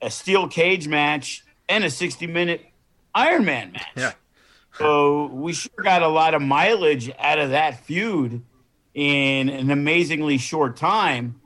a 0.00 0.10
steel 0.10 0.46
cage 0.46 0.86
match, 0.86 1.44
and 1.68 1.84
a 1.84 1.90
60 1.90 2.26
minute 2.26 2.69
Iron 3.14 3.44
Man 3.44 3.72
match. 3.72 3.86
Yeah. 3.96 4.12
so 4.78 5.26
we 5.26 5.52
sure 5.52 5.70
got 5.82 6.02
a 6.02 6.08
lot 6.08 6.34
of 6.34 6.42
mileage 6.42 7.10
out 7.18 7.38
of 7.38 7.50
that 7.50 7.84
feud 7.84 8.42
in 8.94 9.48
an 9.48 9.70
amazingly 9.70 10.38
short 10.38 10.76
time. 10.76 11.40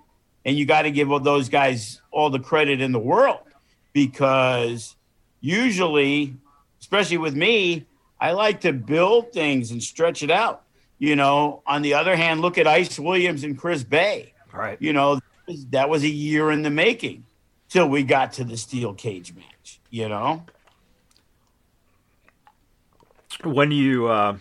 And 0.44 0.56
you 0.56 0.66
got 0.66 0.82
to 0.82 0.90
give 0.90 1.08
those 1.22 1.48
guys 1.48 2.02
all 2.10 2.28
the 2.28 2.38
credit 2.38 2.80
in 2.80 2.92
the 2.92 2.98
world 2.98 3.40
because 3.94 4.94
usually, 5.40 6.36
especially 6.80 7.16
with 7.16 7.34
me, 7.34 7.86
I 8.20 8.32
like 8.32 8.60
to 8.62 8.72
build 8.72 9.32
things 9.32 9.70
and 9.70 9.82
stretch 9.82 10.22
it 10.22 10.30
out. 10.30 10.62
You 10.98 11.16
know, 11.16 11.62
on 11.66 11.82
the 11.82 11.94
other 11.94 12.14
hand, 12.14 12.40
look 12.40 12.58
at 12.58 12.66
Ice 12.66 12.98
Williams 12.98 13.42
and 13.42 13.58
Chris 13.58 13.82
Bey. 13.82 14.34
Right. 14.52 14.80
You 14.80 14.92
know, 14.92 15.20
that 15.70 15.88
was 15.88 16.04
a 16.04 16.08
year 16.08 16.50
in 16.50 16.62
the 16.62 16.70
making 16.70 17.24
till 17.68 17.88
we 17.88 18.02
got 18.02 18.34
to 18.34 18.44
the 18.44 18.56
steel 18.56 18.94
cage 18.94 19.34
match, 19.34 19.80
you 19.90 20.08
know? 20.08 20.44
When 23.42 23.70
you 23.70 24.06
uh, 24.06 24.36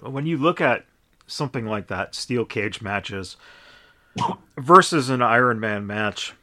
when 0.00 0.26
you 0.26 0.38
look 0.38 0.60
at 0.60 0.86
something 1.26 1.66
like 1.66 1.88
that, 1.88 2.14
steel 2.14 2.44
cage 2.44 2.80
matches 2.80 3.36
versus 4.56 5.10
an 5.10 5.22
Iron 5.22 5.60
Man 5.60 5.86
match, 5.86 6.34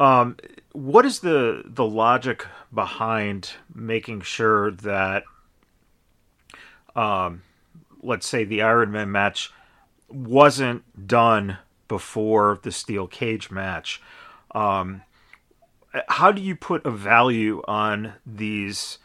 um, 0.00 0.36
what 0.72 1.04
is 1.04 1.20
the 1.20 1.62
the 1.64 1.84
logic 1.84 2.46
behind 2.74 3.52
making 3.74 4.22
sure 4.22 4.70
that, 4.70 5.24
um, 6.96 7.42
let's 8.02 8.26
say 8.26 8.44
the 8.44 8.62
Iron 8.62 8.90
Man 8.90 9.12
match 9.12 9.52
wasn't 10.08 11.06
done 11.06 11.58
before 11.88 12.58
the 12.62 12.72
steel 12.72 13.06
cage 13.06 13.50
match? 13.50 14.02
Um, 14.54 15.02
how 16.08 16.32
do 16.32 16.40
you 16.40 16.56
put 16.56 16.86
a 16.86 16.90
value 16.90 17.62
on 17.68 18.14
these 18.26 18.98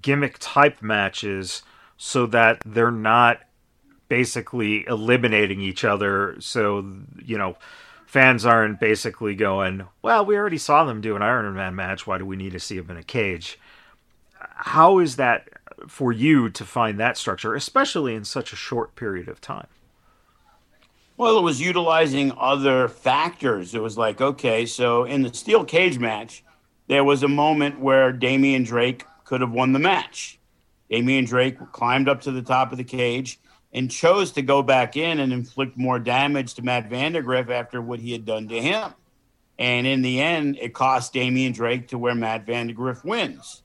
gimmick 0.00 0.36
type 0.38 0.82
matches 0.82 1.62
so 1.96 2.26
that 2.26 2.62
they're 2.64 2.90
not 2.90 3.40
basically 4.08 4.86
eliminating 4.86 5.60
each 5.60 5.84
other? 5.84 6.36
So, 6.40 6.84
you 7.24 7.38
know, 7.38 7.56
fans 8.06 8.44
aren't 8.44 8.80
basically 8.80 9.34
going, 9.34 9.86
well, 10.02 10.24
we 10.24 10.36
already 10.36 10.58
saw 10.58 10.84
them 10.84 11.00
do 11.00 11.16
an 11.16 11.22
Iron 11.22 11.52
Man 11.54 11.74
match. 11.74 12.06
Why 12.06 12.18
do 12.18 12.26
we 12.26 12.36
need 12.36 12.52
to 12.52 12.60
see 12.60 12.78
them 12.78 12.90
in 12.90 12.96
a 12.96 13.02
cage? 13.02 13.58
How 14.38 14.98
is 14.98 15.16
that 15.16 15.48
for 15.86 16.12
you 16.12 16.50
to 16.50 16.64
find 16.64 16.98
that 16.98 17.16
structure, 17.16 17.54
especially 17.54 18.14
in 18.14 18.24
such 18.24 18.52
a 18.52 18.56
short 18.56 18.96
period 18.96 19.28
of 19.28 19.40
time? 19.40 19.66
Well, 21.16 21.38
it 21.38 21.42
was 21.42 21.60
utilizing 21.60 22.32
other 22.38 22.88
factors. 22.88 23.74
It 23.74 23.82
was 23.82 23.98
like, 23.98 24.20
okay, 24.20 24.64
so 24.64 25.04
in 25.04 25.22
the 25.22 25.32
steel 25.34 25.64
cage 25.64 25.98
match, 25.98 26.42
there 26.88 27.04
was 27.04 27.22
a 27.22 27.28
moment 27.28 27.78
where 27.78 28.10
Damian 28.10 28.64
Drake 28.64 29.04
could 29.30 29.40
have 29.42 29.52
won 29.52 29.70
the 29.70 29.78
match. 29.78 30.40
Damian 30.90 31.24
Drake 31.24 31.56
climbed 31.70 32.08
up 32.08 32.22
to 32.22 32.32
the 32.32 32.42
top 32.42 32.72
of 32.72 32.78
the 32.78 32.84
cage 32.84 33.38
and 33.72 33.88
chose 33.88 34.32
to 34.32 34.42
go 34.42 34.60
back 34.60 34.96
in 34.96 35.20
and 35.20 35.32
inflict 35.32 35.76
more 35.76 36.00
damage 36.00 36.54
to 36.54 36.62
Matt 36.62 36.90
Vandagriff 36.90 37.48
after 37.48 37.80
what 37.80 38.00
he 38.00 38.10
had 38.10 38.24
done 38.24 38.48
to 38.48 38.60
him. 38.60 38.92
And 39.56 39.86
in 39.86 40.02
the 40.02 40.20
end, 40.20 40.58
it 40.60 40.74
cost 40.74 41.12
Damian 41.12 41.52
Drake 41.52 41.86
to 41.88 41.98
where 41.98 42.16
Matt 42.16 42.44
Vandagriff 42.44 43.04
wins. 43.04 43.62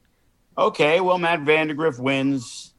Okay, 0.55 1.01
well, 1.01 1.17
Matt 1.17 1.39
Vandagriff 1.39 1.97
wins. 1.97 2.75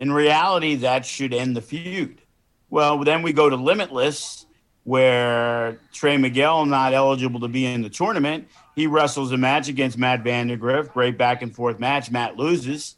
In 0.00 0.10
reality, 0.12 0.74
that 0.74 1.06
should 1.06 1.32
end 1.32 1.54
the 1.54 1.62
feud. 1.62 2.20
Well, 2.68 2.98
then 3.04 3.22
we 3.22 3.32
go 3.32 3.48
to 3.48 3.54
Limitless, 3.54 4.44
where 4.82 5.78
Trey 5.92 6.16
Miguel 6.16 6.66
not 6.66 6.94
eligible 6.94 7.38
to 7.38 7.48
be 7.48 7.64
in 7.64 7.82
the 7.82 7.90
tournament. 7.90 8.48
He 8.80 8.86
wrestles 8.86 9.30
a 9.30 9.36
match 9.36 9.68
against 9.68 9.98
Matt 9.98 10.24
Vandagriff. 10.24 10.90
Great 10.90 11.18
back 11.18 11.42
and 11.42 11.54
forth 11.54 11.78
match. 11.78 12.10
Matt 12.10 12.38
loses. 12.38 12.96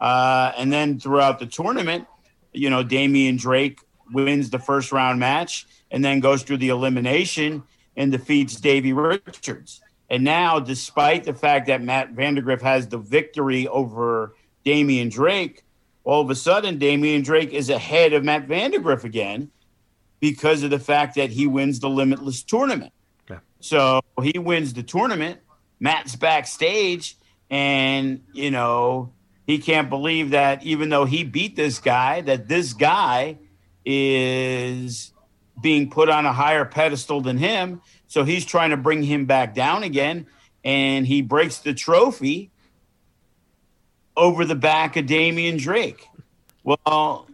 Uh, 0.00 0.50
and 0.56 0.72
then 0.72 0.98
throughout 0.98 1.38
the 1.38 1.46
tournament, 1.46 2.08
you 2.52 2.68
know, 2.68 2.82
Damian 2.82 3.36
Drake 3.36 3.78
wins 4.10 4.50
the 4.50 4.58
first 4.58 4.90
round 4.90 5.20
match 5.20 5.64
and 5.92 6.04
then 6.04 6.18
goes 6.18 6.42
through 6.42 6.56
the 6.56 6.70
elimination 6.70 7.62
and 7.96 8.10
defeats 8.10 8.56
Davey 8.56 8.92
Richards. 8.92 9.80
And 10.10 10.24
now, 10.24 10.58
despite 10.58 11.22
the 11.22 11.34
fact 11.34 11.68
that 11.68 11.80
Matt 11.80 12.16
Vandagriff 12.16 12.60
has 12.60 12.88
the 12.88 12.98
victory 12.98 13.68
over 13.68 14.34
Damian 14.64 15.08
Drake, 15.08 15.62
all 16.02 16.22
of 16.22 16.30
a 16.30 16.34
sudden 16.34 16.78
Damian 16.78 17.22
Drake 17.22 17.52
is 17.52 17.70
ahead 17.70 18.12
of 18.12 18.24
Matt 18.24 18.48
Vandagriff 18.48 19.04
again 19.04 19.52
because 20.18 20.64
of 20.64 20.70
the 20.70 20.80
fact 20.80 21.14
that 21.14 21.30
he 21.30 21.46
wins 21.46 21.78
the 21.78 21.88
Limitless 21.88 22.42
tournament. 22.42 22.92
Yeah. 23.30 23.38
So 23.60 24.01
he 24.22 24.38
wins 24.38 24.72
the 24.72 24.82
tournament. 24.82 25.40
Matt's 25.78 26.16
backstage, 26.16 27.16
and 27.50 28.22
you 28.32 28.50
know 28.50 29.12
he 29.46 29.58
can't 29.58 29.90
believe 29.90 30.30
that 30.30 30.62
even 30.62 30.88
though 30.88 31.04
he 31.04 31.24
beat 31.24 31.56
this 31.56 31.78
guy, 31.78 32.20
that 32.22 32.48
this 32.48 32.72
guy 32.72 33.38
is 33.84 35.12
being 35.60 35.90
put 35.90 36.08
on 36.08 36.24
a 36.24 36.32
higher 36.32 36.64
pedestal 36.64 37.20
than 37.20 37.36
him. 37.36 37.82
So 38.06 38.24
he's 38.24 38.44
trying 38.44 38.70
to 38.70 38.76
bring 38.76 39.02
him 39.02 39.26
back 39.26 39.54
down 39.54 39.82
again, 39.82 40.26
and 40.64 41.06
he 41.06 41.22
breaks 41.22 41.58
the 41.58 41.74
trophy 41.74 42.50
over 44.16 44.44
the 44.44 44.54
back 44.54 44.96
of 44.96 45.06
Damian 45.06 45.56
Drake. 45.56 46.08
Well, 46.62 47.26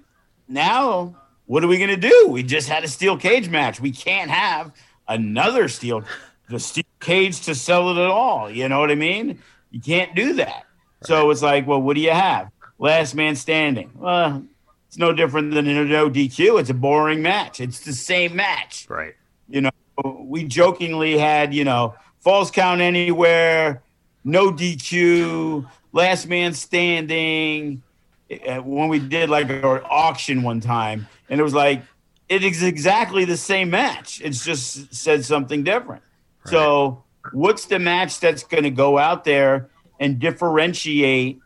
now 0.49 1.17
what 1.49 1.65
are 1.65 1.67
we 1.67 1.79
going 1.79 1.91
to 1.91 2.09
do? 2.09 2.29
We 2.29 2.43
just 2.43 2.69
had 2.69 2.85
a 2.85 2.89
steel 2.89 3.17
cage 3.17 3.49
match. 3.49 3.81
We 3.81 3.91
can't 3.91 4.31
have 4.31 4.71
another 5.09 5.69
steel 5.69 6.05
the 6.49 6.59
steel 6.59 6.85
cage 7.01 7.41
to 7.43 7.55
sell 7.55 7.91
it 7.91 8.03
at 8.03 8.11
all. 8.11 8.51
You 8.51 8.69
know 8.69 8.81
what 8.81 8.91
I 8.91 8.95
mean? 8.95 9.41
You 9.71 9.81
can't 9.81 10.15
do 10.15 10.35
that. 10.35 10.47
Right. 10.47 10.65
So 11.05 11.31
it's 11.31 11.43
like, 11.43 11.67
well, 11.67 11.81
what 11.81 11.95
do 11.95 12.01
you 12.01 12.11
have? 12.11 12.51
Last 12.79 13.15
man 13.15 13.37
standing. 13.37 13.91
Well, 13.95 14.45
it's 14.87 14.99
no 14.99 15.13
different 15.13 15.53
than 15.53 15.69
a 15.69 15.85
no 15.85 16.09
DQ. 16.09 16.61
It's 16.61 16.71
a 16.71 16.75
boring 16.75 17.23
match. 17.23 17.61
It's 17.61 17.81
the 17.81 17.93
same 17.93 18.37
match. 18.37 18.87
Right. 18.89 19.15
You 19.49 19.63
know, 19.63 19.71
we 20.05 20.45
jokingly 20.45 21.19
had, 21.19 21.53
you 21.53 21.65
know, 21.65 21.95
false 22.21 22.51
count 22.51 22.81
anywhere, 22.81 23.83
no 24.25 24.51
DQ, 24.51 25.69
last 25.93 26.27
man 26.27 26.55
standing. 26.55 27.83
Uh, 28.31 28.57
when 28.57 28.89
we 28.89 28.99
did 28.99 29.31
like 29.31 29.49
an 29.49 29.65
auction 29.65 30.43
one 30.43 30.61
time, 30.61 31.09
and 31.31 31.41
it 31.41 31.43
was 31.43 31.55
like 31.55 31.83
it 32.29 32.45
is 32.45 32.63
exactly 32.63 33.25
the 33.25 33.39
same 33.39 33.71
match. 33.71 34.21
It's 34.23 34.45
just 34.45 34.95
said 34.95 35.25
something 35.25 35.65
different. 35.65 36.03
Right. 36.49 36.59
So, 36.59 37.05
what's 37.33 37.67
the 37.67 37.79
match 37.79 38.21
that's 38.21 38.45
going 38.45 38.65
to 38.65 38.71
go 38.71 38.99
out 38.99 39.25
there 39.25 39.71
and 40.01 40.19
differentiate 40.19 41.41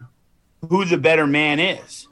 who 0.68 0.84
the 0.84 0.98
better 0.98 1.26
man 1.26 1.60
is? 1.60 2.08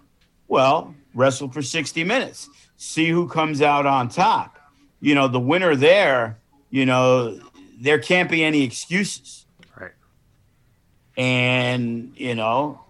Well, 0.49 0.95
wrestle 1.15 1.51
for 1.51 1.63
60 1.63 2.05
minutes, 2.05 2.49
see 2.77 3.09
who 3.09 3.29
comes 3.29 3.63
out 3.63 3.87
on 3.87 4.09
top. 4.09 4.59
You 5.01 5.15
know, 5.15 5.29
the 5.29 5.41
winner 5.41 5.77
there, 5.77 6.39
you 6.71 6.87
know, 6.87 7.41
there 7.81 7.99
can't 7.99 8.31
be 8.31 8.45
any 8.45 8.63
excuses. 8.65 9.47
Right. 9.79 9.93
And, 11.17 12.13
you 12.17 12.35
know, 12.35 12.81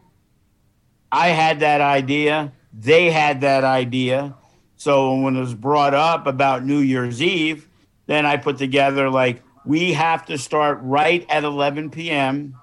I 1.12 1.28
had 1.28 1.60
that 1.60 1.80
idea. 1.80 2.52
They 2.72 3.10
had 3.10 3.42
that 3.42 3.64
idea. 3.64 4.34
So 4.76 5.14
when 5.16 5.36
it 5.36 5.40
was 5.40 5.54
brought 5.54 5.94
up 5.94 6.26
about 6.26 6.64
New 6.64 6.78
Year's 6.78 7.20
Eve, 7.20 7.68
then 8.06 8.24
I 8.26 8.36
put 8.38 8.58
together 8.58 9.10
like, 9.10 9.42
we 9.64 9.92
have 9.92 10.27
to 10.27 10.38
start 10.38 10.79
right 10.83 11.27
at 11.29 11.44
11 11.44 11.90
p.m. 11.90 12.57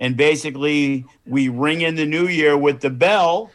And 0.00 0.16
basically, 0.16 1.04
we 1.26 1.48
ring 1.48 1.80
in 1.80 1.96
the 1.96 2.06
new 2.06 2.26
year 2.26 2.56
with 2.56 2.80
the 2.80 2.90
bell 2.90 3.50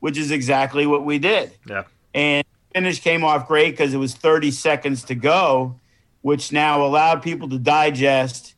which 0.00 0.18
is 0.18 0.30
exactly 0.30 0.86
what 0.86 1.04
we 1.04 1.18
did. 1.18 1.50
Yeah. 1.68 1.82
And 2.14 2.46
finish 2.72 3.00
came 3.00 3.24
off 3.24 3.48
great 3.48 3.72
because 3.72 3.94
it 3.94 3.98
was 3.98 4.14
30 4.14 4.50
seconds 4.50 5.04
to 5.04 5.14
go, 5.14 5.80
which 6.22 6.52
now 6.52 6.84
allowed 6.84 7.22
people 7.22 7.48
to 7.48 7.58
digest. 7.58 8.54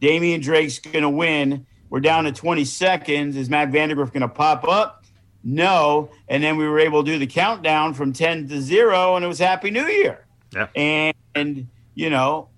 Damian 0.00 0.40
Drake's 0.40 0.78
going 0.78 1.02
to 1.02 1.10
win. 1.10 1.66
We're 1.90 2.00
down 2.00 2.24
to 2.24 2.32
20 2.32 2.64
seconds. 2.64 3.36
Is 3.36 3.50
Matt 3.50 3.70
Vandagriff 3.70 4.12
going 4.12 4.22
to 4.22 4.28
pop 4.28 4.66
up? 4.66 5.04
No. 5.44 6.10
And 6.28 6.42
then 6.42 6.56
we 6.56 6.66
were 6.66 6.78
able 6.78 7.04
to 7.04 7.12
do 7.12 7.18
the 7.18 7.26
countdown 7.26 7.94
from 7.94 8.12
10 8.12 8.48
to 8.48 8.60
0, 8.60 9.16
and 9.16 9.24
it 9.24 9.28
was 9.28 9.38
Happy 9.38 9.70
New 9.70 9.86
Year. 9.86 10.24
Yeah. 10.54 10.68
And, 10.74 11.14
and 11.34 11.68
you 11.94 12.10
know, 12.10 12.48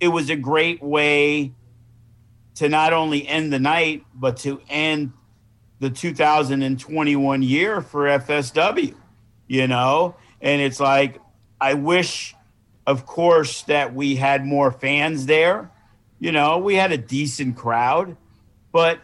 it 0.00 0.08
was 0.08 0.30
a 0.30 0.36
great 0.36 0.82
way 0.82 1.52
to 2.56 2.68
not 2.68 2.92
only 2.92 3.26
end 3.26 3.52
the 3.52 3.58
night, 3.58 4.04
but 4.14 4.36
to 4.38 4.60
end 4.68 5.12
the 5.80 5.90
2021 5.90 7.42
year 7.42 7.80
for 7.80 8.04
FSW, 8.06 8.94
you 9.48 9.66
know? 9.66 10.16
And 10.40 10.62
it's 10.62 10.80
like, 10.80 11.20
I 11.60 11.74
wish, 11.74 12.34
of 12.86 13.06
course, 13.06 13.62
that 13.62 13.94
we 13.94 14.16
had 14.16 14.44
more 14.44 14.70
fans 14.70 15.26
there. 15.26 15.70
You 16.18 16.32
know, 16.32 16.58
we 16.58 16.74
had 16.74 16.92
a 16.92 16.98
decent 16.98 17.56
crowd, 17.56 18.16
but 18.72 19.00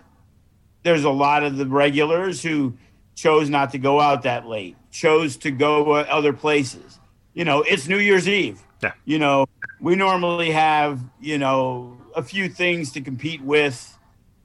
there's 0.83 1.05
a 1.05 1.11
lot 1.11 1.42
of 1.42 1.57
the 1.57 1.66
regulars 1.66 2.42
who 2.42 2.74
chose 3.14 3.50
not 3.50 3.72
to 3.72 3.79
go 3.79 4.00
out 4.00 4.22
that 4.22 4.46
late, 4.46 4.76
chose 4.90 5.37
to 5.38 5.50
go 5.50 5.92
other 5.92 6.33
places. 6.33 6.98
You 7.35 7.44
know, 7.44 7.62
it's 7.62 7.88
New 7.88 7.98
Year's 7.98 8.29
Eve. 8.29 8.62
Yeah. 8.83 8.92
You 9.05 9.18
know, 9.18 9.46
we 9.81 9.97
normally 9.97 10.51
have, 10.51 11.01
you 11.21 11.38
know, 11.38 11.97
a 12.14 12.23
few 12.23 12.49
things 12.49 12.93
to 12.93 13.01
compete 13.01 13.43
with 13.43 13.99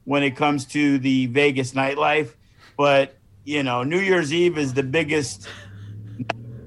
when 0.06 0.24
it 0.24 0.36
comes 0.36 0.66
to 0.66 1.00
the 1.00 1.26
Vegas 1.28 1.72
nightlife. 1.72 2.34
But, 2.78 3.18
you 3.44 3.64
know, 3.64 3.84
New 3.84 4.00
Year's 4.00 4.34
Eve 4.34 4.58
is 4.58 4.74
the 4.74 4.84
biggest 4.84 5.48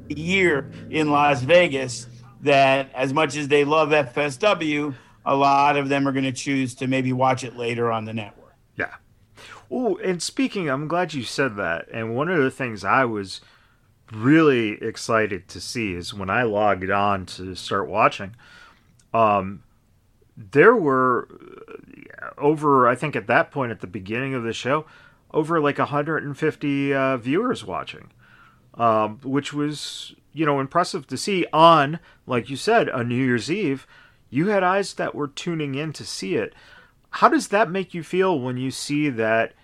year 0.09 0.71
in 0.91 1.11
Las 1.11 1.43
Vegas 1.43 2.07
that, 2.43 2.91
as 2.95 3.13
much 3.13 3.37
as 3.37 3.49
they 3.49 3.65
love 3.65 3.91
FSW, 3.91 4.95
a 5.25 5.35
lot 5.35 5.77
of 5.77 5.89
them 5.89 6.07
are 6.07 6.13
going 6.13 6.25
to 6.25 6.33
choose 6.33 6.75
to 6.77 6.87
maybe 6.87 7.13
watch 7.13 7.45
it 7.45 7.57
later 7.57 7.91
on 7.93 8.05
the 8.05 8.15
network. 8.15 8.55
Yeah. 8.77 8.95
Oh, 9.71 9.97
and 9.99 10.23
speaking, 10.23 10.69
I'm 10.69 10.89
glad 10.89 11.15
you 11.15 11.25
said 11.25 11.57
that. 11.57 11.89
And 11.93 12.17
one 12.17 12.29
of 12.29 12.39
the 12.43 12.51
things 12.51 12.85
I 12.85 13.05
was 13.05 13.41
really 14.13 14.83
excited 14.83 15.49
to 15.49 15.61
see 15.61 15.93
is 15.93 16.15
when 16.15 16.31
I 16.31 16.45
logged 16.45 16.91
on 16.91 17.27
to 17.27 17.55
start 17.55 17.89
watching, 17.89 18.35
um, 19.13 19.63
there 20.37 20.75
were 20.75 21.29
over, 22.37 22.87
I 22.87 22.95
think 22.95 23.17
at 23.17 23.27
that 23.27 23.51
point 23.51 23.73
at 23.73 23.81
the 23.81 23.87
beginning 23.87 24.35
of 24.35 24.43
the 24.43 24.53
show, 24.53 24.87
over 25.33 25.61
like 25.61 25.79
150 25.79 26.95
uh, 26.95 27.17
viewers 27.17 27.65
watching, 27.65 28.11
um, 28.75 29.19
which 29.23 29.53
was, 29.53 30.15
you 30.33 30.47
know, 30.47 30.61
impressive 30.61 31.07
to 31.09 31.17
see 31.17 31.47
on, 31.53 31.99
like 32.27 32.49
you 32.49 32.57
said, 32.57 32.89
a 32.89 33.05
New 33.05 33.17
Year's 33.17 33.51
Eve. 33.51 33.87
You 34.31 34.49
had 34.49 34.63
eyes 34.63 34.95
that 34.95 35.15
were 35.15 35.29
tuning 35.29 35.75
in 35.75 35.93
to 35.95 36.05
see 36.05 36.37
it. 36.37 36.55
How 37.11 37.29
does 37.29 37.49
that 37.49 37.71
make 37.71 37.95
you 37.95 38.03
feel 38.03 38.39
when 38.39 38.57
you 38.57 38.71
see 38.71 39.09
that 39.09 39.55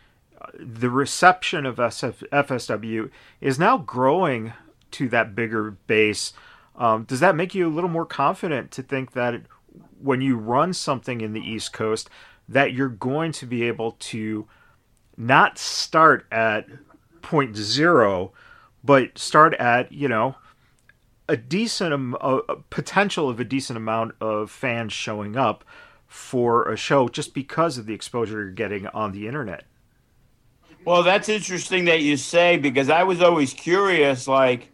uh, 0.40 0.46
the 0.58 0.90
reception 0.90 1.66
of 1.66 1.76
SF, 1.76 2.26
FSW 2.30 3.10
is 3.40 3.58
now 3.58 3.78
growing 3.78 4.52
to 4.92 5.08
that 5.10 5.34
bigger 5.34 5.72
base? 5.86 6.32
Um, 6.76 7.04
does 7.04 7.20
that 7.20 7.36
make 7.36 7.54
you 7.54 7.68
a 7.68 7.70
little 7.70 7.90
more 7.90 8.06
confident 8.06 8.70
to 8.72 8.82
think 8.82 9.12
that 9.12 9.42
when 10.00 10.20
you 10.20 10.36
run 10.36 10.72
something 10.72 11.20
in 11.20 11.32
the 11.32 11.40
East 11.40 11.72
Coast, 11.72 12.10
that 12.48 12.72
you're 12.72 12.88
going 12.88 13.32
to 13.32 13.46
be 13.46 13.62
able 13.64 13.92
to 13.92 14.46
not 15.16 15.58
start 15.58 16.26
at 16.30 16.66
point 17.22 17.56
zero, 17.56 18.32
but 18.82 19.16
start 19.16 19.54
at, 19.54 19.92
you 19.92 20.08
know, 20.08 20.34
a 21.28 21.36
decent 21.36 22.14
a, 22.20 22.56
potential 22.70 23.28
of 23.28 23.40
a 23.40 23.44
decent 23.44 23.76
amount 23.76 24.14
of 24.20 24.50
fans 24.50 24.92
showing 24.92 25.36
up 25.36 25.64
for 26.06 26.70
a 26.70 26.76
show 26.76 27.08
just 27.08 27.32
because 27.32 27.78
of 27.78 27.86
the 27.86 27.94
exposure 27.94 28.42
you're 28.42 28.50
getting 28.50 28.86
on 28.88 29.12
the 29.12 29.26
internet. 29.26 29.64
Well, 30.84 31.02
that's 31.02 31.30
interesting 31.30 31.86
that 31.86 32.02
you 32.02 32.18
say 32.18 32.58
because 32.58 32.90
I 32.90 33.04
was 33.04 33.22
always 33.22 33.54
curious 33.54 34.28
like 34.28 34.70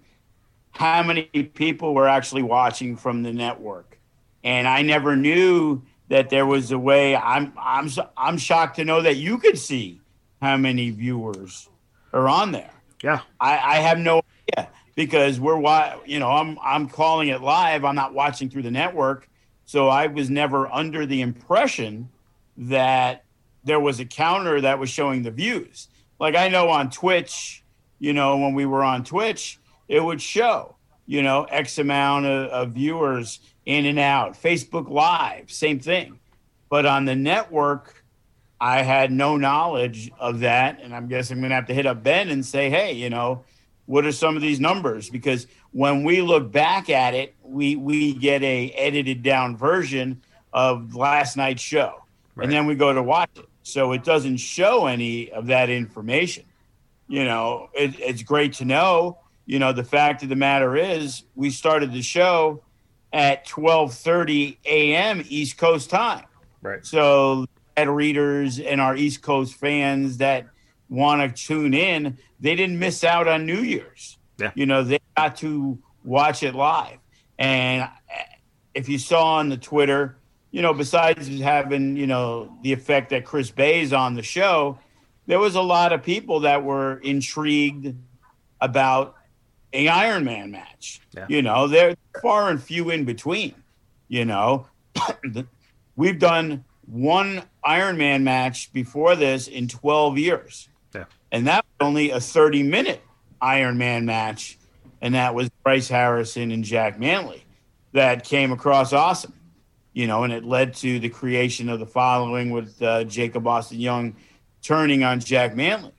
how 0.72 1.02
many 1.02 1.22
people 1.22 1.94
were 1.94 2.08
actually 2.08 2.42
watching 2.42 2.96
from 2.96 3.22
the 3.22 3.32
network. 3.32 3.98
And 4.42 4.66
I 4.66 4.82
never 4.82 5.16
knew 5.16 5.82
that 6.08 6.30
there 6.30 6.46
was 6.46 6.72
a 6.72 6.78
way. 6.78 7.16
I'm 7.16 7.52
I'm 7.58 7.88
I'm 8.16 8.38
shocked 8.38 8.76
to 8.76 8.84
know 8.84 9.00
that 9.02 9.16
you 9.16 9.38
could 9.38 9.58
see 9.58 10.00
how 10.40 10.56
many 10.56 10.90
viewers 10.90 11.68
are 12.12 12.28
on 12.28 12.52
there. 12.52 12.72
Yeah, 13.02 13.20
I, 13.40 13.58
I 13.58 13.74
have 13.76 13.98
no 13.98 14.22
idea 14.52 14.68
because 14.94 15.40
we're 15.40 15.56
why 15.56 15.98
you 16.04 16.18
know 16.18 16.30
I'm 16.30 16.58
I'm 16.62 16.88
calling 16.88 17.28
it 17.28 17.40
live. 17.40 17.84
I'm 17.84 17.94
not 17.94 18.12
watching 18.12 18.50
through 18.50 18.62
the 18.62 18.70
network, 18.70 19.28
so 19.66 19.88
I 19.88 20.08
was 20.08 20.30
never 20.30 20.66
under 20.72 21.06
the 21.06 21.20
impression 21.20 22.10
that 22.56 23.24
there 23.62 23.80
was 23.80 24.00
a 24.00 24.04
counter 24.04 24.60
that 24.60 24.78
was 24.78 24.90
showing 24.90 25.22
the 25.22 25.30
views. 25.30 25.88
Like 26.18 26.34
I 26.34 26.48
know 26.48 26.70
on 26.70 26.90
Twitch, 26.90 27.62
you 27.98 28.12
know, 28.12 28.36
when 28.38 28.54
we 28.54 28.66
were 28.66 28.82
on 28.82 29.04
Twitch, 29.04 29.59
it 29.90 30.02
would 30.02 30.22
show, 30.22 30.76
you 31.04 31.20
know, 31.20 31.42
X 31.44 31.78
amount 31.78 32.24
of, 32.24 32.48
of 32.50 32.70
viewers 32.70 33.40
in 33.66 33.86
and 33.86 33.98
out. 33.98 34.40
Facebook 34.40 34.88
Live, 34.88 35.50
same 35.50 35.80
thing. 35.80 36.20
But 36.68 36.86
on 36.86 37.04
the 37.04 37.16
network, 37.16 38.04
I 38.60 38.82
had 38.82 39.10
no 39.10 39.36
knowledge 39.36 40.12
of 40.20 40.40
that. 40.40 40.80
And 40.80 40.94
I'm 40.94 41.08
guessing 41.08 41.38
I'm 41.38 41.40
going 41.40 41.50
to 41.50 41.56
have 41.56 41.66
to 41.66 41.74
hit 41.74 41.86
up 41.86 42.04
Ben 42.04 42.28
and 42.28 42.46
say, 42.46 42.70
hey, 42.70 42.92
you 42.92 43.10
know, 43.10 43.44
what 43.86 44.06
are 44.06 44.12
some 44.12 44.36
of 44.36 44.42
these 44.42 44.60
numbers? 44.60 45.10
Because 45.10 45.48
when 45.72 46.04
we 46.04 46.22
look 46.22 46.52
back 46.52 46.88
at 46.88 47.14
it, 47.14 47.34
we, 47.42 47.74
we 47.74 48.14
get 48.14 48.44
a 48.44 48.70
edited 48.70 49.24
down 49.24 49.56
version 49.56 50.22
of 50.52 50.94
last 50.94 51.36
night's 51.36 51.62
show. 51.62 52.04
Right. 52.36 52.44
And 52.44 52.52
then 52.52 52.66
we 52.66 52.76
go 52.76 52.92
to 52.92 53.02
watch 53.02 53.30
it. 53.36 53.46
So 53.64 53.90
it 53.90 54.04
doesn't 54.04 54.36
show 54.36 54.86
any 54.86 55.32
of 55.32 55.48
that 55.48 55.68
information. 55.68 56.44
You 57.08 57.24
know, 57.24 57.70
it, 57.74 57.98
it's 57.98 58.22
great 58.22 58.52
to 58.54 58.64
know. 58.64 59.18
You 59.50 59.58
know, 59.58 59.72
the 59.72 59.82
fact 59.82 60.22
of 60.22 60.28
the 60.28 60.36
matter 60.36 60.76
is 60.76 61.24
we 61.34 61.50
started 61.50 61.92
the 61.92 62.02
show 62.02 62.62
at 63.12 63.44
12:30 63.48 64.58
a.m. 64.64 65.24
East 65.28 65.58
Coast 65.58 65.90
time. 65.90 66.24
Right. 66.62 66.86
So 66.86 67.46
readers 67.76 68.60
and 68.60 68.80
our 68.80 68.94
East 68.94 69.22
Coast 69.22 69.54
fans 69.54 70.18
that 70.18 70.46
want 70.88 71.36
to 71.36 71.46
tune 71.46 71.74
in, 71.74 72.16
they 72.38 72.54
didn't 72.54 72.78
miss 72.78 73.02
out 73.02 73.26
on 73.26 73.44
New 73.44 73.62
Year's. 73.62 74.18
Yeah. 74.38 74.52
You 74.54 74.66
know, 74.66 74.84
they 74.84 75.00
got 75.16 75.34
to 75.38 75.80
watch 76.04 76.44
it 76.44 76.54
live. 76.54 76.98
And 77.36 77.82
eh, 77.82 78.22
if 78.74 78.88
you 78.88 79.00
saw 79.00 79.38
on 79.38 79.48
the 79.48 79.56
Twitter, 79.56 80.16
you 80.52 80.62
know, 80.62 80.74
besides 80.74 81.26
having, 81.40 81.96
you 81.96 82.06
know, 82.06 82.56
the 82.62 82.72
effect 82.72 83.10
that 83.10 83.24
Chris 83.24 83.50
Bey's 83.50 83.92
on 83.92 84.14
the 84.14 84.22
show, 84.22 84.78
there 85.26 85.40
was 85.40 85.56
a 85.56 85.62
lot 85.62 85.92
of 85.92 86.04
people 86.04 86.40
that 86.40 86.62
were 86.62 86.98
intrigued 86.98 87.96
about 88.60 89.16
a 89.72 89.88
Iron 89.88 90.24
Man 90.24 90.50
match. 90.50 91.00
Yeah. 91.14 91.26
You 91.28 91.42
know, 91.42 91.68
they're 91.68 91.96
far 92.20 92.50
and 92.50 92.62
few 92.62 92.90
in 92.90 93.04
between. 93.04 93.54
You 94.08 94.24
know, 94.24 94.66
we've 95.96 96.18
done 96.18 96.64
one 96.86 97.42
Iron 97.62 97.96
Man 97.96 98.24
match 98.24 98.72
before 98.72 99.16
this 99.16 99.48
in 99.48 99.68
12 99.68 100.18
years. 100.18 100.68
Yeah. 100.94 101.04
And 101.30 101.46
that 101.46 101.64
was 101.64 101.86
only 101.86 102.10
a 102.10 102.20
30 102.20 102.62
minute 102.64 103.02
Iron 103.40 103.78
Man 103.78 104.04
match. 104.04 104.58
And 105.00 105.14
that 105.14 105.34
was 105.34 105.48
Bryce 105.62 105.88
Harrison 105.88 106.50
and 106.50 106.64
Jack 106.64 106.98
Manley 106.98 107.44
that 107.92 108.24
came 108.24 108.52
across 108.52 108.92
awesome. 108.92 109.34
You 109.92 110.06
know, 110.06 110.24
and 110.24 110.32
it 110.32 110.44
led 110.44 110.74
to 110.74 111.00
the 111.00 111.08
creation 111.08 111.68
of 111.68 111.80
the 111.80 111.86
following 111.86 112.50
with 112.50 112.80
uh, 112.80 113.04
Jacob 113.04 113.46
Austin 113.46 113.80
Young 113.80 114.14
turning 114.62 115.02
on 115.02 115.20
Jack 115.20 115.56
Manley. 115.56 115.92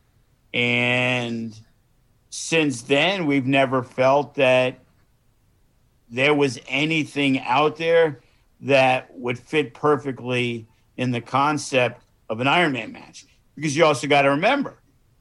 And 0.53 1.57
since 2.31 2.83
then, 2.83 3.25
we've 3.25 3.45
never 3.45 3.83
felt 3.83 4.35
that 4.35 4.79
there 6.09 6.33
was 6.33 6.57
anything 6.67 7.39
out 7.41 7.75
there 7.75 8.21
that 8.61 9.13
would 9.17 9.37
fit 9.37 9.73
perfectly 9.73 10.65
in 10.95 11.11
the 11.11 11.19
concept 11.19 12.01
of 12.29 12.39
an 12.39 12.47
Ironman 12.47 12.93
match. 12.93 13.25
Because 13.55 13.75
you 13.75 13.83
also 13.83 14.07
got 14.07 14.21
to 14.21 14.29
remember, 14.29 14.77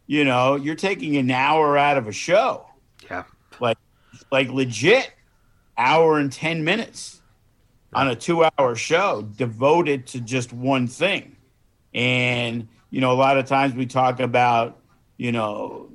you 0.06 0.24
know, 0.24 0.54
you're 0.54 0.76
taking 0.76 1.16
an 1.16 1.32
hour 1.32 1.76
out 1.76 1.96
of 1.96 2.06
a 2.06 2.12
show. 2.12 2.66
Yeah. 3.10 3.24
Like, 3.58 3.78
like 4.30 4.48
legit 4.48 5.10
hour 5.76 6.18
and 6.20 6.32
10 6.32 6.62
minutes 6.62 7.20
on 7.92 8.06
a 8.06 8.14
two 8.14 8.44
hour 8.44 8.76
show 8.76 9.22
devoted 9.36 10.06
to 10.08 10.20
just 10.20 10.52
one 10.52 10.86
thing. 10.86 11.36
And, 11.92 12.68
you 12.90 13.00
know, 13.00 13.10
a 13.10 13.18
lot 13.18 13.36
of 13.36 13.46
times 13.46 13.74
we 13.74 13.86
talk 13.86 14.20
about, 14.20 14.78
you 15.16 15.32
know, 15.32 15.89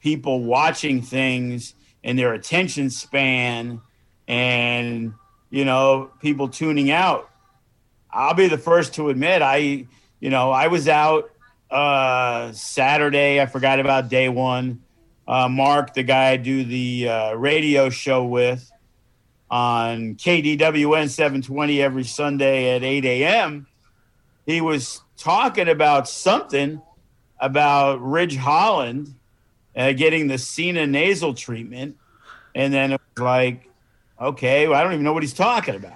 people 0.00 0.42
watching 0.42 1.02
things 1.02 1.74
and 2.02 2.18
their 2.18 2.32
attention 2.32 2.90
span 2.90 3.80
and, 4.26 5.12
you 5.50 5.64
know, 5.64 6.10
people 6.20 6.48
tuning 6.48 6.90
out 6.90 7.30
I'll 8.12 8.34
be 8.34 8.48
the 8.48 8.58
first 8.58 8.94
to 8.94 9.08
admit 9.08 9.42
I, 9.42 9.86
you 10.18 10.30
know, 10.30 10.50
I 10.50 10.66
was 10.66 10.88
out 10.88 11.30
uh, 11.70 12.52
Saturday. 12.52 13.40
I 13.40 13.46
forgot 13.46 13.78
about 13.80 14.08
day 14.08 14.28
one. 14.28 14.82
Uh, 15.28 15.48
Mark, 15.48 15.94
the 15.94 16.02
guy 16.02 16.30
I 16.30 16.36
do 16.36 16.64
the 16.64 17.08
uh, 17.08 17.32
radio 17.34 17.88
show 17.88 18.24
with 18.24 18.70
on 19.48 20.16
KDWN 20.16 21.08
720 21.08 21.82
every 21.82 22.04
Sunday 22.04 22.74
at 22.74 22.82
8 22.82 23.04
a.m., 23.04 23.66
he 24.46 24.60
was 24.60 25.02
talking 25.16 25.68
about 25.68 26.08
something 26.08 26.82
about 27.38 28.02
Ridge 28.02 28.36
Holland 28.36 29.14
uh, 29.76 29.92
getting 29.92 30.26
the 30.26 30.38
Cena 30.38 30.86
nasal 30.86 31.34
treatment. 31.34 31.96
And 32.54 32.72
then 32.72 32.92
it 32.92 33.00
was 33.16 33.22
like, 33.22 33.68
okay, 34.20 34.68
well, 34.68 34.78
I 34.78 34.82
don't 34.82 34.92
even 34.92 35.04
know 35.04 35.12
what 35.12 35.22
he's 35.22 35.32
talking 35.32 35.76
about. 35.76 35.94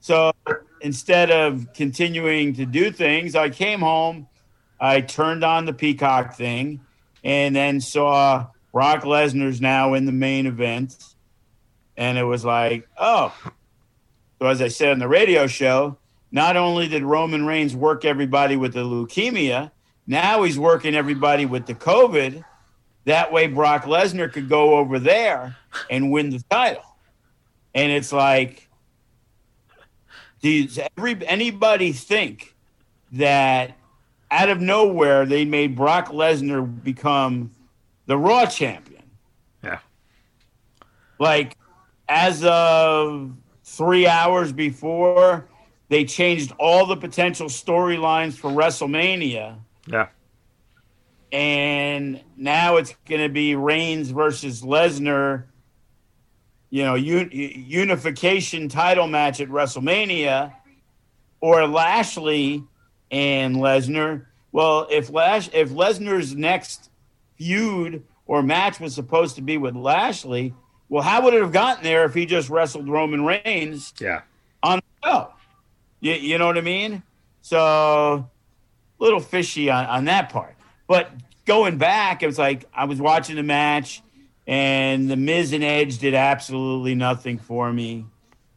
So 0.00 0.32
instead 0.80 1.30
of 1.30 1.72
continuing 1.72 2.54
to 2.54 2.66
do 2.66 2.92
things, 2.92 3.34
I 3.34 3.50
came 3.50 3.80
home, 3.80 4.28
I 4.80 5.00
turned 5.00 5.42
on 5.42 5.64
the 5.64 5.72
Peacock 5.72 6.34
thing, 6.34 6.80
and 7.24 7.56
then 7.56 7.80
saw 7.80 8.46
Brock 8.72 9.02
Lesnar's 9.02 9.60
now 9.60 9.94
in 9.94 10.04
the 10.04 10.12
main 10.12 10.46
event. 10.46 10.96
And 11.96 12.18
it 12.18 12.24
was 12.24 12.44
like, 12.44 12.86
oh. 12.98 13.34
So, 14.38 14.46
as 14.46 14.60
I 14.60 14.68
said 14.68 14.90
on 14.90 14.98
the 14.98 15.08
radio 15.08 15.46
show, 15.46 15.96
not 16.30 16.56
only 16.56 16.86
did 16.86 17.02
Roman 17.02 17.46
Reigns 17.46 17.74
work 17.74 18.04
everybody 18.04 18.56
with 18.56 18.74
the 18.74 18.84
leukemia, 18.84 19.70
now 20.06 20.42
he's 20.42 20.58
working 20.58 20.94
everybody 20.94 21.46
with 21.46 21.66
the 21.66 21.74
COVID. 21.74 22.44
That 23.06 23.32
way, 23.32 23.46
Brock 23.46 23.84
Lesnar 23.84 24.32
could 24.32 24.48
go 24.48 24.74
over 24.74 24.98
there 24.98 25.56
and 25.88 26.10
win 26.10 26.30
the 26.30 26.42
title. 26.50 26.82
And 27.72 27.92
it's 27.92 28.12
like, 28.12 28.68
does 30.42 30.78
every 30.96 31.24
anybody 31.26 31.92
think 31.92 32.54
that 33.12 33.76
out 34.30 34.48
of 34.48 34.60
nowhere 34.60 35.24
they 35.24 35.44
made 35.44 35.76
Brock 35.76 36.08
Lesnar 36.08 36.82
become 36.82 37.52
the 38.06 38.18
Raw 38.18 38.44
champion? 38.46 39.04
Yeah. 39.62 39.78
Like 41.20 41.56
as 42.08 42.42
of 42.44 43.30
three 43.62 44.08
hours 44.08 44.52
before, 44.52 45.46
they 45.90 46.04
changed 46.04 46.52
all 46.58 46.86
the 46.86 46.96
potential 46.96 47.46
storylines 47.46 48.34
for 48.34 48.50
WrestleMania. 48.50 49.58
Yeah. 49.86 50.08
And 51.36 52.22
now 52.34 52.76
it's 52.76 52.94
going 53.06 53.20
to 53.20 53.28
be 53.28 53.54
Reigns 53.56 54.08
versus 54.08 54.62
Lesnar 54.62 55.44
you 56.70 56.82
know, 56.82 56.94
un- 56.94 57.30
unification 57.32 58.68
title 58.68 59.06
match 59.06 59.40
at 59.40 59.48
WrestleMania 59.48 60.52
or 61.40 61.66
Lashley 61.66 62.64
and 63.10 63.56
Lesnar. 63.56 64.26
Well, 64.52 64.86
if 64.90 65.10
Lash 65.10 65.48
if 65.52 65.70
Lesnar's 65.70 66.34
next 66.34 66.90
feud 67.36 68.02
or 68.26 68.42
match 68.42 68.80
was 68.80 68.94
supposed 68.94 69.36
to 69.36 69.42
be 69.42 69.58
with 69.58 69.76
Lashley, 69.76 70.54
well, 70.88 71.02
how 71.02 71.22
would 71.22 71.34
it 71.34 71.42
have 71.42 71.52
gotten 71.52 71.84
there 71.84 72.04
if 72.04 72.14
he 72.14 72.26
just 72.26 72.48
wrestled 72.48 72.88
Roman 72.88 73.24
Reigns? 73.24 73.92
Yeah. 74.00 74.22
On 74.62 74.78
the 74.78 75.08
show. 75.08 75.32
You, 76.00 76.14
you 76.14 76.38
know 76.38 76.46
what 76.46 76.58
I 76.58 76.62
mean? 76.62 77.02
So 77.42 77.58
a 77.58 78.24
little 78.98 79.20
fishy 79.20 79.70
on, 79.70 79.86
on 79.86 80.04
that 80.06 80.30
part. 80.30 80.56
But 80.86 81.10
going 81.46 81.78
back, 81.78 82.22
it 82.22 82.26
was 82.26 82.38
like 82.38 82.66
I 82.74 82.84
was 82.84 83.00
watching 83.00 83.36
the 83.36 83.42
match 83.42 84.02
and 84.46 85.10
the 85.10 85.16
Miz 85.16 85.52
and 85.52 85.64
Edge 85.64 85.98
did 85.98 86.14
absolutely 86.14 86.94
nothing 86.94 87.38
for 87.38 87.72
me. 87.72 88.04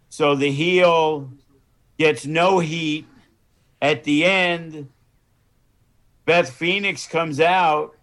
So 0.10 0.36
the 0.36 0.52
heel 0.52 1.32
gets 1.98 2.26
no 2.26 2.60
heat. 2.60 3.06
At 3.82 4.04
the 4.04 4.26
end, 4.26 4.90
Beth 6.26 6.52
Phoenix 6.52 7.08
comes 7.08 7.40
out. 7.40 7.96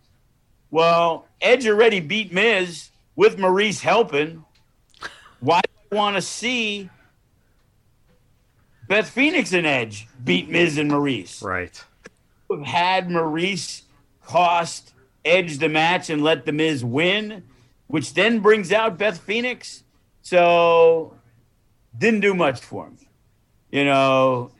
Well, 0.70 1.26
Edge 1.40 1.66
already 1.66 2.00
beat 2.00 2.32
Miz 2.32 2.90
with 3.14 3.36
Maryse 3.36 3.80
helping. 3.80 4.44
Why 5.40 5.60
do 5.60 5.92
I 5.92 5.94
want 5.94 6.16
to 6.16 6.22
see 6.22 6.88
Beth 8.88 9.08
Phoenix 9.08 9.52
and 9.52 9.66
Edge 9.66 10.08
beat 10.24 10.48
Miz 10.48 10.78
and 10.78 10.90
Maryse? 10.90 11.42
Right. 11.42 11.84
Have 12.50 12.62
had 12.62 13.08
Maryse 13.08 13.82
cost 14.26 14.92
Edge 15.24 15.58
the 15.58 15.68
match 15.68 16.08
and 16.08 16.22
let 16.22 16.46
the 16.46 16.52
Miz 16.52 16.84
win 16.84 17.42
which 17.86 18.14
then 18.14 18.40
brings 18.40 18.72
out 18.72 18.98
Beth 18.98 19.18
Phoenix. 19.18 19.84
So 20.22 21.14
didn't 21.96 22.20
do 22.20 22.34
much 22.34 22.60
for 22.60 22.90
me. 22.90 23.08
You 23.70 23.84
know, 23.84 24.50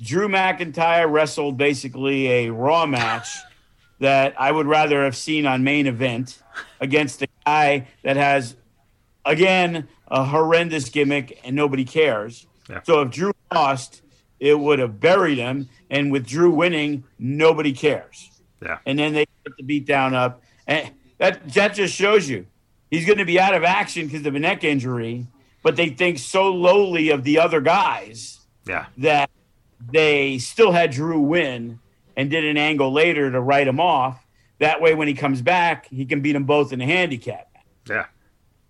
Drew 0.00 0.28
McIntyre 0.28 1.10
wrestled 1.10 1.56
basically 1.56 2.28
a 2.28 2.50
Raw 2.50 2.86
match 2.86 3.28
that 3.98 4.34
I 4.38 4.52
would 4.52 4.66
rather 4.66 5.04
have 5.04 5.16
seen 5.16 5.46
on 5.46 5.64
main 5.64 5.86
event 5.86 6.42
against 6.80 7.22
a 7.22 7.28
guy 7.46 7.88
that 8.02 8.16
has, 8.16 8.56
again, 9.24 9.88
a 10.08 10.24
horrendous 10.24 10.90
gimmick 10.90 11.40
and 11.44 11.56
nobody 11.56 11.84
cares. 11.84 12.46
Yeah. 12.68 12.82
So 12.82 13.00
if 13.00 13.10
Drew 13.10 13.32
lost, 13.52 14.02
it 14.38 14.58
would 14.58 14.78
have 14.80 15.00
buried 15.00 15.38
him. 15.38 15.70
And 15.88 16.12
with 16.12 16.26
Drew 16.26 16.50
winning, 16.50 17.04
nobody 17.18 17.72
cares. 17.72 18.30
Yeah. 18.62 18.78
And 18.86 18.98
then 18.98 19.12
they 19.12 19.26
put 19.44 19.56
the 19.56 19.62
beat 19.62 19.86
down 19.86 20.14
up. 20.14 20.42
And 20.66 20.90
that, 21.18 21.48
that 21.54 21.74
just 21.74 21.94
shows 21.94 22.28
you 22.28 22.46
he's 22.90 23.06
going 23.06 23.18
to 23.18 23.24
be 23.24 23.38
out 23.38 23.54
of 23.54 23.64
action 23.64 24.06
because 24.06 24.26
of 24.26 24.34
a 24.34 24.38
neck 24.38 24.64
injury, 24.64 25.26
but 25.62 25.76
they 25.76 25.88
think 25.88 26.18
so 26.18 26.52
lowly 26.52 27.10
of 27.10 27.24
the 27.24 27.38
other 27.38 27.60
guys 27.60 28.40
yeah. 28.66 28.86
that 28.98 29.30
they 29.92 30.38
still 30.38 30.72
had 30.72 30.90
Drew 30.90 31.20
win 31.20 31.78
and 32.16 32.30
did 32.30 32.44
an 32.44 32.56
angle 32.56 32.92
later 32.92 33.30
to 33.30 33.40
write 33.40 33.68
him 33.68 33.80
off. 33.80 34.24
That 34.58 34.80
way, 34.80 34.94
when 34.94 35.06
he 35.06 35.14
comes 35.14 35.42
back, 35.42 35.86
he 35.88 36.06
can 36.06 36.22
beat 36.22 36.32
them 36.32 36.44
both 36.44 36.72
in 36.72 36.80
a 36.80 36.86
handicap. 36.86 37.48
Yeah. 37.88 38.06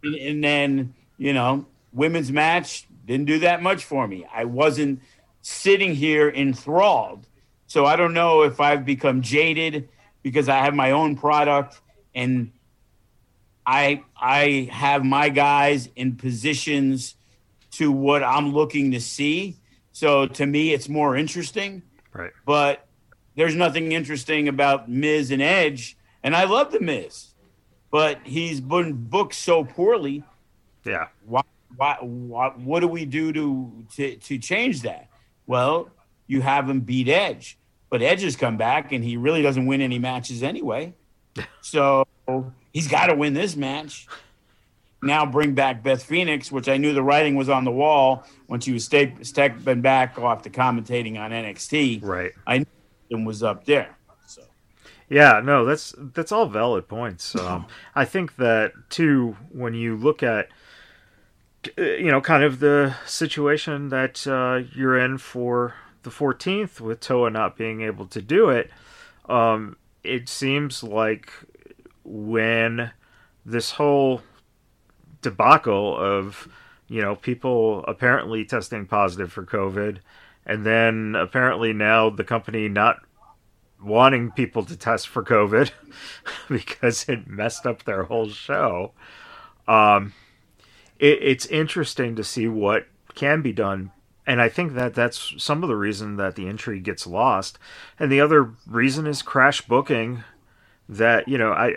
And, 0.02 0.14
and 0.16 0.44
then, 0.44 0.94
you 1.16 1.32
know, 1.32 1.66
women's 1.92 2.32
match 2.32 2.86
didn't 3.06 3.26
do 3.26 3.38
that 3.40 3.62
much 3.62 3.84
for 3.84 4.08
me. 4.08 4.26
I 4.34 4.44
wasn't 4.44 5.00
sitting 5.42 5.94
here 5.94 6.28
enthralled. 6.28 7.26
So 7.66 7.84
I 7.84 7.96
don't 7.96 8.14
know 8.14 8.42
if 8.42 8.60
I've 8.60 8.84
become 8.84 9.22
jaded 9.22 9.88
because 10.22 10.48
I 10.48 10.58
have 10.58 10.74
my 10.74 10.92
own 10.92 11.16
product 11.16 11.80
and 12.14 12.52
I 13.66 14.02
I 14.16 14.68
have 14.72 15.04
my 15.04 15.28
guys 15.28 15.88
in 15.96 16.16
positions 16.16 17.16
to 17.72 17.90
what 17.90 18.22
I'm 18.22 18.52
looking 18.52 18.92
to 18.92 19.00
see. 19.00 19.56
So 19.92 20.26
to 20.26 20.46
me, 20.46 20.72
it's 20.72 20.88
more 20.88 21.16
interesting. 21.16 21.82
Right. 22.12 22.32
But 22.44 22.86
there's 23.34 23.54
nothing 23.54 23.92
interesting 23.92 24.48
about 24.48 24.88
Miz 24.88 25.30
and 25.30 25.42
Edge, 25.42 25.96
and 26.22 26.34
I 26.34 26.44
love 26.44 26.72
the 26.72 26.80
Miz, 26.80 27.34
but 27.90 28.18
he's 28.24 28.60
been 28.60 28.94
booked 28.94 29.34
so 29.34 29.64
poorly. 29.64 30.22
Yeah. 30.84 31.08
Why? 31.24 31.42
Why? 31.76 31.96
why 32.00 32.48
what 32.50 32.80
do 32.80 32.88
we 32.88 33.04
do 33.04 33.32
to, 33.32 33.86
to 33.96 34.16
to 34.16 34.38
change 34.38 34.82
that? 34.82 35.08
Well, 35.46 35.90
you 36.26 36.40
have 36.40 36.68
him 36.68 36.80
beat 36.80 37.08
Edge, 37.08 37.58
but 37.90 38.02
Edge 38.02 38.22
has 38.22 38.36
come 38.36 38.56
back 38.56 38.92
and 38.92 39.04
he 39.04 39.16
really 39.16 39.42
doesn't 39.42 39.66
win 39.66 39.80
any 39.80 39.98
matches 39.98 40.42
anyway. 40.42 40.94
So 41.60 42.06
he's 42.72 42.88
got 42.88 43.06
to 43.06 43.14
win 43.14 43.34
this 43.34 43.56
match. 43.56 44.06
Now 45.02 45.26
bring 45.26 45.54
back 45.54 45.82
Beth 45.82 46.02
Phoenix, 46.02 46.50
which 46.50 46.68
I 46.68 46.78
knew 46.78 46.92
the 46.92 47.02
writing 47.02 47.34
was 47.34 47.48
on 47.48 47.64
the 47.64 47.70
wall 47.70 48.24
when 48.46 48.60
she 48.60 48.72
was 48.72 48.84
stepping 48.84 49.80
back 49.82 50.18
off 50.18 50.42
the 50.42 50.50
commentating 50.50 51.18
on 51.18 51.32
NXT. 51.32 52.02
Right. 52.02 52.32
I 52.46 52.58
knew 52.58 52.66
and 53.10 53.26
was 53.26 53.42
up 53.42 53.64
there. 53.64 53.96
So. 54.26 54.42
Yeah, 55.08 55.40
no, 55.44 55.64
that's 55.64 55.94
that's 55.98 56.32
all 56.32 56.46
valid 56.46 56.88
points. 56.88 57.34
Um, 57.46 57.66
I 57.94 58.04
think 58.04 58.36
that 58.36 58.72
too 58.90 59.36
when 59.52 59.74
you 59.74 59.96
look 59.96 60.22
at 60.22 60.48
uh, 61.78 61.82
you 61.82 62.10
know 62.10 62.20
kind 62.20 62.42
of 62.42 62.58
the 62.58 62.96
situation 63.06 63.90
that 63.90 64.26
uh, 64.26 64.68
you're 64.74 64.98
in 64.98 65.18
for 65.18 65.74
the 66.06 66.12
14th 66.12 66.80
with 66.80 67.00
Toa 67.00 67.30
not 67.30 67.56
being 67.56 67.80
able 67.80 68.06
to 68.06 68.22
do 68.22 68.48
it. 68.48 68.70
Um, 69.28 69.76
it 70.04 70.28
seems 70.28 70.84
like 70.84 71.32
when 72.04 72.92
this 73.44 73.72
whole 73.72 74.22
debacle 75.20 75.96
of 75.96 76.46
you 76.86 77.02
know 77.02 77.16
people 77.16 77.84
apparently 77.88 78.44
testing 78.44 78.86
positive 78.86 79.32
for 79.32 79.44
COVID, 79.44 79.98
and 80.46 80.64
then 80.64 81.16
apparently 81.16 81.72
now 81.72 82.08
the 82.08 82.22
company 82.22 82.68
not 82.68 83.00
wanting 83.82 84.30
people 84.30 84.64
to 84.64 84.76
test 84.76 85.08
for 85.08 85.24
COVID 85.24 85.72
because 86.48 87.08
it 87.08 87.26
messed 87.26 87.66
up 87.66 87.82
their 87.82 88.04
whole 88.04 88.28
show. 88.28 88.92
Um, 89.66 90.12
it, 91.00 91.18
it's 91.20 91.46
interesting 91.46 92.14
to 92.14 92.22
see 92.22 92.46
what 92.46 92.86
can 93.16 93.42
be 93.42 93.52
done 93.52 93.90
and 94.26 94.40
I 94.42 94.48
think 94.48 94.74
that 94.74 94.94
that's 94.94 95.34
some 95.38 95.62
of 95.62 95.68
the 95.68 95.76
reason 95.76 96.16
that 96.16 96.34
the 96.34 96.48
intrigue 96.48 96.82
gets 96.82 97.06
lost, 97.06 97.58
and 97.98 98.10
the 98.10 98.20
other 98.20 98.50
reason 98.66 99.06
is 99.06 99.22
crash 99.22 99.60
booking. 99.62 100.24
That 100.88 101.28
you 101.28 101.38
know, 101.38 101.52
I 101.52 101.76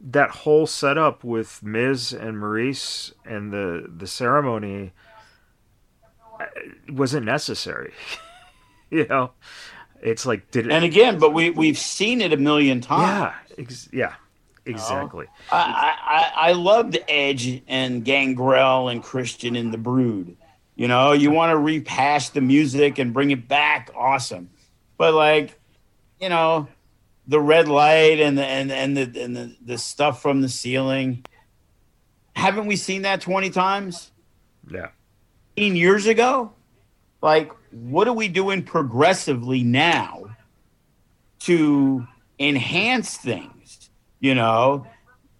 that 0.00 0.30
whole 0.30 0.66
setup 0.66 1.24
with 1.24 1.62
Miz 1.62 2.12
and 2.12 2.36
Maryse 2.36 3.12
and 3.24 3.52
the 3.52 3.90
the 3.94 4.06
ceremony 4.06 4.92
uh, 6.38 6.46
wasn't 6.88 7.26
necessary. 7.26 7.92
you 8.90 9.06
know, 9.06 9.32
it's 10.00 10.24
like 10.26 10.50
did 10.50 10.66
it, 10.66 10.72
and 10.72 10.84
again, 10.84 11.18
but 11.18 11.34
we 11.34 11.50
we've 11.50 11.78
seen 11.78 12.20
it 12.20 12.32
a 12.32 12.36
million 12.36 12.80
times. 12.80 13.34
Yeah, 13.50 13.62
ex- 13.62 13.88
yeah, 13.92 14.14
exactly. 14.64 15.26
I, 15.50 16.32
I 16.36 16.50
I 16.50 16.52
loved 16.52 16.98
Edge 17.08 17.62
and 17.66 18.04
Gangrel 18.04 18.88
and 18.88 19.02
Christian 19.02 19.56
in 19.56 19.72
the 19.72 19.78
Brood. 19.78 20.36
You 20.78 20.86
know, 20.86 21.10
you 21.10 21.32
want 21.32 21.50
to 21.50 21.58
rehash 21.58 22.28
the 22.28 22.40
music 22.40 23.00
and 23.00 23.12
bring 23.12 23.32
it 23.32 23.48
back, 23.48 23.90
awesome. 23.96 24.48
But 24.96 25.12
like, 25.12 25.58
you 26.20 26.28
know, 26.28 26.68
the 27.26 27.40
red 27.40 27.66
light 27.66 28.20
and 28.20 28.38
the 28.38 28.46
and 28.46 28.70
and 28.70 28.96
the 28.96 29.20
and 29.20 29.36
the, 29.36 29.56
the 29.60 29.76
stuff 29.76 30.22
from 30.22 30.40
the 30.40 30.48
ceiling. 30.48 31.24
Haven't 32.36 32.66
we 32.66 32.76
seen 32.76 33.02
that 33.02 33.20
20 33.20 33.50
times? 33.50 34.12
Yeah. 34.70 34.90
15 35.56 35.74
years 35.74 36.06
ago? 36.06 36.52
Like, 37.20 37.50
what 37.72 38.06
are 38.06 38.12
we 38.12 38.28
doing 38.28 38.62
progressively 38.62 39.64
now 39.64 40.36
to 41.40 42.06
enhance 42.38 43.16
things? 43.16 43.90
You 44.20 44.36
know, 44.36 44.86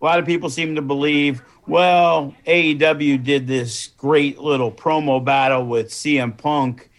a 0.01 0.05
lot 0.05 0.19
of 0.19 0.27
people 0.27 0.51
seem 0.51 0.75
to 0.75 0.83
believe, 0.83 1.45
well, 1.69 2.35
AEW 2.47 3.23
did 3.23 3.47
this 3.47 3.89
great 3.97 4.39
little 4.39 4.73
promo 4.73 5.23
battle 5.23 5.67
with 5.67 5.91
CM 5.91 6.37
Punk 6.37 6.91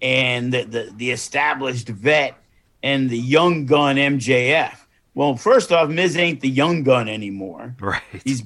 and 0.00 0.52
the, 0.52 0.64
the, 0.64 0.92
the 0.96 1.10
established 1.12 1.88
vet 1.88 2.36
and 2.82 3.08
the 3.08 3.18
young 3.18 3.64
gun 3.66 3.96
MJF. 3.96 4.76
Well, 5.14 5.36
first 5.36 5.70
off, 5.72 5.88
Miz 5.88 6.16
ain't 6.16 6.40
the 6.40 6.48
young 6.48 6.82
gun 6.82 7.08
anymore. 7.08 7.76
Right. 7.80 8.02
He's 8.24 8.42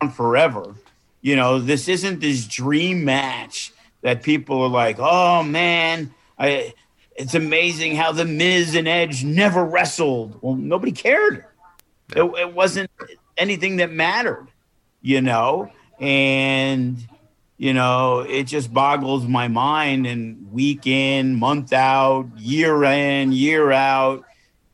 on 0.00 0.10
forever. 0.10 0.74
You 1.20 1.36
know, 1.36 1.60
this 1.60 1.88
isn't 1.88 2.20
this 2.20 2.46
dream 2.46 3.04
match 3.04 3.72
that 4.02 4.22
people 4.22 4.62
are 4.62 4.68
like, 4.68 4.96
oh 4.98 5.42
man, 5.42 6.12
I 6.38 6.74
it's 7.16 7.34
amazing 7.34 7.96
how 7.96 8.12
the 8.12 8.24
Miz 8.24 8.74
and 8.74 8.86
Edge 8.86 9.24
never 9.24 9.64
wrestled. 9.64 10.38
Well, 10.42 10.54
nobody 10.54 10.92
cared. 10.92 11.44
It, 12.14 12.22
it 12.22 12.54
wasn't 12.54 12.90
anything 13.36 13.76
that 13.76 13.90
mattered 13.90 14.48
you 15.06 15.20
know, 15.20 15.70
and 16.00 16.98
you 17.58 17.72
know, 17.72 18.26
it 18.28 18.42
just 18.42 18.74
boggles 18.74 19.24
my 19.24 19.46
mind. 19.46 20.04
And 20.04 20.50
week 20.50 20.84
in, 20.84 21.36
month 21.36 21.72
out, 21.72 22.26
year 22.36 22.82
in, 22.82 23.30
year 23.30 23.70
out, 23.70 24.24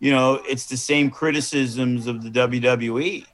you 0.01 0.11
know, 0.11 0.41
it's 0.49 0.67
the 0.67 0.79
same 0.79 1.11
criticisms 1.11 2.07
of 2.07 2.23
the 2.23 2.31
WWE. 2.31 3.27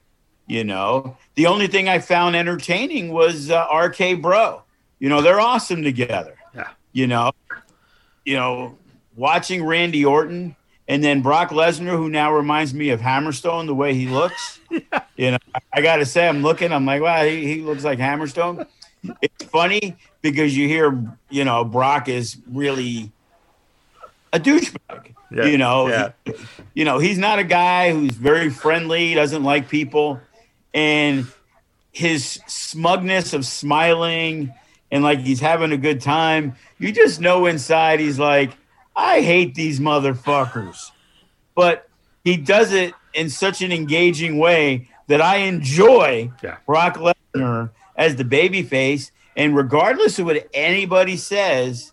You 0.48 0.64
know, 0.64 1.16
the 1.36 1.46
only 1.46 1.68
thing 1.68 1.88
I 1.88 2.00
found 2.00 2.34
entertaining 2.34 3.12
was 3.12 3.48
uh, 3.48 3.64
RK 3.72 4.20
Bro. 4.20 4.64
You 4.98 5.08
know, 5.08 5.22
they're 5.22 5.40
awesome 5.40 5.84
together. 5.84 6.34
Yeah. 6.52 6.70
You 6.92 7.06
know, 7.06 7.30
you 8.24 8.34
know, 8.34 8.76
watching 9.14 9.64
Randy 9.64 10.04
Orton 10.04 10.56
and 10.88 11.04
then 11.04 11.22
Brock 11.22 11.50
Lesnar, 11.50 11.96
who 11.96 12.08
now 12.08 12.34
reminds 12.34 12.74
me 12.74 12.90
of 12.90 13.00
Hammerstone, 13.00 13.66
the 13.66 13.74
way 13.74 13.94
he 13.94 14.08
looks. 14.08 14.58
yeah. 14.70 15.02
You 15.18 15.32
know, 15.32 15.38
I 15.72 15.80
got 15.80 15.96
to 15.96 16.06
say, 16.06 16.28
I'm 16.28 16.42
looking, 16.42 16.72
I'm 16.72 16.86
like, 16.86 17.02
wow, 17.02 17.24
he, 17.24 17.44
he 17.44 17.60
looks 17.60 17.82
like 17.82 17.98
Hammerstone. 17.98 18.66
it's 19.20 19.44
funny 19.46 19.96
because 20.22 20.56
you 20.56 20.68
hear, 20.68 20.96
you 21.28 21.44
know, 21.44 21.64
Brock 21.64 22.08
is 22.08 22.36
really 22.48 23.10
a 24.32 24.38
douchebag. 24.38 25.14
Yeah. 25.32 25.44
You 25.46 25.58
know, 25.58 25.88
yeah. 25.88 26.12
he, 26.24 26.34
you 26.72 26.84
know, 26.84 27.00
he's 27.00 27.18
not 27.18 27.40
a 27.40 27.44
guy 27.44 27.92
who's 27.92 28.12
very 28.12 28.48
friendly, 28.48 29.14
doesn't 29.14 29.42
like 29.42 29.68
people, 29.68 30.20
and 30.72 31.26
his 31.90 32.40
smugness 32.46 33.32
of 33.32 33.44
smiling 33.44 34.54
and 34.92 35.02
like 35.02 35.18
he's 35.18 35.40
having 35.40 35.72
a 35.72 35.76
good 35.76 36.00
time. 36.00 36.54
You 36.78 36.92
just 36.92 37.20
know 37.20 37.46
inside 37.46 37.98
he's 37.98 38.20
like, 38.20 38.52
I 38.94 39.20
hate 39.20 39.56
these 39.56 39.80
motherfuckers. 39.80 40.92
But 41.56 41.88
he 42.22 42.36
does 42.36 42.72
it 42.72 42.94
in 43.14 43.30
such 43.30 43.62
an 43.62 43.72
engaging 43.72 44.38
way 44.38 44.88
that 45.08 45.20
I 45.20 45.38
enjoy 45.38 46.30
yeah. 46.42 46.58
Brock 46.66 46.96
Lesnar 46.96 47.70
as 47.96 48.16
the 48.16 48.24
babyface. 48.24 49.10
And 49.36 49.56
regardless 49.56 50.18
of 50.18 50.26
what 50.26 50.48
anybody 50.54 51.16
says, 51.16 51.92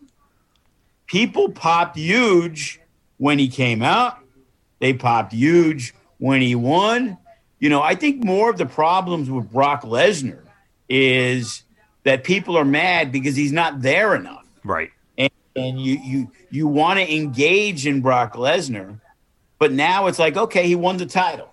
people 1.07 1.49
popped 1.49 1.97
huge 1.97 2.79
when 3.17 3.39
he 3.39 3.47
came 3.47 3.81
out. 3.81 4.19
They 4.79 4.93
popped 4.93 5.33
huge 5.33 5.93
when 6.17 6.41
he 6.41 6.55
won. 6.55 7.17
You 7.59 7.69
know, 7.69 7.81
I 7.81 7.95
think 7.95 8.23
more 8.23 8.49
of 8.49 8.57
the 8.57 8.65
problems 8.65 9.29
with 9.29 9.51
Brock 9.51 9.81
Lesnar 9.83 10.43
is 10.87 11.63
that 12.03 12.23
people 12.23 12.57
are 12.57 12.65
mad 12.65 13.11
because 13.11 13.35
he's 13.35 13.51
not 13.51 13.81
there 13.81 14.15
enough. 14.15 14.45
Right 14.63 14.91
and 15.55 15.79
you 15.79 15.99
you 16.03 16.31
you 16.51 16.67
want 16.67 16.99
to 16.99 17.13
engage 17.13 17.87
in 17.87 18.01
Brock 18.01 18.33
Lesnar, 18.33 18.99
but 19.57 19.71
now 19.71 20.07
it's 20.07 20.19
like 20.19 20.37
okay, 20.37 20.67
he 20.67 20.75
won 20.75 20.97
the 20.97 21.05
title, 21.05 21.49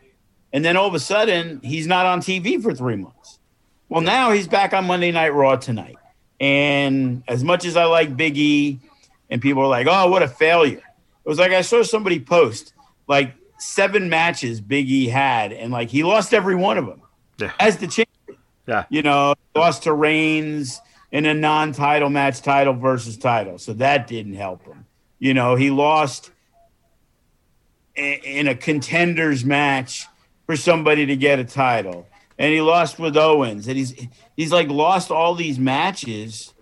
and 0.52 0.64
then 0.64 0.76
all 0.76 0.86
of 0.86 0.94
a 0.94 1.00
sudden 1.00 1.60
he's 1.62 1.86
not 1.86 2.06
on 2.06 2.20
TV 2.20 2.62
for 2.62 2.74
three 2.74 2.96
months. 2.96 3.38
Well, 3.88 4.02
now 4.02 4.30
he's 4.30 4.48
back 4.48 4.72
on 4.72 4.86
Monday 4.86 5.12
Night 5.12 5.34
Raw 5.34 5.56
tonight, 5.56 5.96
and 6.40 7.22
as 7.28 7.44
much 7.44 7.64
as 7.64 7.76
I 7.76 7.84
like 7.84 8.16
Big 8.16 8.36
E, 8.38 8.80
and 9.28 9.40
people 9.40 9.62
are 9.62 9.68
like, 9.68 9.86
"Oh, 9.88 10.08
what 10.08 10.22
a 10.22 10.28
failure!" 10.28 10.82
It 11.24 11.28
was 11.28 11.38
like 11.38 11.52
I 11.52 11.60
saw 11.60 11.82
somebody 11.82 12.18
post 12.18 12.72
like 13.06 13.34
seven 13.58 14.08
matches 14.08 14.60
Big 14.60 14.90
E 14.90 15.08
had, 15.08 15.52
and 15.52 15.70
like 15.72 15.90
he 15.90 16.02
lost 16.02 16.32
every 16.32 16.54
one 16.54 16.78
of 16.78 16.86
them 16.86 17.02
yeah. 17.38 17.52
as 17.60 17.76
the 17.76 17.86
champion. 17.86 18.38
Yeah, 18.66 18.84
you 18.88 19.02
know, 19.02 19.34
lost 19.54 19.82
to 19.84 19.92
Reigns 19.92 20.80
in 21.10 21.26
a 21.26 21.34
non-title 21.34 22.08
match, 22.08 22.40
title 22.40 22.72
versus 22.72 23.18
title. 23.18 23.58
So 23.58 23.74
that 23.74 24.06
didn't 24.06 24.34
help 24.34 24.64
him. 24.64 24.86
You 25.18 25.34
know, 25.34 25.54
he 25.54 25.70
lost 25.70 26.30
in 27.94 28.48
a 28.48 28.54
contenders 28.54 29.44
match 29.44 30.06
for 30.52 30.56
somebody 30.56 31.06
to 31.06 31.16
get 31.16 31.38
a 31.38 31.44
title. 31.44 32.06
And 32.38 32.52
he 32.52 32.60
lost 32.60 32.98
with 32.98 33.16
Owens. 33.16 33.68
And 33.68 33.78
he's 33.78 33.94
he's 34.36 34.52
like 34.52 34.68
lost 34.68 35.10
all 35.10 35.34
these 35.34 35.58
matches, 35.58 36.52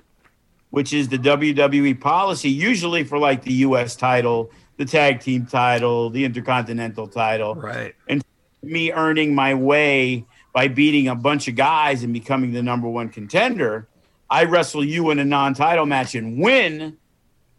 which 0.70 0.92
is 0.92 1.08
the 1.08 1.18
WWE 1.18 2.00
policy, 2.00 2.50
usually 2.50 3.02
for 3.02 3.18
like 3.18 3.42
the 3.42 3.52
US 3.66 3.96
title, 3.96 4.52
the 4.76 4.84
tag 4.84 5.18
team 5.18 5.44
title, 5.44 6.08
the 6.08 6.24
intercontinental 6.24 7.08
title. 7.08 7.56
Right. 7.56 7.96
And 8.08 8.22
me 8.62 8.92
earning 8.92 9.34
my 9.34 9.54
way 9.54 10.24
by 10.52 10.68
beating 10.68 11.08
a 11.08 11.16
bunch 11.16 11.48
of 11.48 11.56
guys 11.56 12.04
and 12.04 12.12
becoming 12.12 12.52
the 12.52 12.62
number 12.62 12.88
one 12.88 13.08
contender. 13.08 13.88
I 14.30 14.44
wrestle 14.44 14.84
you 14.84 15.10
in 15.10 15.18
a 15.18 15.24
non 15.24 15.54
title 15.54 15.86
match 15.86 16.14
and 16.14 16.40
win, 16.40 16.96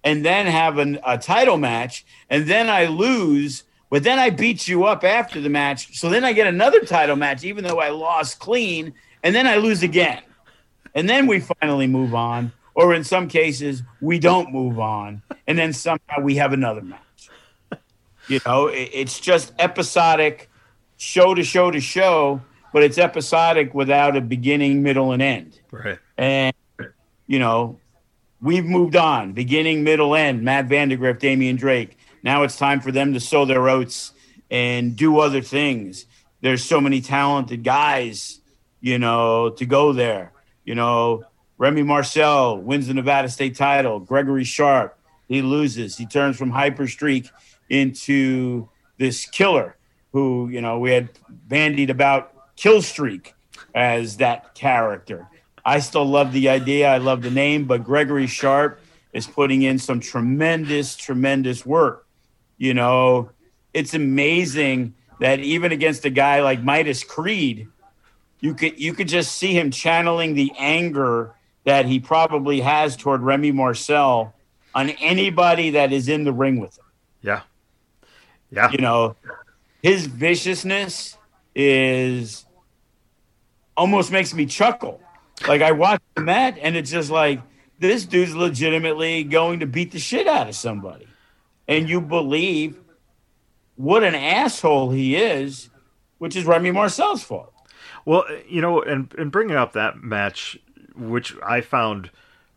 and 0.06 0.24
then 0.24 0.46
have 0.46 0.78
an, 0.78 0.98
a 1.06 1.18
title 1.18 1.58
match, 1.58 2.06
and 2.30 2.48
then 2.48 2.70
I 2.70 2.86
lose 2.86 3.66
but 3.92 4.04
then 4.04 4.18
I 4.18 4.32
beat 4.32 4.68
you 4.68 4.86
up 4.86 5.04
after 5.04 5.40
the 5.42 5.50
match. 5.50 6.00
So 6.00 6.10
then 6.10 6.24
I 6.24 6.32
get 6.32 6.48
another 6.48 6.80
title 6.80 7.18
match, 7.18 7.44
even 7.44 7.66
though 7.66 7.80
I 7.80 7.90
lost 7.90 8.40
clean, 8.40 8.94
and 9.22 9.36
then 9.36 9.46
I 9.46 9.58
lose 9.58 9.84
again. 9.84 10.24
And 10.96 11.08
then 11.08 11.28
we 11.28 11.42
finally 11.42 11.88
move 11.88 12.16
on. 12.16 12.54
Or 12.74 12.94
in 12.94 13.04
some 13.04 13.28
cases, 13.28 13.84
we 14.00 14.18
don't 14.18 14.54
move 14.54 14.80
on. 14.80 15.22
And 15.46 15.60
then 15.60 15.74
somehow 15.74 16.22
we 16.22 16.36
have 16.36 16.54
another 16.54 16.82
match. 16.82 17.30
You 18.30 18.40
know, 18.46 18.68
it's 18.68 19.20
just 19.20 19.52
episodic, 19.60 20.50
show 20.96 21.34
to 21.34 21.44
show 21.44 21.70
to 21.70 21.82
show, 21.82 22.42
but 22.72 22.84
it's 22.84 22.98
episodic 22.98 23.74
without 23.74 24.16
a 24.16 24.22
beginning, 24.22 24.84
middle, 24.84 25.12
and 25.12 25.22
end. 25.22 25.60
Right. 25.70 26.00
And, 26.18 26.56
you 27.28 27.40
know, 27.40 27.78
we've 28.42 28.64
moved 28.64 28.96
on 28.96 29.34
beginning, 29.34 29.84
middle, 29.84 30.16
end. 30.16 30.44
Matt 30.44 30.70
Vandagriff, 30.70 31.20
Damian 31.20 31.58
Drake. 31.58 31.98
Now 32.24 32.44
it's 32.44 32.58
time 32.58 32.82
for 32.82 32.92
them 32.92 33.14
to 33.14 33.20
sow 33.20 33.46
their 33.46 33.68
oats 33.70 34.14
and 34.50 34.96
do 34.96 35.20
other 35.20 35.42
things. 35.42 36.06
There's 36.42 36.64
so 36.64 36.82
many 36.82 37.02
talented 37.02 37.64
guys, 37.64 38.40
you 38.80 39.00
know, 39.00 39.52
to 39.52 39.66
go 39.66 39.94
there. 39.94 40.34
You 40.66 40.76
know, 40.76 41.24
Remy 41.58 41.84
Marcel 41.84 42.58
wins 42.58 42.88
the 42.88 42.94
Nevada 42.94 43.30
State 43.30 43.56
title. 43.56 44.00
Gregory 44.00 44.44
Sharp, 44.44 44.98
he 45.28 45.42
loses. 45.42 45.98
He 45.98 46.06
turns 46.06 46.38
from 46.38 46.52
hyper 46.52 46.88
streak 46.88 47.30
into 47.70 48.68
this 48.98 49.26
killer 49.26 49.78
who, 50.12 50.50
you 50.50 50.62
know, 50.62 50.80
we 50.80 50.92
had 50.92 51.10
bandied 51.30 51.90
about 51.90 52.56
kill 52.56 52.82
streak 52.82 53.34
as 53.74 54.18
that 54.18 54.54
character. 54.54 55.28
I 55.64 55.80
still 55.80 56.06
love 56.06 56.34
the 56.34 56.50
idea. 56.50 56.90
I 56.92 56.98
love 56.98 57.22
the 57.22 57.32
name, 57.32 57.66
but 57.66 57.84
Gregory 57.84 58.28
Sharp 58.28 58.80
is 59.14 59.28
putting 59.28 59.62
in 59.62 59.78
some 59.80 60.00
tremendous, 60.00 60.96
tremendous 60.96 61.66
work. 61.66 62.08
You 62.62 62.76
know, 62.76 63.32
it's 63.74 63.96
amazing 63.96 64.94
that 65.20 65.40
even 65.40 65.72
against 65.72 66.06
a 66.06 66.12
guy 66.12 66.44
like 66.44 66.62
Midas 66.62 67.04
Creed, 67.04 67.68
you 68.40 68.54
could 68.54 68.80
you 68.80 68.94
could 68.94 69.08
just 69.08 69.36
see 69.36 69.58
him 69.58 69.72
channeling 69.72 70.36
the 70.36 70.52
anger 70.60 71.34
that 71.64 71.88
he 71.88 72.00
probably 72.00 72.62
has 72.62 72.96
toward 72.96 73.24
Remy 73.24 73.52
Marcel 73.54 74.36
on 74.76 74.90
anybody 74.90 75.72
that 75.72 75.92
is 75.92 76.08
in 76.08 76.24
the 76.24 76.32
ring 76.32 76.60
with 76.60 76.78
him. 76.78 76.86
Yeah. 77.24 77.42
Yeah. 78.52 78.70
You 78.70 78.78
know, 78.78 79.16
his 79.82 80.06
viciousness 80.06 81.18
is 81.56 82.46
almost 83.76 84.12
makes 84.12 84.36
me 84.36 84.46
chuckle. 84.46 85.02
Like 85.48 85.64
I 85.64 85.72
watch 85.72 86.04
the 86.14 86.22
match 86.22 86.60
and 86.62 86.76
it's 86.76 86.92
just 86.92 87.10
like 87.10 87.42
this 87.80 88.06
dude's 88.06 88.36
legitimately 88.36 89.24
going 89.24 89.62
to 89.62 89.66
beat 89.66 89.92
the 89.92 89.98
shit 89.98 90.28
out 90.28 90.48
of 90.48 90.54
somebody 90.56 91.08
and 91.68 91.90
you 91.90 92.02
believe 92.02 92.80
what 93.76 94.04
an 94.04 94.16
asshole 94.16 94.92
he 94.92 95.16
is, 95.16 95.70
which 96.18 96.36
is 96.36 96.46
Remy 96.46 96.72
Marcel's 96.72 97.24
fault. 97.24 97.54
Well, 98.06 98.26
you 98.48 98.62
know, 98.62 98.82
and 98.82 99.14
and 99.18 99.32
bringing 99.32 99.56
up 99.56 99.74
that 99.74 100.04
match, 100.04 100.58
which 100.96 101.36
I 101.44 101.62
found 101.62 102.10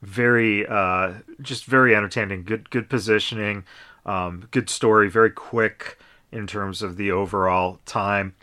very, 0.02 0.66
uh, 0.66 1.14
just 1.40 1.64
very 1.64 1.94
entertaining. 1.96 2.44
Good, 2.44 2.70
good 2.70 2.88
positioning, 2.88 3.64
um, 4.05 4.48
good 4.50 4.68
story, 4.68 5.09
very 5.09 5.30
quick 5.30 5.98
in 6.30 6.46
terms 6.46 6.82
of 6.82 6.96
the 6.96 7.11
overall 7.11 7.80
time. 7.86 8.34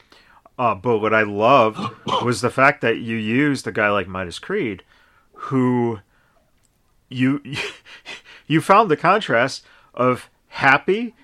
Uh, 0.58 0.76
but 0.76 1.00
what 1.00 1.14
I 1.14 1.24
loved 1.24 1.80
was 2.24 2.42
the 2.42 2.50
fact 2.50 2.82
that 2.82 2.98
you 2.98 3.16
used 3.16 3.68
a 3.68 3.72
guy 3.72 3.90
like 3.90 4.08
Midas 4.08 4.40
Creed, 4.40 4.84
who 5.34 6.00
you 7.10 7.42
you 8.48 8.62
found 8.62 8.90
the 8.90 8.98
contrast 8.98 9.64
of 9.94 10.30
happy 10.52 11.16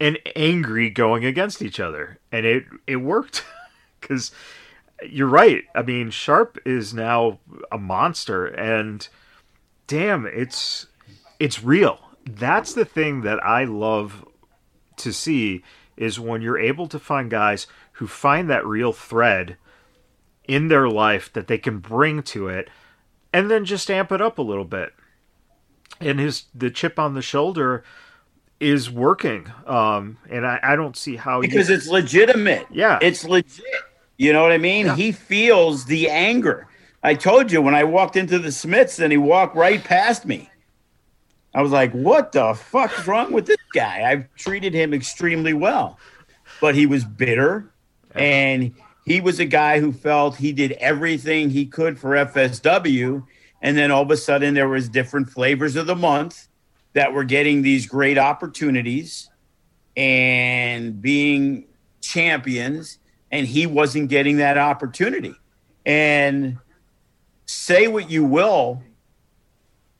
and 0.00 0.18
angry 0.34 0.90
going 0.90 1.24
against 1.24 1.62
each 1.62 1.80
other, 1.80 2.18
and 2.32 2.46
it 2.46 2.64
it 2.86 2.96
worked 2.96 3.44
because 4.00 4.32
you're 5.04 5.28
right. 5.28 5.64
I 5.74 5.82
mean, 5.82 6.10
Sharp 6.10 6.58
is 6.64 6.94
now 6.94 7.38
a 7.70 7.78
monster, 7.78 8.46
and 8.46 9.06
damn, 9.86 10.26
it's 10.26 10.86
it's 11.38 11.62
real. 11.62 12.00
That's 12.24 12.74
the 12.74 12.84
thing 12.84 13.22
that 13.22 13.42
I 13.44 13.64
love 13.64 14.26
to 14.96 15.12
see 15.12 15.62
is 15.96 16.20
when 16.20 16.42
you're 16.42 16.58
able 16.58 16.88
to 16.88 16.98
find 16.98 17.30
guys 17.30 17.66
who 17.92 18.06
find 18.06 18.50
that 18.50 18.66
real 18.66 18.92
thread 18.92 19.56
in 20.46 20.68
their 20.68 20.88
life 20.88 21.32
that 21.32 21.46
they 21.46 21.58
can 21.58 21.78
bring 21.78 22.22
to 22.22 22.48
it 22.48 22.68
and 23.32 23.50
then 23.50 23.64
just 23.64 23.90
amp 23.90 24.12
it 24.12 24.20
up 24.20 24.38
a 24.38 24.42
little 24.42 24.64
bit. 24.64 24.92
And 26.00 26.18
his 26.18 26.44
the 26.54 26.70
chip 26.70 26.98
on 26.98 27.14
the 27.14 27.22
shoulder 27.22 27.82
is 28.60 28.90
working. 28.90 29.50
Um, 29.66 30.18
and 30.30 30.46
I, 30.46 30.58
I 30.62 30.76
don't 30.76 30.96
see 30.96 31.16
how 31.16 31.40
because 31.40 31.68
you... 31.68 31.74
it's 31.74 31.88
legitimate. 31.88 32.66
Yeah, 32.70 32.98
it's 33.02 33.24
legit. 33.24 33.64
You 34.16 34.32
know 34.32 34.42
what 34.42 34.52
I 34.52 34.58
mean? 34.58 34.86
Yeah. 34.86 34.96
He 34.96 35.12
feels 35.12 35.84
the 35.84 36.08
anger. 36.08 36.68
I 37.02 37.14
told 37.14 37.52
you 37.52 37.60
when 37.60 37.74
I 37.74 37.84
walked 37.84 38.16
into 38.16 38.38
the 38.38 38.50
Smiths 38.50 38.98
and 38.98 39.12
he 39.12 39.18
walked 39.18 39.54
right 39.54 39.82
past 39.82 40.24
me. 40.24 40.50
I 41.54 41.62
was 41.62 41.72
like, 41.72 41.92
"What 41.92 42.32
the 42.32 42.54
fuck's 42.54 43.06
wrong 43.06 43.32
with 43.32 43.46
this 43.46 43.56
guy?" 43.72 44.10
I've 44.10 44.34
treated 44.36 44.74
him 44.74 44.92
extremely 44.92 45.54
well, 45.54 45.98
but 46.60 46.74
he 46.74 46.86
was 46.86 47.04
bitter, 47.04 47.70
and 48.14 48.74
he 49.06 49.20
was 49.20 49.38
a 49.38 49.44
guy 49.44 49.80
who 49.80 49.92
felt 49.92 50.36
he 50.36 50.52
did 50.52 50.72
everything 50.72 51.48
he 51.48 51.64
could 51.64 51.98
for 51.98 52.10
FSW, 52.10 53.24
and 53.62 53.76
then 53.76 53.90
all 53.90 54.02
of 54.02 54.10
a 54.10 54.16
sudden 54.16 54.54
there 54.54 54.68
was 54.68 54.88
different 54.88 55.30
flavors 55.30 55.76
of 55.76 55.86
the 55.86 55.96
month 55.96 56.48
that 56.96 57.12
we're 57.12 57.24
getting 57.24 57.60
these 57.60 57.84
great 57.84 58.16
opportunities 58.16 59.28
and 59.98 61.02
being 61.02 61.66
champions, 62.00 62.98
and 63.30 63.46
he 63.46 63.66
wasn't 63.66 64.08
getting 64.08 64.38
that 64.38 64.56
opportunity. 64.56 65.34
And 65.84 66.56
say 67.44 67.86
what 67.86 68.10
you 68.10 68.24
will, 68.24 68.82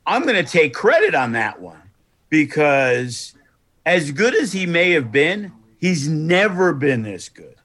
I'm 0.07 0.23
going 0.23 0.43
to 0.43 0.51
take 0.51 0.73
credit 0.73 1.15
on 1.15 1.33
that 1.33 1.61
one 1.61 1.83
because 2.31 3.35
as 3.85 4.11
good 4.11 4.35
as 4.35 4.55
he 4.55 4.65
may 4.65 4.93
have 4.93 5.13
been, 5.13 5.53
he's 5.79 6.09
never 6.09 6.73
been 6.73 7.03
this 7.03 7.29
good. 7.29 7.57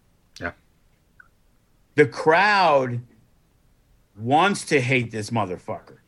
Yeah. 0.41 0.51
The 1.95 2.05
crowd 2.05 2.99
wants 4.17 4.65
to 4.65 4.82
hate 4.82 5.09
this 5.11 5.29
motherfucker. 5.29 5.99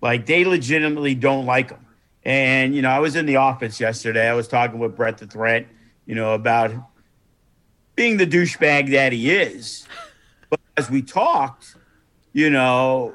Like 0.00 0.24
they 0.24 0.46
legitimately 0.46 1.14
don't 1.14 1.44
like 1.44 1.68
him. 1.68 1.85
And, 2.26 2.74
you 2.74 2.82
know, 2.82 2.90
I 2.90 2.98
was 2.98 3.14
in 3.14 3.24
the 3.24 3.36
office 3.36 3.78
yesterday. 3.78 4.28
I 4.28 4.32
was 4.34 4.48
talking 4.48 4.80
with 4.80 4.96
Brett 4.96 5.18
the 5.18 5.28
Threat, 5.28 5.68
you 6.06 6.16
know, 6.16 6.34
about 6.34 6.72
being 7.94 8.16
the 8.16 8.26
douchebag 8.26 8.90
that 8.90 9.12
he 9.12 9.30
is. 9.30 9.86
But 10.50 10.58
as 10.76 10.90
we 10.90 11.02
talked, 11.02 11.76
you 12.32 12.50
know, 12.50 13.14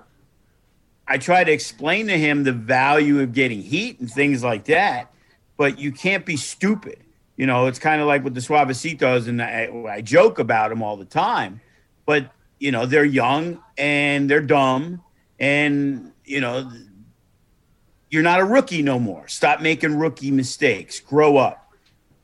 I 1.09 1.18
tried 1.18 1.43
to 1.43 1.51
explain 1.51 2.07
to 2.07 2.18
him 2.18 2.45
the 2.45 2.53
value 2.53 3.20
of 3.20 3.34
getting 3.34 3.62
heat 3.62 3.99
and 3.99 4.09
things 4.09 4.45
like 4.45 4.64
that. 4.66 5.12
But 5.57 5.78
you 5.78 5.91
can't 5.91 6.26
be 6.26 6.38
stupid. 6.38 7.03
You 7.36 7.47
know, 7.47 7.68
it's 7.68 7.80
kind 7.80 8.01
of 8.01 8.07
like 8.07 8.24
with 8.24 8.34
the 8.34 8.39
Suavecitos, 8.39 9.28
and 9.28 9.41
I, 9.41 9.70
I 9.89 9.99
joke 9.99 10.39
about 10.39 10.70
them 10.70 10.82
all 10.82 10.95
the 10.95 11.03
time. 11.03 11.59
But, 12.05 12.32
you 12.59 12.72
know, 12.72 12.86
they're 12.86 13.03
young 13.03 13.62
and 13.78 14.30
they're 14.30 14.39
dumb. 14.39 15.03
And, 15.38 16.14
you 16.24 16.39
know, 16.39 16.72
you're 18.12 18.24
not 18.24 18.41
a 18.41 18.45
rookie 18.45 18.84
no 18.84 18.99
more. 18.99 19.28
Stop 19.30 19.62
making 19.62 19.97
rookie 19.97 20.32
mistakes. 20.32 20.99
Grow 20.99 21.38
up. 21.38 21.72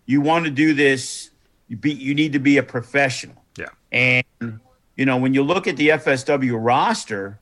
You 0.05 0.21
want 0.21 0.45
to 0.45 0.51
do 0.51 0.73
this, 0.73 1.31
you 1.67 1.77
be 1.77 1.93
you 1.93 2.13
need 2.13 2.33
to 2.33 2.39
be 2.39 2.57
a 2.57 2.63
professional. 2.63 3.41
Yeah. 3.57 3.69
And 3.91 4.59
you 4.95 5.05
know, 5.05 5.17
when 5.17 5.33
you 5.33 5.43
look 5.43 5.65
at 5.65 5.77
the 5.77 5.89
FSW 5.89 6.57
roster, 6.63 7.39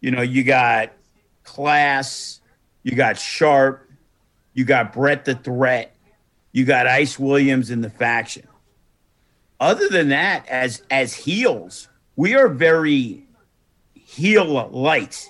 you 0.00 0.10
know, 0.10 0.22
you 0.22 0.44
got 0.44 0.92
class, 1.44 2.40
you 2.82 2.94
got 2.94 3.18
sharp, 3.18 3.88
you 4.54 4.64
got 4.64 4.92
Brett 4.92 5.24
the 5.24 5.34
threat, 5.34 5.94
you 6.52 6.64
got 6.64 6.86
Ice 6.86 7.18
Williams 7.18 7.70
in 7.70 7.80
the 7.80 7.90
faction. 7.90 8.46
Other 9.58 9.88
than 9.88 10.08
that, 10.08 10.48
as 10.48 10.82
as 10.90 11.12
heels, 11.12 11.88
we 12.14 12.34
are 12.34 12.48
very 12.48 13.24
heel 13.94 14.68
light 14.70 15.28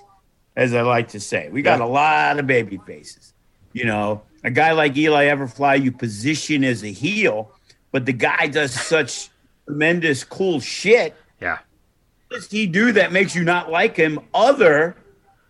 as 0.55 0.73
I 0.73 0.81
like 0.81 1.09
to 1.09 1.19
say. 1.19 1.49
We 1.49 1.61
got 1.61 1.79
yeah. 1.79 1.85
a 1.85 1.87
lot 1.87 2.39
of 2.39 2.47
baby 2.47 2.79
faces. 2.85 3.33
You 3.73 3.85
know, 3.85 4.21
a 4.43 4.51
guy 4.51 4.71
like 4.71 4.97
Eli 4.97 5.25
Everfly, 5.25 5.81
you 5.81 5.91
position 5.91 6.63
as 6.63 6.83
a 6.83 6.91
heel, 6.91 7.51
but 7.91 8.05
the 8.05 8.13
guy 8.13 8.47
does 8.47 8.73
such 8.87 9.29
tremendous 9.65 10.23
cool 10.23 10.59
shit. 10.59 11.15
Yeah. 11.39 11.59
What 12.27 12.37
does 12.37 12.51
he 12.51 12.67
do 12.67 12.91
that 12.93 13.11
makes 13.11 13.35
you 13.35 13.43
not 13.43 13.71
like 13.71 13.95
him 13.95 14.19
other 14.33 14.95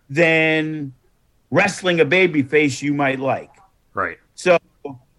than 0.08 0.92
wrestling 1.50 2.00
a 2.00 2.04
baby 2.04 2.42
face 2.42 2.82
you 2.82 2.94
might 2.94 3.20
like? 3.20 3.50
Right. 3.94 4.18
So 4.34 4.58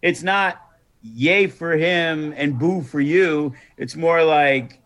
it's 0.02 0.24
not 0.24 0.62
yay 1.02 1.48
for 1.48 1.74
him 1.74 2.34
and 2.38 2.58
boo 2.58 2.82
for 2.82 3.00
you. 3.02 3.54
It's 3.78 3.96
more 3.96 4.24
like 4.24 4.82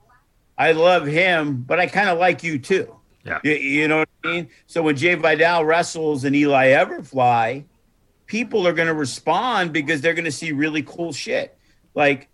I 0.58 0.72
love 0.72 1.06
him, 1.06 1.64
but 1.68 1.80
I 1.80 1.88
kind 1.88 2.10
of 2.10 2.18
like 2.18 2.44
you 2.44 2.60
too. 2.60 2.96
Yeah. 3.28 3.40
You, 3.44 3.52
you, 3.54 3.88
know 3.88 4.00
what 4.00 4.10
I 4.24 4.28
mean? 4.28 4.50
So 4.68 4.82
when 4.82 4.96
Jai 4.96 5.16
Vidal 5.16 5.66
wrestles 5.66 6.24
and 6.24 6.36
Eli 6.36 6.68
Everfly, 6.68 7.66
people 8.26 8.68
are 8.68 8.74
going 8.74 8.88
to 8.88 8.94
respond 8.94 9.74
because 9.74 10.02
they're 10.02 10.14
going 10.14 10.26
to 10.26 10.32
see 10.32 10.52
really 10.52 10.84
cool 10.84 11.12
shit. 11.12 11.58
Like, 11.94 12.30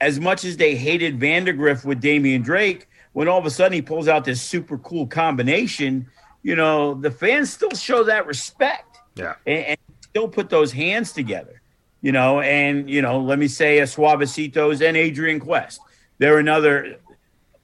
as 0.00 0.20
much 0.20 0.44
as 0.44 0.56
they 0.56 0.76
hated 0.76 1.18
Vandagriff 1.18 1.84
with 1.84 2.00
Damian 2.00 2.42
Drake, 2.42 2.88
when 3.12 3.28
all 3.28 3.38
of 3.38 3.46
a 3.46 3.50
sudden 3.50 3.72
he 3.72 3.82
pulls 3.82 4.08
out 4.08 4.24
this 4.24 4.40
super 4.40 4.78
cool 4.78 5.06
combination, 5.06 6.08
you 6.42 6.54
know, 6.56 6.94
the 6.94 7.10
fans 7.10 7.52
still 7.52 7.70
show 7.70 8.04
that 8.04 8.26
respect. 8.26 8.98
Yeah. 9.16 9.34
And, 9.46 9.64
and 9.64 9.78
still 10.02 10.28
put 10.28 10.48
those 10.48 10.72
hands 10.72 11.12
together, 11.12 11.60
you 12.00 12.12
know, 12.12 12.40
and, 12.40 12.88
you 12.88 13.02
know, 13.02 13.20
let 13.20 13.38
me 13.38 13.48
say 13.48 13.78
a 13.80 13.84
Suavecitos 13.84 14.86
and 14.86 14.96
Adrian 14.96 15.40
Quest. 15.40 15.80
They're 16.18 16.38
another, 16.38 16.98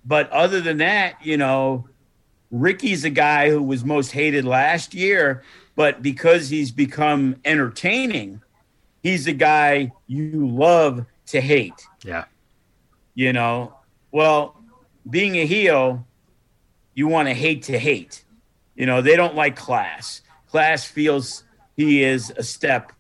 but 0.05 0.31
other 0.31 0.61
than 0.61 0.79
that, 0.79 1.25
you 1.25 1.37
know, 1.37 1.89
Ricky's 2.55 3.05
a 3.05 3.11
guy 3.11 3.51
who 3.51 3.61
was 3.61 3.85
most 3.85 4.13
hated 4.13 4.45
last 4.45 4.95
year, 4.95 5.43
but 5.75 6.03
because 6.03 6.49
he's 6.49 6.71
become 6.71 7.35
entertaining, 7.45 8.41
he's 9.03 9.27
a 9.27 9.33
guy 9.33 9.91
you 10.07 10.47
love 10.47 11.05
to 11.27 11.41
hate. 11.41 11.89
Yeah. 12.05 12.27
You 13.17 13.33
know, 13.33 13.75
well, 14.13 14.57
being 15.11 15.35
a 15.35 15.45
heel, 15.45 16.07
you 16.95 17.09
want 17.09 17.27
to 17.27 17.35
hate 17.35 17.65
to 17.65 17.79
hate. 17.79 18.25
You 18.77 18.87
know, 18.87 19.03
they 19.03 19.17
don't 19.17 19.35
like 19.35 19.57
class. 19.57 20.23
Class 20.47 20.85
feels 20.85 21.43
he 21.77 22.05
is 22.05 22.33
a 22.37 22.45
step 22.45 22.93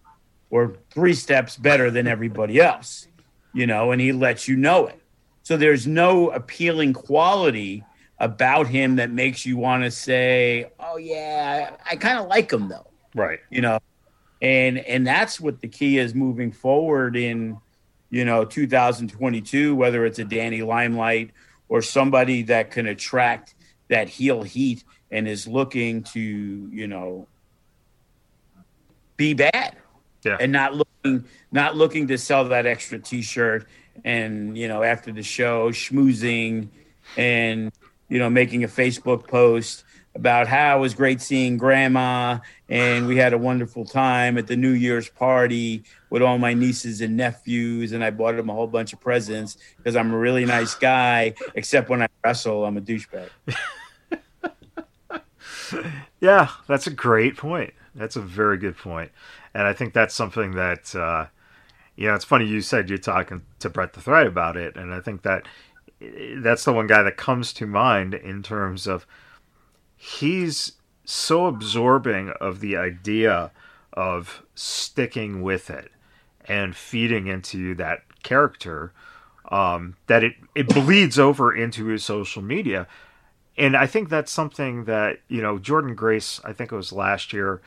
or 0.50 0.76
three 0.90 1.14
steps 1.14 1.56
better 1.56 1.92
than 1.92 2.08
everybody 2.08 2.60
else, 2.60 3.06
you 3.52 3.68
know, 3.68 3.92
and 3.92 4.00
he 4.00 4.10
lets 4.10 4.48
you 4.48 4.56
know 4.56 4.88
it. 4.88 5.00
So 5.44 5.56
there's 5.56 5.86
no 5.86 6.30
appealing 6.30 6.92
quality 6.92 7.84
about 8.18 8.66
him 8.66 8.96
that 8.96 9.10
makes 9.10 9.44
you 9.44 9.56
want 9.56 9.84
to 9.84 9.90
say, 9.90 10.70
"Oh 10.78 10.96
yeah, 10.96 11.70
I, 11.86 11.92
I 11.92 11.96
kind 11.96 12.18
of 12.18 12.26
like 12.26 12.52
him 12.52 12.68
though." 12.68 12.86
Right. 13.14 13.40
You 13.50 13.60
know, 13.60 13.78
and 14.42 14.78
and 14.78 15.06
that's 15.06 15.40
what 15.40 15.60
the 15.60 15.68
key 15.68 15.98
is 15.98 16.14
moving 16.14 16.52
forward 16.52 17.16
in, 17.16 17.58
you 18.10 18.24
know, 18.24 18.44
2022. 18.44 19.74
Whether 19.74 20.04
it's 20.04 20.18
a 20.18 20.24
Danny 20.24 20.62
Limelight 20.62 21.30
or 21.68 21.82
somebody 21.82 22.42
that 22.44 22.70
can 22.70 22.86
attract 22.86 23.54
that 23.88 24.08
heel 24.08 24.42
heat 24.42 24.84
and 25.10 25.28
is 25.28 25.46
looking 25.46 26.02
to, 26.02 26.20
you 26.20 26.86
know, 26.86 27.26
be 29.16 29.34
bad. 29.34 29.76
Yeah. 30.24 30.38
And 30.40 30.52
not 30.52 30.74
looking 30.74 31.26
not 31.52 31.76
looking 31.76 32.08
to 32.08 32.18
sell 32.18 32.44
that 32.48 32.66
extra 32.66 32.98
t-shirt 32.98 33.68
and, 34.04 34.56
you 34.56 34.68
know, 34.68 34.82
after 34.82 35.12
the 35.12 35.22
show 35.22 35.70
schmoozing 35.70 36.68
and 37.16 37.70
you 38.08 38.18
know, 38.18 38.30
making 38.30 38.64
a 38.64 38.68
Facebook 38.68 39.26
post 39.26 39.84
about 40.14 40.46
how 40.46 40.78
it 40.78 40.80
was 40.80 40.94
great 40.94 41.20
seeing 41.20 41.56
grandma 41.56 42.38
and 42.68 43.06
we 43.06 43.16
had 43.16 43.32
a 43.32 43.38
wonderful 43.38 43.84
time 43.84 44.38
at 44.38 44.46
the 44.46 44.56
New 44.56 44.70
Year's 44.70 45.08
party 45.08 45.82
with 46.10 46.22
all 46.22 46.38
my 46.38 46.54
nieces 46.54 47.00
and 47.00 47.16
nephews 47.16 47.92
and 47.92 48.04
I 48.04 48.10
bought 48.10 48.36
them 48.36 48.48
a 48.48 48.52
whole 48.52 48.68
bunch 48.68 48.92
of 48.92 49.00
presents 49.00 49.56
because 49.76 49.96
I'm 49.96 50.12
a 50.12 50.18
really 50.18 50.44
nice 50.44 50.74
guy 50.74 51.34
except 51.54 51.88
when 51.88 52.02
I 52.02 52.06
wrestle 52.24 52.64
I'm 52.64 52.76
a 52.76 52.80
douchebag. 52.80 53.28
yeah, 56.20 56.48
that's 56.68 56.86
a 56.86 56.92
great 56.92 57.36
point. 57.36 57.74
That's 57.96 58.16
a 58.16 58.20
very 58.20 58.58
good 58.58 58.76
point. 58.76 59.10
And 59.52 59.66
I 59.66 59.72
think 59.72 59.94
that's 59.94 60.14
something 60.14 60.52
that 60.52 60.94
uh 60.94 61.26
you 61.96 62.06
know, 62.08 62.14
it's 62.14 62.24
funny 62.24 62.46
you 62.46 62.60
said 62.60 62.88
you're 62.88 62.98
talking 62.98 63.42
to 63.60 63.68
Brett 63.68 63.94
the 63.94 64.00
Threat 64.00 64.28
about 64.28 64.56
it 64.56 64.76
and 64.76 64.94
I 64.94 65.00
think 65.00 65.22
that 65.22 65.48
that's 66.36 66.64
the 66.64 66.72
one 66.72 66.86
guy 66.86 67.02
that 67.02 67.16
comes 67.16 67.52
to 67.54 67.66
mind 67.66 68.14
in 68.14 68.42
terms 68.42 68.86
of 68.86 69.06
he's 69.96 70.72
so 71.04 71.46
absorbing 71.46 72.30
of 72.40 72.60
the 72.60 72.76
idea 72.76 73.50
of 73.92 74.42
sticking 74.54 75.42
with 75.42 75.70
it 75.70 75.90
and 76.46 76.76
feeding 76.76 77.26
into 77.26 77.74
that 77.74 78.00
character 78.22 78.92
um, 79.50 79.96
that 80.06 80.24
it, 80.24 80.34
it 80.54 80.68
bleeds 80.68 81.18
over 81.18 81.54
into 81.54 81.86
his 81.86 82.04
social 82.04 82.42
media. 82.42 82.86
And 83.56 83.76
I 83.76 83.86
think 83.86 84.08
that's 84.08 84.32
something 84.32 84.84
that, 84.84 85.20
you 85.28 85.40
know, 85.40 85.58
Jordynne 85.58 85.94
Grace, 85.94 86.40
I 86.44 86.52
think 86.52 86.72
it 86.72 86.76
was 86.76 86.92
last 86.92 87.32
year, 87.32 87.62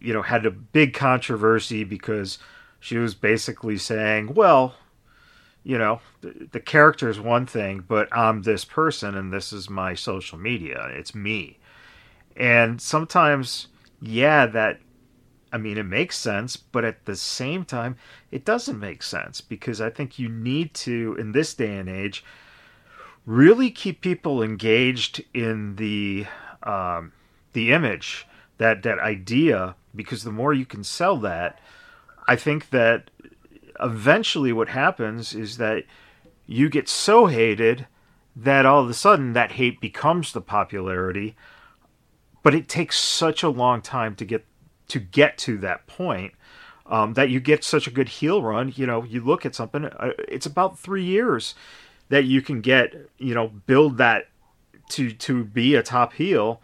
you 0.00 0.12
know, 0.12 0.22
had 0.22 0.46
a 0.46 0.50
big 0.50 0.94
controversy 0.94 1.84
because 1.84 2.38
she 2.78 2.96
was 2.96 3.14
basically 3.14 3.76
saying, 3.76 4.34
well, 4.34 4.74
you 5.62 5.76
know, 5.78 6.00
the, 6.20 6.48
the 6.52 6.60
character 6.60 7.08
is 7.08 7.20
one 7.20 7.46
thing, 7.46 7.84
but 7.86 8.08
I'm 8.16 8.42
this 8.42 8.64
person 8.64 9.14
and 9.14 9.32
this 9.32 9.52
is 9.52 9.68
my 9.68 9.94
social 9.94 10.38
media. 10.38 10.88
It's 10.92 11.14
me. 11.14 11.58
And 12.36 12.80
sometimes, 12.80 13.68
yeah, 14.00 14.46
that, 14.46 14.80
I 15.52 15.58
mean, 15.58 15.76
it 15.76 15.84
makes 15.84 16.16
sense, 16.16 16.56
but 16.56 16.84
at 16.84 17.04
the 17.04 17.16
same 17.16 17.64
time, 17.64 17.96
it 18.30 18.44
doesn't 18.44 18.78
make 18.78 19.02
sense 19.02 19.40
because 19.40 19.80
I 19.80 19.90
think 19.90 20.18
you 20.18 20.28
need 20.28 20.72
to, 20.74 21.16
in 21.18 21.32
this 21.32 21.54
day 21.54 21.76
and 21.76 21.88
age, 21.88 22.24
really 23.26 23.70
keep 23.70 24.00
people 24.00 24.42
engaged 24.42 25.22
in 25.34 25.76
the, 25.76 26.26
um, 26.62 27.12
the 27.52 27.72
image, 27.72 28.26
that, 28.58 28.82
that 28.84 28.98
idea, 28.98 29.74
because 29.94 30.24
the 30.24 30.32
more 30.32 30.54
you 30.54 30.64
can 30.64 30.84
sell 30.84 31.16
that, 31.16 31.58
I 32.26 32.36
think 32.36 32.70
that 32.70 33.09
eventually 33.82 34.52
what 34.52 34.68
happens 34.68 35.34
is 35.34 35.56
that 35.56 35.84
you 36.46 36.68
get 36.68 36.88
so 36.88 37.26
hated 37.26 37.86
that 38.36 38.66
all 38.66 38.82
of 38.82 38.90
a 38.90 38.94
sudden 38.94 39.32
that 39.32 39.52
hate 39.52 39.80
becomes 39.80 40.32
the 40.32 40.40
popularity 40.40 41.36
but 42.42 42.54
it 42.54 42.68
takes 42.68 42.98
such 42.98 43.42
a 43.42 43.48
long 43.48 43.80
time 43.82 44.14
to 44.16 44.24
get 44.24 44.44
to 44.88 44.98
get 44.98 45.38
to 45.38 45.58
that 45.58 45.86
point 45.86 46.34
um, 46.86 47.14
that 47.14 47.30
you 47.30 47.40
get 47.40 47.62
such 47.62 47.86
a 47.86 47.90
good 47.90 48.08
heel 48.08 48.42
run. 48.42 48.72
You 48.74 48.86
know 48.86 49.04
you 49.04 49.20
look 49.20 49.46
at 49.46 49.54
something 49.54 49.84
uh, 49.84 50.12
it's 50.28 50.46
about 50.46 50.78
three 50.78 51.04
years 51.04 51.54
that 52.08 52.24
you 52.24 52.42
can 52.42 52.60
get 52.60 52.94
you 53.18 53.34
know 53.34 53.48
build 53.48 53.98
that 53.98 54.28
to 54.90 55.12
to 55.12 55.44
be 55.44 55.74
a 55.74 55.82
top 55.82 56.14
heel. 56.14 56.60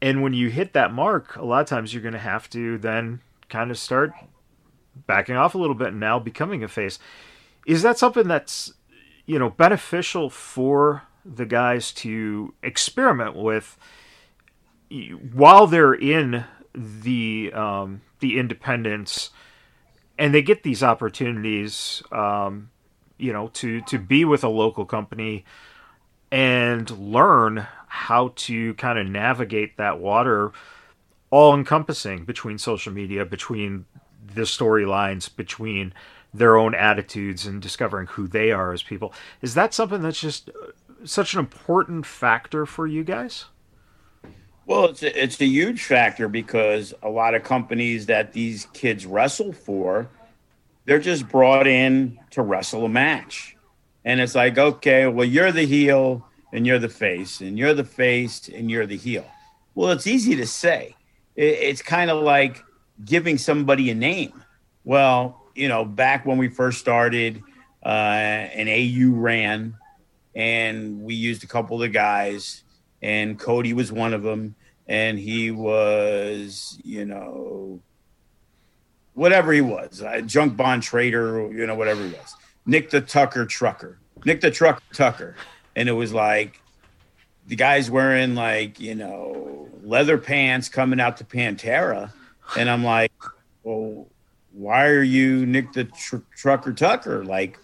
And 0.00 0.22
when 0.22 0.34
you 0.34 0.48
hit 0.48 0.72
that 0.72 0.92
mark 0.92 1.36
a 1.36 1.44
lot 1.44 1.60
of 1.60 1.66
times 1.66 1.92
you're 1.92 2.02
going 2.02 2.12
to 2.12 2.18
have 2.18 2.48
to 2.50 2.78
then 2.78 3.20
kind 3.48 3.70
of 3.70 3.78
start 3.78 4.12
backing 5.06 5.36
off 5.36 5.54
a 5.54 5.58
little 5.58 5.74
bit 5.74 5.88
and 5.88 6.00
now 6.00 6.18
becoming 6.18 6.62
a 6.62 6.68
face. 6.68 6.98
Is 7.66 7.82
that 7.82 7.98
something 7.98 8.28
that's 8.28 8.72
you 9.26 9.38
know 9.38 9.50
beneficial 9.50 10.30
for 10.30 11.02
the 11.24 11.46
guys 11.46 11.92
to 11.92 12.54
experiment 12.62 13.36
with 13.36 13.78
while 15.32 15.66
they're 15.66 15.94
in 15.94 16.44
the 16.74 17.52
um, 17.54 18.02
the 18.20 18.38
independence 18.38 19.30
and 20.18 20.34
they 20.34 20.42
get 20.42 20.62
these 20.62 20.82
opportunities 20.82 22.02
um, 22.12 22.70
you 23.18 23.32
know 23.32 23.48
to 23.48 23.80
to 23.82 23.98
be 23.98 24.24
with 24.24 24.44
a 24.44 24.48
local 24.48 24.84
company 24.84 25.44
and 26.30 26.90
learn 26.90 27.66
how 27.86 28.32
to 28.36 28.74
kind 28.74 28.98
of 28.98 29.06
navigate 29.06 29.76
that 29.76 29.98
water 29.98 30.52
all 31.30 31.54
encompassing 31.54 32.24
between 32.24 32.58
social 32.58 32.92
media 32.92 33.24
between 33.24 33.84
the 34.34 34.42
storylines 34.42 35.34
between 35.34 35.92
their 36.34 36.56
own 36.56 36.74
attitudes 36.74 37.46
and 37.46 37.60
discovering 37.60 38.06
who 38.06 38.26
they 38.26 38.52
are 38.52 38.72
as 38.72 38.82
people. 38.82 39.12
Is 39.42 39.54
that 39.54 39.74
something 39.74 40.02
that's 40.02 40.20
just 40.20 40.48
uh, 40.48 40.72
such 41.04 41.34
an 41.34 41.40
important 41.40 42.06
factor 42.06 42.64
for 42.64 42.86
you 42.86 43.04
guys? 43.04 43.46
Well, 44.64 44.86
it's 44.86 45.02
a, 45.02 45.22
it's 45.22 45.40
a 45.40 45.46
huge 45.46 45.82
factor 45.82 46.28
because 46.28 46.94
a 47.02 47.08
lot 47.08 47.34
of 47.34 47.42
companies 47.42 48.06
that 48.06 48.32
these 48.32 48.66
kids 48.72 49.04
wrestle 49.04 49.52
for, 49.52 50.08
they're 50.84 51.00
just 51.00 51.28
brought 51.28 51.66
in 51.66 52.18
to 52.30 52.42
wrestle 52.42 52.84
a 52.84 52.88
match. 52.88 53.56
And 54.04 54.20
it's 54.20 54.34
like, 54.34 54.58
okay, 54.58 55.06
well, 55.06 55.26
you're 55.26 55.52
the 55.52 55.66
heel 55.66 56.26
and 56.52 56.66
you're 56.66 56.78
the 56.78 56.88
face, 56.88 57.40
and 57.40 57.58
you're 57.58 57.72
the 57.72 57.84
face 57.84 58.48
and 58.48 58.70
you're 58.70 58.86
the 58.86 58.96
heel. 58.96 59.24
Well, 59.74 59.90
it's 59.90 60.06
easy 60.06 60.36
to 60.36 60.46
say. 60.46 60.96
It, 61.34 61.44
it's 61.44 61.82
kind 61.82 62.10
of 62.10 62.22
like 62.22 62.62
giving 63.04 63.38
somebody 63.38 63.90
a 63.90 63.94
name. 63.94 64.42
Well, 64.84 65.42
you 65.54 65.68
know, 65.68 65.84
back 65.84 66.26
when 66.26 66.38
we 66.38 66.48
first 66.48 66.78
started, 66.78 67.42
uh, 67.84 67.88
an 67.88 68.68
AU 68.68 69.14
ran, 69.14 69.76
and 70.34 71.02
we 71.02 71.14
used 71.14 71.44
a 71.44 71.46
couple 71.46 71.82
of 71.82 71.92
guys, 71.92 72.62
and 73.00 73.38
Cody 73.38 73.72
was 73.72 73.92
one 73.92 74.14
of 74.14 74.22
them, 74.22 74.54
and 74.86 75.18
he 75.18 75.50
was, 75.50 76.78
you 76.84 77.04
know, 77.04 77.80
whatever 79.14 79.52
he 79.52 79.60
was, 79.60 80.02
junk 80.26 80.56
bond 80.56 80.82
trader, 80.82 81.50
you 81.52 81.66
know, 81.66 81.74
whatever 81.74 82.02
he 82.04 82.12
was. 82.12 82.34
Nick 82.64 82.90
the 82.90 83.00
Tucker 83.00 83.44
Trucker, 83.44 83.98
Nick 84.24 84.40
the 84.40 84.50
Truck 84.50 84.82
Tucker, 84.92 85.34
and 85.74 85.88
it 85.88 85.92
was 85.92 86.12
like 86.12 86.60
the 87.46 87.56
guy's 87.56 87.90
wearing 87.90 88.34
like 88.34 88.78
you 88.78 88.94
know 88.94 89.68
leather 89.82 90.18
pants 90.18 90.68
coming 90.68 91.00
out 91.00 91.16
to 91.16 91.24
Pantera, 91.24 92.12
and 92.56 92.68
I'm 92.70 92.84
like, 92.84 93.12
well, 93.62 94.06
why 94.52 94.86
are 94.86 95.02
you 95.02 95.46
Nick 95.46 95.72
the 95.72 95.84
tr- 95.84 96.16
Trucker 96.36 96.72
Tucker? 96.72 97.24
Like, 97.24 97.58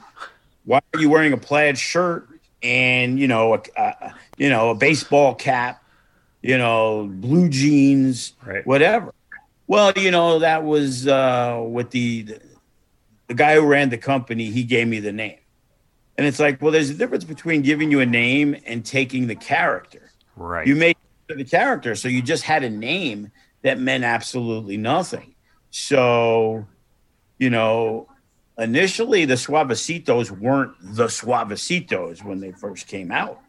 why 0.64 0.80
are 0.94 1.00
you 1.00 1.10
wearing 1.10 1.32
a 1.32 1.36
plaid 1.36 1.78
shirt 1.78 2.28
and 2.62 3.18
you 3.18 3.28
know 3.28 3.54
a, 3.54 3.62
a 3.76 4.14
you 4.36 4.48
know 4.48 4.70
a 4.70 4.74
baseball 4.74 5.34
cap, 5.34 5.82
you 6.42 6.58
know 6.58 7.08
blue 7.12 7.48
jeans, 7.48 8.32
Right. 8.44 8.66
whatever? 8.66 9.14
Well, 9.66 9.92
you 9.96 10.10
know 10.10 10.38
that 10.38 10.64
was 10.64 11.06
uh, 11.06 11.62
with 11.66 11.90
the 11.90 12.38
the 13.26 13.34
guy 13.34 13.54
who 13.56 13.66
ran 13.66 13.90
the 13.90 13.98
company. 13.98 14.50
He 14.50 14.62
gave 14.64 14.88
me 14.88 15.00
the 15.00 15.12
name. 15.12 15.38
And 16.16 16.26
it's 16.26 16.40
like, 16.40 16.60
well, 16.60 16.72
there's 16.72 16.90
a 16.90 16.94
difference 16.94 17.22
between 17.22 17.62
giving 17.62 17.92
you 17.92 18.00
a 18.00 18.06
name 18.06 18.56
and 18.66 18.84
taking 18.84 19.28
the 19.28 19.36
character. 19.36 20.10
Right. 20.34 20.66
You 20.66 20.74
made 20.74 20.96
the 21.28 21.44
character, 21.44 21.94
so 21.94 22.08
you 22.08 22.22
just 22.22 22.42
had 22.42 22.64
a 22.64 22.70
name 22.70 23.30
that 23.62 23.78
meant 23.78 24.04
absolutely 24.04 24.76
nothing. 24.76 25.34
So, 25.70 26.66
you 27.38 27.50
know, 27.50 28.08
initially 28.58 29.24
the 29.24 29.34
Suavecitos 29.34 30.30
weren't 30.30 30.74
the 30.80 31.06
Suavecitos 31.06 32.24
when 32.24 32.40
they 32.40 32.52
first 32.52 32.86
came 32.86 33.10
out. 33.10 33.40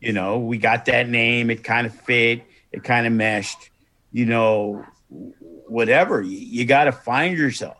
You 0.00 0.12
know, 0.12 0.38
we 0.38 0.58
got 0.58 0.84
that 0.86 1.08
name, 1.08 1.50
it 1.50 1.64
kind 1.64 1.86
of 1.86 1.94
fit, 1.94 2.42
it 2.70 2.84
kind 2.84 3.06
of 3.06 3.12
meshed, 3.12 3.70
you 4.12 4.26
know, 4.26 4.84
whatever. 5.66 6.20
You, 6.20 6.38
you 6.38 6.64
got 6.64 6.84
to 6.84 6.92
find 6.92 7.36
yourself. 7.36 7.76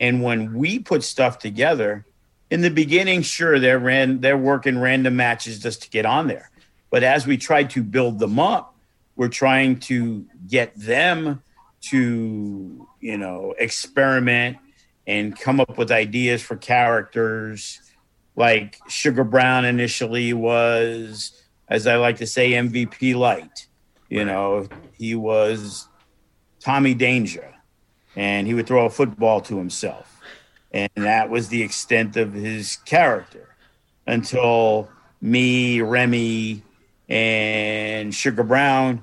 And 0.00 0.22
when 0.22 0.54
we 0.54 0.78
put 0.78 1.02
stuff 1.02 1.38
together, 1.38 2.04
in 2.50 2.60
the 2.60 2.70
beginning, 2.70 3.22
sure, 3.22 3.58
they're 3.58 3.78
ran 3.78 4.20
they're 4.20 4.36
working 4.36 4.78
random 4.78 5.16
matches 5.16 5.58
just 5.58 5.82
to 5.82 5.90
get 5.90 6.04
on 6.04 6.26
there. 6.26 6.50
But 6.90 7.02
as 7.02 7.26
we 7.26 7.38
tried 7.38 7.70
to 7.70 7.82
build 7.82 8.18
them 8.18 8.38
up, 8.38 8.71
we're 9.16 9.28
trying 9.28 9.78
to 9.80 10.26
get 10.48 10.74
them 10.76 11.42
to, 11.82 12.86
you 13.00 13.18
know, 13.18 13.54
experiment 13.58 14.56
and 15.06 15.38
come 15.38 15.60
up 15.60 15.76
with 15.76 15.90
ideas 15.90 16.42
for 16.42 16.56
characters. 16.56 17.80
Like 18.36 18.78
Sugar 18.88 19.24
Brown 19.24 19.64
initially 19.64 20.32
was, 20.32 21.42
as 21.68 21.86
I 21.86 21.96
like 21.96 22.16
to 22.18 22.26
say, 22.26 22.52
MVP 22.52 23.14
light. 23.14 23.66
You 24.08 24.24
know, 24.24 24.68
he 24.92 25.14
was 25.14 25.88
Tommy 26.60 26.94
Danger, 26.94 27.52
and 28.14 28.46
he 28.46 28.54
would 28.54 28.66
throw 28.66 28.86
a 28.86 28.90
football 28.90 29.40
to 29.42 29.56
himself. 29.56 30.20
And 30.70 30.90
that 30.96 31.28
was 31.28 31.48
the 31.48 31.62
extent 31.62 32.16
of 32.16 32.32
his 32.32 32.76
character 32.76 33.54
until 34.06 34.88
me, 35.20 35.80
Remy, 35.80 36.62
and 37.12 38.14
Sugar 38.14 38.42
Brown 38.42 39.02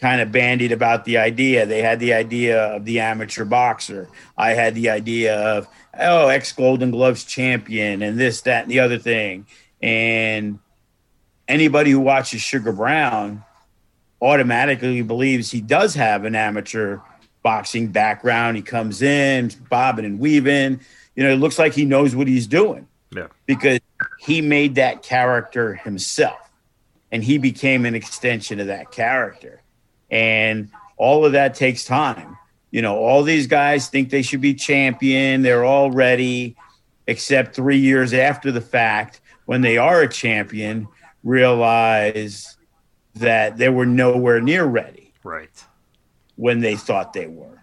kind 0.00 0.20
of 0.20 0.32
bandied 0.32 0.72
about 0.72 1.04
the 1.04 1.18
idea. 1.18 1.64
They 1.66 1.82
had 1.82 2.00
the 2.00 2.12
idea 2.12 2.60
of 2.74 2.84
the 2.84 2.98
amateur 2.98 3.44
boxer. 3.44 4.08
I 4.36 4.50
had 4.50 4.74
the 4.74 4.90
idea 4.90 5.36
of, 5.40 5.68
oh, 5.98 6.28
ex 6.28 6.50
Golden 6.52 6.90
Gloves 6.90 7.22
champion 7.22 8.02
and 8.02 8.18
this, 8.18 8.40
that, 8.42 8.64
and 8.64 8.72
the 8.72 8.80
other 8.80 8.98
thing. 8.98 9.46
And 9.80 10.58
anybody 11.46 11.92
who 11.92 12.00
watches 12.00 12.40
Sugar 12.40 12.72
Brown 12.72 13.44
automatically 14.20 15.02
believes 15.02 15.52
he 15.52 15.60
does 15.60 15.94
have 15.94 16.24
an 16.24 16.34
amateur 16.34 16.98
boxing 17.44 17.88
background. 17.88 18.56
He 18.56 18.62
comes 18.62 19.00
in, 19.00 19.52
bobbing 19.70 20.04
and 20.04 20.18
weaving. 20.18 20.80
You 21.14 21.22
know, 21.22 21.30
it 21.30 21.36
looks 21.36 21.58
like 21.58 21.72
he 21.72 21.84
knows 21.84 22.16
what 22.16 22.26
he's 22.26 22.48
doing 22.48 22.88
Yeah. 23.14 23.28
because 23.46 23.78
he 24.18 24.40
made 24.40 24.74
that 24.74 25.04
character 25.04 25.74
himself 25.74 26.43
and 27.14 27.22
he 27.22 27.38
became 27.38 27.86
an 27.86 27.94
extension 27.94 28.58
of 28.58 28.66
that 28.66 28.90
character. 28.90 29.62
And 30.10 30.68
all 30.96 31.24
of 31.24 31.30
that 31.30 31.54
takes 31.54 31.84
time. 31.84 32.36
You 32.72 32.82
know, 32.82 32.96
all 32.96 33.22
these 33.22 33.46
guys 33.46 33.86
think 33.86 34.10
they 34.10 34.22
should 34.22 34.40
be 34.40 34.52
champion, 34.52 35.42
they're 35.42 35.64
all 35.64 35.92
ready, 35.92 36.56
except 37.06 37.54
three 37.54 37.76
years 37.76 38.12
after 38.12 38.50
the 38.50 38.60
fact, 38.60 39.20
when 39.44 39.60
they 39.60 39.78
are 39.78 40.02
a 40.02 40.08
champion, 40.08 40.88
realize 41.22 42.56
that 43.14 43.58
they 43.58 43.68
were 43.68 43.86
nowhere 43.86 44.40
near 44.40 44.64
ready 44.64 45.12
Right. 45.22 45.64
when 46.34 46.58
they 46.58 46.74
thought 46.74 47.12
they 47.12 47.28
were. 47.28 47.62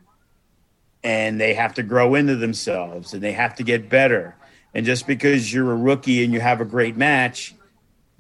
And 1.04 1.42
they 1.42 1.56
have 1.56 1.74
to 1.74 1.84
grow 1.84 2.16
into 2.16 2.38
themselves 2.38 3.14
and 3.14 3.22
they 3.22 3.34
have 3.34 3.56
to 3.56 3.64
get 3.64 3.90
better. 3.90 4.38
And 4.74 4.86
just 4.86 5.08
because 5.08 5.54
you're 5.54 5.74
a 5.74 5.76
rookie 5.76 6.24
and 6.24 6.32
you 6.32 6.40
have 6.40 6.62
a 6.62 6.66
great 6.66 6.96
match 6.96 7.54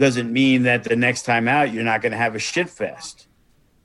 doesn't 0.01 0.33
mean 0.33 0.63
that 0.63 0.83
the 0.83 0.95
next 0.95 1.21
time 1.23 1.47
out 1.47 1.71
you're 1.71 1.83
not 1.83 2.01
going 2.01 2.11
to 2.11 2.17
have 2.17 2.33
a 2.35 2.39
shit 2.39 2.69
fest. 2.69 3.27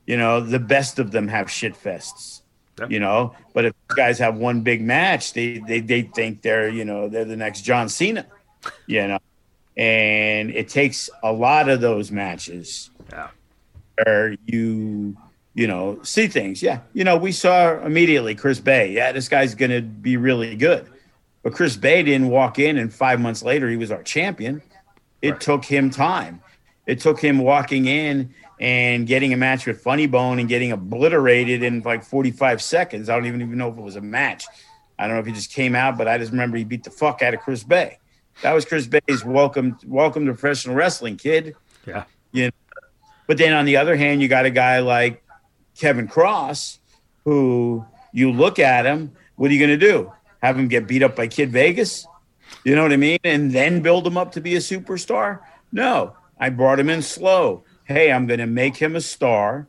You 0.07 0.17
know, 0.17 0.41
the 0.41 0.59
best 0.59 0.97
of 0.99 1.11
them 1.11 1.27
have 1.27 1.49
shit 1.49 1.75
fests. 1.75 2.41
Yep. 2.79 2.91
You 2.91 2.99
know, 2.99 3.35
but 3.53 3.65
if 3.65 3.73
guys 3.87 4.17
have 4.19 4.35
one 4.37 4.61
big 4.61 4.81
match, 4.81 5.33
they 5.33 5.59
they 5.59 5.79
they 5.79 6.01
think 6.01 6.41
they're, 6.41 6.69
you 6.69 6.85
know, 6.85 7.07
they're 7.07 7.25
the 7.25 7.35
next 7.37 7.61
John 7.61 7.87
Cena. 7.87 8.25
You 8.87 9.07
know. 9.07 9.19
And 9.77 10.49
it 10.51 10.69
takes 10.69 11.09
a 11.23 11.31
lot 11.31 11.69
of 11.69 11.81
those 11.81 12.11
matches 12.11 12.89
Yeah. 13.11 13.29
where 14.03 14.35
you 14.45 15.15
you 15.53 15.67
know 15.67 15.99
see 16.03 16.27
things 16.27 16.61
yeah 16.61 16.81
you 16.93 17.03
know 17.03 17.17
we 17.17 17.31
saw 17.31 17.79
immediately 17.83 18.35
chris 18.35 18.59
bey 18.59 18.91
yeah 18.91 19.11
this 19.11 19.27
guy's 19.27 19.55
gonna 19.55 19.81
be 19.81 20.15
really 20.15 20.55
good 20.55 20.85
but 21.41 21.51
chris 21.53 21.75
bey 21.75 22.03
didn't 22.03 22.29
walk 22.29 22.59
in 22.59 22.77
and 22.77 22.93
five 22.93 23.19
months 23.19 23.41
later 23.41 23.67
he 23.67 23.75
was 23.75 23.89
our 23.89 24.03
champion 24.03 24.61
it 25.21 25.31
Right. 25.31 25.39
took 25.41 25.65
him 25.65 25.89
time 25.89 26.41
it 26.85 26.99
took 26.99 27.19
him 27.19 27.39
walking 27.39 27.85
in 27.85 28.33
and 28.59 29.05
getting 29.05 29.33
a 29.33 29.37
match 29.37 29.65
with 29.67 29.81
funny 29.81 30.07
bone 30.07 30.39
and 30.39 30.47
getting 30.47 30.71
obliterated 30.71 31.61
in 31.63 31.81
like 31.81 32.03
45 32.03 32.61
seconds 32.61 33.09
i 33.09 33.15
don't 33.15 33.25
even, 33.25 33.41
even 33.41 33.57
know 33.57 33.69
if 33.69 33.77
it 33.77 33.81
was 33.81 33.95
a 33.95 34.01
match 34.01 34.45
i 34.97 35.05
don't 35.05 35.15
know 35.15 35.19
if 35.19 35.25
he 35.25 35.33
just 35.33 35.51
came 35.53 35.75
out 35.75 35.97
but 35.97 36.07
i 36.07 36.17
just 36.17 36.31
remember 36.31 36.57
he 36.57 36.63
beat 36.63 36.83
the 36.83 36.91
fuck 36.91 37.21
out 37.21 37.33
of 37.33 37.39
chris 37.41 37.63
bey 37.63 37.97
that 38.41 38.53
was 38.53 38.65
chris 38.65 38.87
bey's 38.87 39.25
welcome 39.25 39.77
welcome 39.85 40.25
to 40.25 40.33
professional 40.33 40.75
wrestling 40.75 41.17
kid 41.17 41.55
Yeah. 41.85 42.03
but 43.27 43.37
then 43.37 43.53
on 43.53 43.65
the 43.65 43.77
other 43.77 43.95
hand, 43.95 44.21
you 44.21 44.27
got 44.27 44.45
a 44.45 44.49
guy 44.49 44.79
like 44.79 45.23
Kevin 45.77 46.07
Kross, 46.07 46.79
who 47.25 47.85
you 48.13 48.31
look 48.31 48.57
at 48.59 48.85
him, 48.85 49.11
what 49.35 49.51
are 49.51 49.53
you 49.53 49.59
going 49.65 49.77
to 49.79 49.85
do? 49.85 50.11
Have 50.41 50.57
him 50.57 50.67
get 50.67 50.87
beat 50.87 51.03
up 51.03 51.15
by 51.15 51.27
Kid 51.27 51.51
Vegas? 51.51 52.07
You 52.63 52.75
know 52.75 52.83
what 52.83 52.93
I 52.93 52.97
mean? 52.97 53.19
And 53.23 53.51
then 53.51 53.81
build 53.81 54.05
him 54.05 54.17
up 54.17 54.31
to 54.33 54.41
be 54.41 54.55
a 54.55 54.59
superstar? 54.59 55.39
No, 55.71 56.15
I 56.39 56.49
brought 56.49 56.79
him 56.79 56.89
in 56.89 57.01
slow. 57.01 57.63
Hey, 57.85 58.11
I'm 58.11 58.27
going 58.27 58.39
to 58.39 58.47
make 58.47 58.75
him 58.77 58.95
a 58.95 59.01
star. 59.01 59.67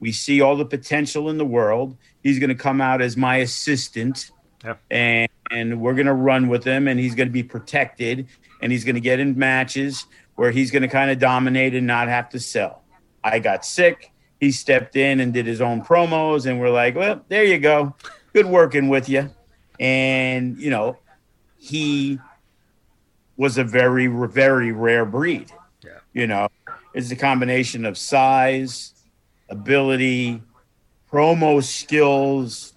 We 0.00 0.12
see 0.12 0.40
all 0.40 0.56
the 0.56 0.66
potential 0.66 1.30
in 1.30 1.38
the 1.38 1.44
world. 1.46 1.96
He's 2.22 2.38
going 2.38 2.48
to 2.50 2.54
come 2.54 2.80
out 2.80 3.00
as 3.00 3.16
my 3.16 3.36
assistant 3.36 4.30
Yeah. 4.64 4.74
and, 4.90 5.28
and 5.50 5.80
we're 5.80 5.94
going 5.94 6.06
to 6.06 6.12
run 6.12 6.48
with 6.48 6.64
him 6.64 6.88
and 6.88 7.00
he's 7.00 7.14
going 7.14 7.28
to 7.28 7.32
be 7.32 7.42
protected 7.42 8.26
and 8.60 8.72
he's 8.72 8.84
going 8.84 8.96
to 8.96 9.00
get 9.00 9.20
in 9.20 9.38
matches 9.38 10.04
where 10.34 10.50
he's 10.50 10.70
going 10.70 10.82
to 10.82 10.88
kind 10.88 11.10
of 11.10 11.18
dominate 11.18 11.74
and 11.74 11.86
not 11.86 12.08
have 12.08 12.28
to 12.30 12.40
sell. 12.40 12.82
I 13.24 13.38
got 13.38 13.64
sick. 13.64 14.12
He 14.38 14.52
stepped 14.52 14.96
in 14.96 15.20
and 15.20 15.32
did 15.32 15.46
his 15.46 15.62
own 15.62 15.82
promos 15.82 16.44
and 16.44 16.60
we're 16.60 16.70
like, 16.70 16.94
well, 16.94 17.22
there 17.28 17.44
you 17.44 17.58
go. 17.58 17.94
Good 18.34 18.46
working 18.46 18.88
with 18.88 19.08
you. 19.08 19.30
And, 19.80 20.58
you 20.58 20.68
know, 20.70 20.98
he 21.66 22.18
was 23.36 23.58
a 23.58 23.64
very, 23.64 24.06
very 24.06 24.72
rare 24.72 25.04
breed. 25.04 25.50
Yeah. 25.84 25.90
You 26.12 26.26
know, 26.26 26.48
it's 26.94 27.10
a 27.10 27.16
combination 27.16 27.84
of 27.84 27.98
size, 27.98 28.94
ability, 29.50 30.42
promo 31.12 31.62
skills, 31.62 32.72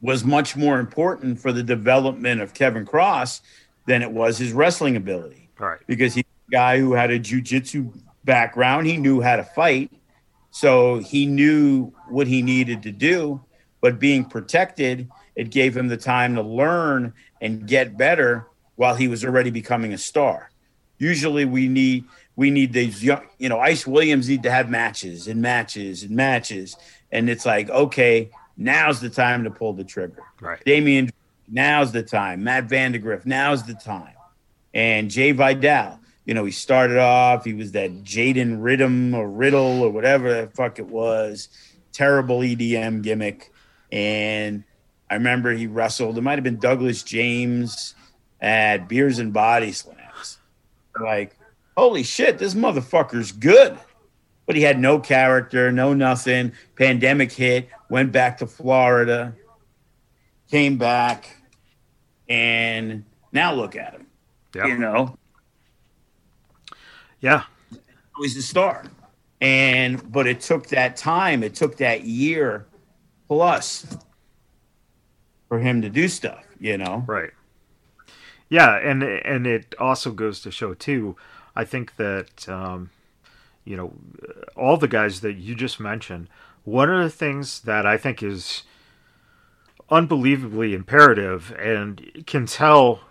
was 0.00 0.24
much 0.24 0.56
more 0.56 0.80
important 0.80 1.38
for 1.38 1.52
the 1.52 1.62
development 1.62 2.40
of 2.40 2.54
Kevin 2.54 2.84
Kross 2.84 3.40
than 3.86 4.02
it 4.02 4.10
was 4.10 4.36
his 4.38 4.52
wrestling 4.52 4.96
ability 4.96 5.48
Right. 5.58 5.78
because 5.86 6.14
he's 6.14 6.24
a 6.48 6.50
guy 6.50 6.78
who 6.80 6.92
had 6.92 7.10
a 7.12 7.20
jujitsu 7.20 7.96
background. 8.24 8.86
He 8.86 8.96
knew 8.96 9.20
how 9.20 9.36
to 9.36 9.44
fight. 9.44 9.92
So 10.50 10.98
he 10.98 11.26
knew 11.26 11.92
what 12.08 12.26
he 12.26 12.42
needed 12.42 12.82
to 12.82 12.90
do. 12.90 13.40
But 13.80 13.98
being 14.00 14.24
protected, 14.24 15.08
it 15.36 15.50
gave 15.50 15.76
him 15.76 15.88
the 15.88 15.96
time 15.96 16.34
to 16.34 16.42
learn 16.42 17.14
and 17.40 17.66
get 17.66 17.96
better 17.96 18.46
while 18.76 18.94
he 18.94 19.08
was 19.08 19.24
already 19.24 19.50
becoming 19.50 19.92
a 19.92 19.98
star. 19.98 20.50
Usually 20.98 21.44
we 21.44 21.68
need 21.68 22.04
we 22.36 22.50
need 22.50 22.72
these 22.72 23.04
young, 23.04 23.26
you 23.38 23.48
know, 23.48 23.58
Ice 23.58 23.86
Williams 23.86 24.28
need 24.28 24.42
to 24.44 24.50
have 24.50 24.70
matches 24.70 25.28
and 25.28 25.42
matches 25.42 26.02
and 26.02 26.16
matches. 26.16 26.76
And 27.10 27.28
it's 27.28 27.44
like, 27.44 27.68
okay, 27.68 28.30
now's 28.56 29.00
the 29.00 29.10
time 29.10 29.44
to 29.44 29.50
pull 29.50 29.74
the 29.74 29.84
trigger. 29.84 30.22
Right. 30.40 30.62
Damian, 30.64 31.10
now's 31.48 31.92
the 31.92 32.02
time. 32.02 32.44
Matt 32.44 32.68
Vandagriff, 32.68 33.26
now's 33.26 33.64
the 33.64 33.74
time. 33.74 34.14
And 34.72 35.10
Jai 35.10 35.32
Vidal, 35.32 36.00
you 36.24 36.34
know, 36.34 36.44
he 36.44 36.52
started 36.52 36.98
off, 36.98 37.44
he 37.44 37.52
was 37.52 37.72
that 37.72 38.02
Jaden 38.02 38.62
Riddle 38.62 39.14
or 39.14 39.28
Riddle 39.28 39.82
or 39.82 39.90
whatever 39.90 40.42
the 40.42 40.46
fuck 40.48 40.78
it 40.78 40.86
was. 40.86 41.48
Terrible 41.92 42.38
EDM 42.38 43.02
gimmick. 43.02 43.52
And 43.90 44.64
I 45.12 45.16
remember 45.16 45.52
he 45.52 45.66
wrestled, 45.66 46.16
it 46.16 46.22
might 46.22 46.36
have 46.38 46.42
been 46.42 46.58
Douglas 46.58 47.02
James 47.02 47.94
at 48.40 48.88
Beers 48.88 49.18
and 49.18 49.30
Body 49.30 49.70
Slams. 49.70 50.38
Like, 50.98 51.36
holy 51.76 52.02
shit, 52.02 52.38
this 52.38 52.54
motherfucker's 52.54 53.30
good. 53.30 53.78
But 54.46 54.56
he 54.56 54.62
had 54.62 54.80
no 54.80 54.98
character, 54.98 55.70
no 55.70 55.92
nothing. 55.92 56.52
Pandemic 56.76 57.30
hit, 57.30 57.68
went 57.90 58.10
back 58.10 58.38
to 58.38 58.46
Florida, 58.46 59.34
came 60.50 60.78
back, 60.78 61.36
and 62.26 63.04
now 63.32 63.52
look 63.52 63.76
at 63.76 63.92
him. 63.92 64.06
Yeah. 64.54 64.66
You 64.68 64.78
know? 64.78 65.18
Yeah. 67.20 67.42
He's 68.18 68.34
the 68.34 68.40
star. 68.40 68.86
And 69.42 70.10
but 70.10 70.26
it 70.26 70.40
took 70.40 70.68
that 70.68 70.96
time, 70.96 71.42
it 71.42 71.54
took 71.54 71.76
that 71.76 72.04
year 72.04 72.64
plus 73.28 73.94
for 75.52 75.58
him 75.58 75.82
to 75.82 75.90
do 75.90 76.08
stuff, 76.08 76.46
you 76.58 76.78
know? 76.78 77.04
Right. 77.06 77.32
Yeah, 78.48 78.74
and 78.78 79.02
and 79.02 79.46
it 79.46 79.74
also 79.78 80.10
goes 80.10 80.40
to 80.40 80.50
show 80.50 80.72
too. 80.72 81.14
I 81.54 81.66
think 81.66 81.96
that 81.96 82.48
um, 82.48 82.88
you 83.62 83.76
know 83.76 83.92
all 84.56 84.78
the 84.78 84.88
guys 84.88 85.20
that 85.20 85.34
you 85.34 85.54
just 85.54 85.78
mentioned. 85.78 86.30
One 86.64 86.88
of 86.88 87.02
the 87.02 87.10
things 87.10 87.60
that 87.60 87.84
I 87.84 87.98
think 87.98 88.22
is 88.22 88.62
unbelievably 89.90 90.72
imperative 90.72 91.54
and 91.58 92.24
can 92.26 92.46
tell 92.46 93.02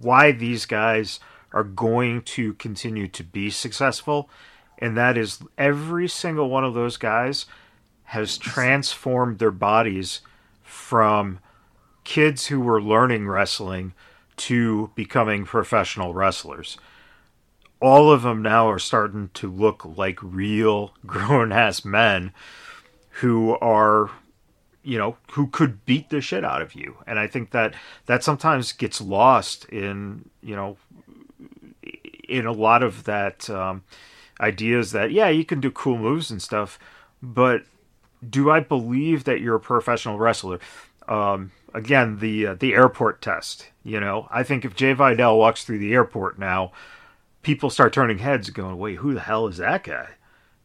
why 0.00 0.32
these 0.32 0.66
guys 0.66 1.20
are 1.52 1.62
going 1.62 2.22
to 2.22 2.54
continue 2.54 3.06
to 3.06 3.22
be 3.22 3.50
successful, 3.50 4.28
and 4.78 4.96
that 4.96 5.16
is 5.16 5.38
every 5.56 6.08
single 6.08 6.50
one 6.50 6.64
of 6.64 6.74
those 6.74 6.96
guys 6.96 7.46
has 8.02 8.36
transformed 8.36 9.38
their 9.38 9.52
bodies 9.52 10.22
from 10.66 11.38
kids 12.04 12.46
who 12.46 12.60
were 12.60 12.82
learning 12.82 13.28
wrestling 13.28 13.94
to 14.36 14.90
becoming 14.94 15.44
professional 15.44 16.12
wrestlers. 16.12 16.76
All 17.80 18.10
of 18.10 18.22
them 18.22 18.42
now 18.42 18.68
are 18.68 18.78
starting 18.78 19.30
to 19.34 19.50
look 19.50 19.84
like 19.84 20.18
real 20.22 20.92
grown 21.06 21.52
ass 21.52 21.84
men 21.84 22.32
who 23.20 23.56
are, 23.60 24.10
you 24.82 24.98
know, 24.98 25.16
who 25.32 25.46
could 25.46 25.84
beat 25.86 26.10
the 26.10 26.20
shit 26.20 26.44
out 26.44 26.62
of 26.62 26.74
you. 26.74 26.96
And 27.06 27.18
I 27.18 27.26
think 27.26 27.50
that 27.52 27.74
that 28.06 28.22
sometimes 28.22 28.72
gets 28.72 29.00
lost 29.00 29.64
in, 29.66 30.28
you 30.42 30.54
know, 30.54 30.76
in 32.28 32.44
a 32.44 32.52
lot 32.52 32.82
of 32.82 33.04
that 33.04 33.48
um, 33.48 33.84
ideas 34.40 34.92
that, 34.92 35.12
yeah, 35.12 35.28
you 35.28 35.44
can 35.44 35.60
do 35.60 35.70
cool 35.70 35.96
moves 35.96 36.30
and 36.30 36.42
stuff, 36.42 36.78
but 37.22 37.62
do 38.28 38.50
I 38.50 38.60
believe 38.60 39.24
that 39.24 39.40
you're 39.40 39.56
a 39.56 39.60
professional 39.60 40.18
wrestler? 40.18 40.60
Um, 41.08 41.52
again, 41.74 42.18
the 42.18 42.46
uh, 42.46 42.54
the 42.54 42.74
airport 42.74 43.22
test. 43.22 43.68
You 43.84 44.00
know, 44.00 44.26
I 44.30 44.42
think 44.42 44.64
if 44.64 44.74
Jai 44.74 44.94
Vidal 44.94 45.38
walks 45.38 45.64
through 45.64 45.78
the 45.78 45.94
airport 45.94 46.38
now, 46.38 46.72
people 47.42 47.70
start 47.70 47.92
turning 47.92 48.18
heads, 48.18 48.50
going, 48.50 48.78
"Wait, 48.78 48.96
who 48.96 49.14
the 49.14 49.20
hell 49.20 49.46
is 49.46 49.58
that 49.58 49.84
guy?" 49.84 50.08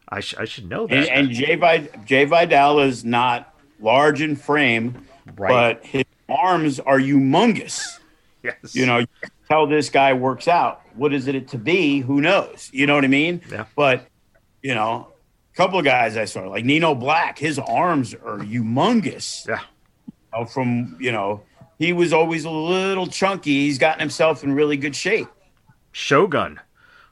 I, 0.10 0.20
sh- 0.20 0.36
I 0.38 0.46
should 0.46 0.70
know 0.70 0.88
that. 0.88 1.08
And, 1.08 1.10
and 1.10 1.30
Jai, 1.30 1.56
Vid- 1.56 2.06
Jai 2.06 2.26
Vidal 2.26 2.80
is 2.80 3.06
not 3.06 3.54
large 3.80 4.22
in 4.22 4.36
frame, 4.36 5.06
right. 5.38 5.50
but 5.80 5.86
his 5.86 6.04
arms 6.28 6.80
are 6.82 7.00
humongous. 7.00 8.00
Yes. 8.44 8.76
You 8.76 8.86
know, 8.86 9.06
how 9.50 9.66
this 9.68 9.90
guy 9.90 10.14
works 10.14 10.48
out. 10.48 10.82
What 10.96 11.14
is 11.14 11.28
it 11.28 11.48
to 11.50 11.58
be? 11.58 12.00
Who 12.02 12.20
knows? 12.22 12.70
You 12.74 12.88
know 12.88 12.96
what 12.96 13.06
I 13.06 13.08
mean? 13.08 13.42
Yeah. 13.50 13.66
But, 13.76 14.08
you 14.62 14.76
know, 14.76 15.11
a 15.54 15.58
couple 15.58 15.80
of 15.80 15.86
guys 15.86 16.18
I 16.18 16.26
saw, 16.26 16.48
like 16.48 16.66
Nino 16.66 16.96
Black, 16.96 17.38
his 17.38 17.60
arms 17.60 18.14
are 18.14 18.40
humongous. 18.40 19.48
Yeah. 19.48 19.62
You 20.08 20.14
know, 20.40 20.46
from, 20.46 20.98
you 21.00 21.12
know, 21.12 21.42
he 21.78 21.94
was 21.94 22.14
always 22.14 22.46
a 22.46 22.50
little 22.50 23.08
chunky. 23.08 23.66
He's 23.66 23.78
gotten 23.78 24.00
himself 24.00 24.44
in 24.44 24.54
really 24.54 24.78
good 24.78 24.96
shape. 24.96 25.28
Shogun. 25.92 26.60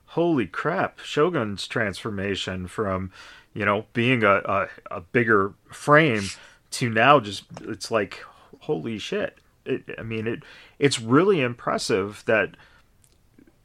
Holy 0.06 0.48
crap. 0.48 1.00
Shogun's 1.00 1.68
transformation 1.68 2.68
from, 2.68 3.12
you 3.54 3.66
know, 3.66 3.86
being 3.94 4.24
a, 4.24 4.36
a, 4.46 4.68
a 4.92 5.02
bigger 5.02 5.54
frame 5.72 6.24
to 6.72 6.90
now 6.90 7.20
just, 7.20 7.44
it's 7.62 7.92
like, 7.92 8.24
holy 8.60 9.00
shit. 9.00 9.38
It, 9.66 9.84
I 9.98 10.04
mean, 10.04 10.28
it 10.28 10.44
it's 10.80 11.00
really 11.00 11.42
impressive 11.42 12.24
that 12.26 12.56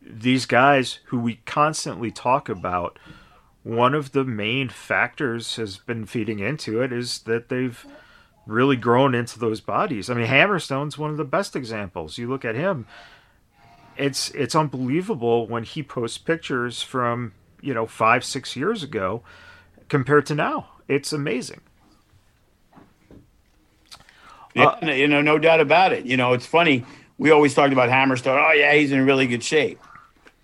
these 0.02 0.44
guys 0.44 0.98
who 1.06 1.18
we 1.18 1.36
constantly 1.46 2.10
talk 2.10 2.48
about 2.48 2.98
one 3.64 3.94
of 3.94 4.12
the 4.12 4.24
main 4.24 4.68
factors 4.68 5.56
has 5.56 5.78
been 5.78 6.04
feeding 6.04 6.38
into 6.38 6.82
it 6.82 6.92
is 6.92 7.20
that 7.20 7.48
they've 7.48 7.84
really 8.46 8.76
grown 8.76 9.14
into 9.14 9.38
those 9.38 9.62
bodies. 9.62 10.10
I 10.10 10.14
mean, 10.14 10.26
Hammerstone's 10.26 10.98
one 10.98 11.10
of 11.10 11.16
the 11.16 11.24
best 11.24 11.56
examples. 11.56 12.18
You 12.18 12.28
look 12.28 12.44
at 12.44 12.54
him, 12.54 12.86
it's 13.96 14.30
it's 14.30 14.54
unbelievable 14.54 15.46
when 15.46 15.64
he 15.64 15.82
posts 15.82 16.18
pictures 16.18 16.82
from, 16.82 17.32
you 17.62 17.72
know, 17.72 17.86
5 17.86 18.22
6 18.22 18.54
years 18.54 18.82
ago 18.82 19.22
compared 19.88 20.26
to 20.26 20.34
now. 20.34 20.68
It's 20.86 21.12
amazing. 21.12 21.62
Yeah, 24.54 24.66
uh, 24.66 24.86
you 24.90 25.08
know, 25.08 25.22
no 25.22 25.38
doubt 25.38 25.60
about 25.60 25.92
it. 25.92 26.04
You 26.04 26.18
know, 26.18 26.34
it's 26.34 26.46
funny. 26.46 26.84
We 27.16 27.30
always 27.30 27.54
talked 27.54 27.72
about 27.72 27.88
Hammerstone. 27.88 28.46
Oh 28.46 28.52
yeah, 28.52 28.74
he's 28.74 28.92
in 28.92 29.06
really 29.06 29.26
good 29.26 29.42
shape. 29.42 29.80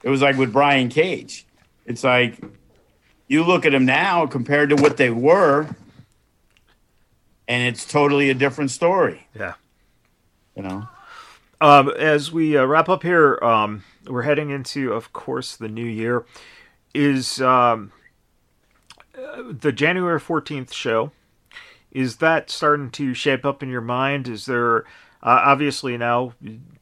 It 0.02 0.08
was 0.08 0.22
like 0.22 0.38
with 0.38 0.54
Brian 0.54 0.88
Cage. 0.88 1.46
It's 1.84 2.02
like 2.02 2.40
you 3.30 3.44
look 3.44 3.64
at 3.64 3.70
them 3.70 3.86
now 3.86 4.26
compared 4.26 4.70
to 4.70 4.74
what 4.74 4.96
they 4.96 5.08
were, 5.08 5.68
and 7.46 7.62
it's 7.68 7.86
totally 7.86 8.28
a 8.28 8.34
different 8.34 8.72
story. 8.72 9.28
Yeah. 9.38 9.54
You 10.56 10.64
know? 10.64 10.88
Um, 11.60 11.90
as 11.90 12.32
we 12.32 12.56
uh, 12.56 12.64
wrap 12.64 12.88
up 12.88 13.04
here, 13.04 13.38
um, 13.40 13.84
we're 14.04 14.22
heading 14.22 14.50
into, 14.50 14.92
of 14.92 15.12
course, 15.12 15.54
the 15.54 15.68
new 15.68 15.84
year. 15.84 16.24
Is 16.92 17.40
um, 17.40 17.92
uh, 19.16 19.44
the 19.48 19.70
January 19.70 20.18
14th 20.18 20.72
show, 20.72 21.12
is 21.92 22.16
that 22.16 22.50
starting 22.50 22.90
to 22.90 23.14
shape 23.14 23.44
up 23.44 23.62
in 23.62 23.68
your 23.68 23.80
mind? 23.80 24.26
Is 24.26 24.46
there, 24.46 24.78
uh, 25.22 25.40
obviously, 25.44 25.96
now 25.96 26.32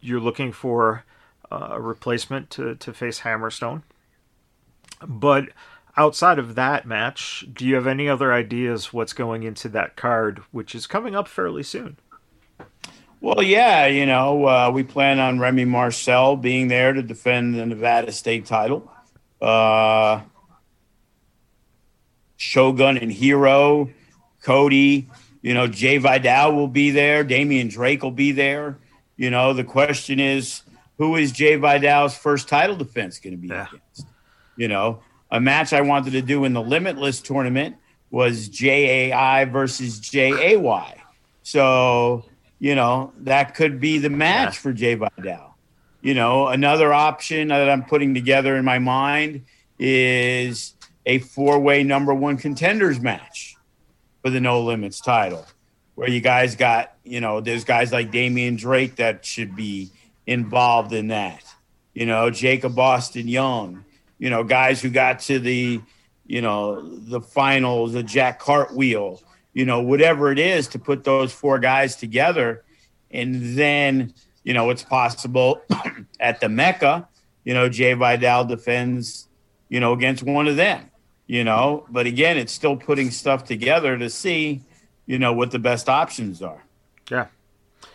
you're 0.00 0.18
looking 0.18 0.52
for 0.52 1.04
uh, 1.50 1.68
a 1.72 1.80
replacement 1.80 2.48
to, 2.50 2.74
to 2.76 2.94
face 2.94 3.20
Hammerstone. 3.20 3.82
But 5.06 5.50
outside 5.98 6.38
of 6.38 6.54
that 6.54 6.86
match, 6.86 7.44
do 7.52 7.66
you 7.66 7.74
have 7.74 7.86
any 7.86 8.08
other 8.08 8.32
ideas 8.32 8.92
what's 8.92 9.12
going 9.12 9.42
into 9.42 9.68
that 9.70 9.96
card, 9.96 10.38
which 10.52 10.74
is 10.74 10.86
coming 10.86 11.16
up 11.16 11.28
fairly 11.28 11.64
soon? 11.64 11.98
Well, 13.20 13.42
yeah, 13.42 13.86
you 13.86 14.06
know, 14.06 14.46
uh, 14.46 14.70
we 14.72 14.84
plan 14.84 15.18
on 15.18 15.40
Remy 15.40 15.64
Marcel 15.64 16.36
being 16.36 16.68
there 16.68 16.92
to 16.92 17.02
defend 17.02 17.56
the 17.56 17.66
Nevada 17.66 18.12
state 18.12 18.46
title. 18.46 18.90
Uh, 19.42 20.20
Shogun 22.36 22.96
and 22.96 23.10
Hero, 23.10 23.90
Cody, 24.42 25.08
you 25.42 25.52
know, 25.52 25.66
Jai 25.66 25.98
Vidal 25.98 26.54
will 26.54 26.68
be 26.68 26.92
there. 26.92 27.24
Damian 27.24 27.68
Drake 27.68 28.04
will 28.04 28.12
be 28.12 28.30
there. 28.30 28.78
You 29.16 29.30
know, 29.30 29.52
the 29.52 29.64
question 29.64 30.20
is, 30.20 30.62
who 30.98 31.16
is 31.16 31.32
Jai 31.32 31.56
Vidal's 31.56 32.16
first 32.16 32.48
title 32.48 32.76
defense 32.76 33.18
going 33.18 33.32
to 33.32 33.36
be 33.36 33.48
yeah. 33.48 33.66
against? 33.66 34.06
You 34.56 34.68
know, 34.68 35.00
a 35.30 35.40
match 35.40 35.72
I 35.72 35.80
wanted 35.80 36.12
to 36.12 36.22
do 36.22 36.44
in 36.44 36.52
the 36.52 36.62
Limitless 36.62 37.20
tournament 37.20 37.76
was 38.10 38.48
JAI 38.48 39.44
versus 39.46 40.00
JAY. 40.00 41.02
So, 41.42 42.24
you 42.58 42.74
know, 42.74 43.12
that 43.20 43.54
could 43.54 43.80
be 43.80 43.98
the 43.98 44.10
match 44.10 44.54
yeah. 44.54 44.60
for 44.60 44.72
Jai 44.72 44.94
Vidal. 44.94 45.56
You 46.00 46.14
know, 46.14 46.48
another 46.48 46.92
option 46.92 47.48
that 47.48 47.68
I'm 47.68 47.84
putting 47.84 48.14
together 48.14 48.56
in 48.56 48.64
my 48.64 48.78
mind 48.78 49.44
is 49.78 50.74
a 51.06 51.18
four 51.18 51.58
way 51.58 51.82
number 51.82 52.14
one 52.14 52.36
contenders 52.36 53.00
match 53.00 53.56
for 54.22 54.30
the 54.30 54.40
No 54.40 54.62
Limits 54.62 55.00
title, 55.00 55.46
where 55.94 56.08
you 56.08 56.20
guys 56.20 56.54
got, 56.56 56.94
you 57.04 57.20
know, 57.20 57.40
there's 57.40 57.64
guys 57.64 57.92
like 57.92 58.10
Damian 58.10 58.56
Drake 58.56 58.96
that 58.96 59.24
should 59.24 59.56
be 59.56 59.90
involved 60.26 60.92
in 60.92 61.08
that. 61.08 61.42
You 61.94 62.06
know, 62.06 62.30
Jacob 62.30 62.78
Austin 62.78 63.26
Young, 63.26 63.84
you 64.18 64.30
know, 64.30 64.44
guys 64.44 64.80
who 64.80 64.90
got 64.90 65.20
to 65.20 65.38
the, 65.38 65.80
you 66.26 66.42
know, 66.42 66.82
the 66.82 67.20
finals, 67.20 67.92
the 67.92 68.02
Jack 68.02 68.38
Cartwheel, 68.38 69.22
you 69.52 69.64
know, 69.64 69.80
whatever 69.80 70.30
it 70.30 70.38
is 70.38 70.68
to 70.68 70.78
put 70.78 71.04
those 71.04 71.32
four 71.32 71.58
guys 71.58 71.96
together. 71.96 72.64
And 73.10 73.56
then, 73.56 74.14
you 74.44 74.54
know, 74.54 74.70
it's 74.70 74.82
possible 74.82 75.62
at 76.20 76.40
the 76.40 76.48
Mecca, 76.48 77.08
you 77.44 77.54
know, 77.54 77.68
Jai 77.68 77.94
Vidal 77.94 78.44
defends, 78.44 79.28
you 79.68 79.80
know, 79.80 79.92
against 79.92 80.22
one 80.22 80.48
of 80.48 80.56
them, 80.56 80.90
you 81.26 81.44
know, 81.44 81.86
but 81.88 82.06
again, 82.06 82.36
it's 82.36 82.52
still 82.52 82.76
putting 82.76 83.10
stuff 83.10 83.44
together 83.44 83.96
to 83.96 84.10
see, 84.10 84.62
you 85.06 85.18
know, 85.18 85.32
what 85.32 85.50
the 85.50 85.58
best 85.58 85.88
options 85.88 86.42
are. 86.42 86.62
Yeah. 87.10 87.26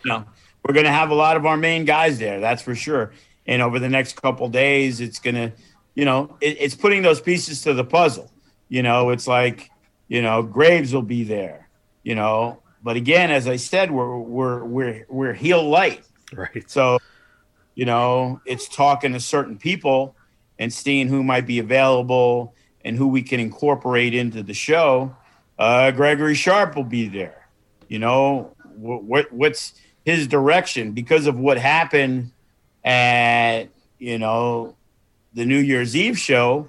You 0.04 0.10
know, 0.10 0.24
we're 0.64 0.74
going 0.74 0.86
to 0.86 0.92
have 0.92 1.10
a 1.10 1.14
lot 1.14 1.36
of 1.36 1.46
our 1.46 1.56
main 1.56 1.84
guys 1.84 2.18
there, 2.18 2.40
that's 2.40 2.62
for 2.62 2.74
sure. 2.74 3.12
And 3.46 3.60
over 3.62 3.78
the 3.78 3.88
next 3.88 4.20
couple 4.20 4.48
days, 4.48 5.00
it's 5.00 5.18
going 5.18 5.34
to, 5.34 5.52
you 5.94 6.04
know, 6.04 6.36
it, 6.40 6.56
it's 6.60 6.74
putting 6.74 7.02
those 7.02 7.20
pieces 7.20 7.62
to 7.62 7.74
the 7.74 7.84
puzzle. 7.84 8.30
You 8.68 8.82
know, 8.82 9.10
it's 9.10 9.26
like, 9.26 9.70
you 10.08 10.22
know, 10.22 10.42
Graves 10.42 10.92
will 10.92 11.02
be 11.02 11.24
there, 11.24 11.68
you 12.02 12.14
know, 12.14 12.62
but 12.84 12.96
again, 12.96 13.30
as 13.30 13.48
I 13.48 13.56
said, 13.56 13.90
we're 13.90 14.18
we're 14.18 14.62
we're 14.62 15.06
we're 15.08 15.32
heel 15.32 15.66
light, 15.66 16.04
right? 16.34 16.70
So, 16.70 16.98
you 17.74 17.86
know, 17.86 18.42
it's 18.44 18.68
talking 18.68 19.14
to 19.14 19.20
certain 19.20 19.56
people 19.56 20.14
and 20.58 20.70
seeing 20.70 21.08
who 21.08 21.24
might 21.24 21.46
be 21.46 21.58
available 21.58 22.54
and 22.84 22.94
who 22.94 23.08
we 23.08 23.22
can 23.22 23.40
incorporate 23.40 24.14
into 24.14 24.42
the 24.42 24.52
show. 24.52 25.16
Uh, 25.58 25.90
Gregory 25.92 26.34
Sharp 26.34 26.76
will 26.76 26.84
be 26.84 27.08
there. 27.08 27.48
You 27.88 28.00
know, 28.00 28.54
what, 28.76 29.02
what 29.02 29.32
what's 29.32 29.72
his 30.04 30.28
direction 30.28 30.92
because 30.92 31.26
of 31.26 31.38
what 31.38 31.56
happened 31.56 32.32
at 32.84 33.70
you 33.98 34.18
know 34.18 34.76
the 35.34 35.44
New 35.44 35.58
Year's 35.58 35.94
Eve 35.94 36.18
show. 36.18 36.68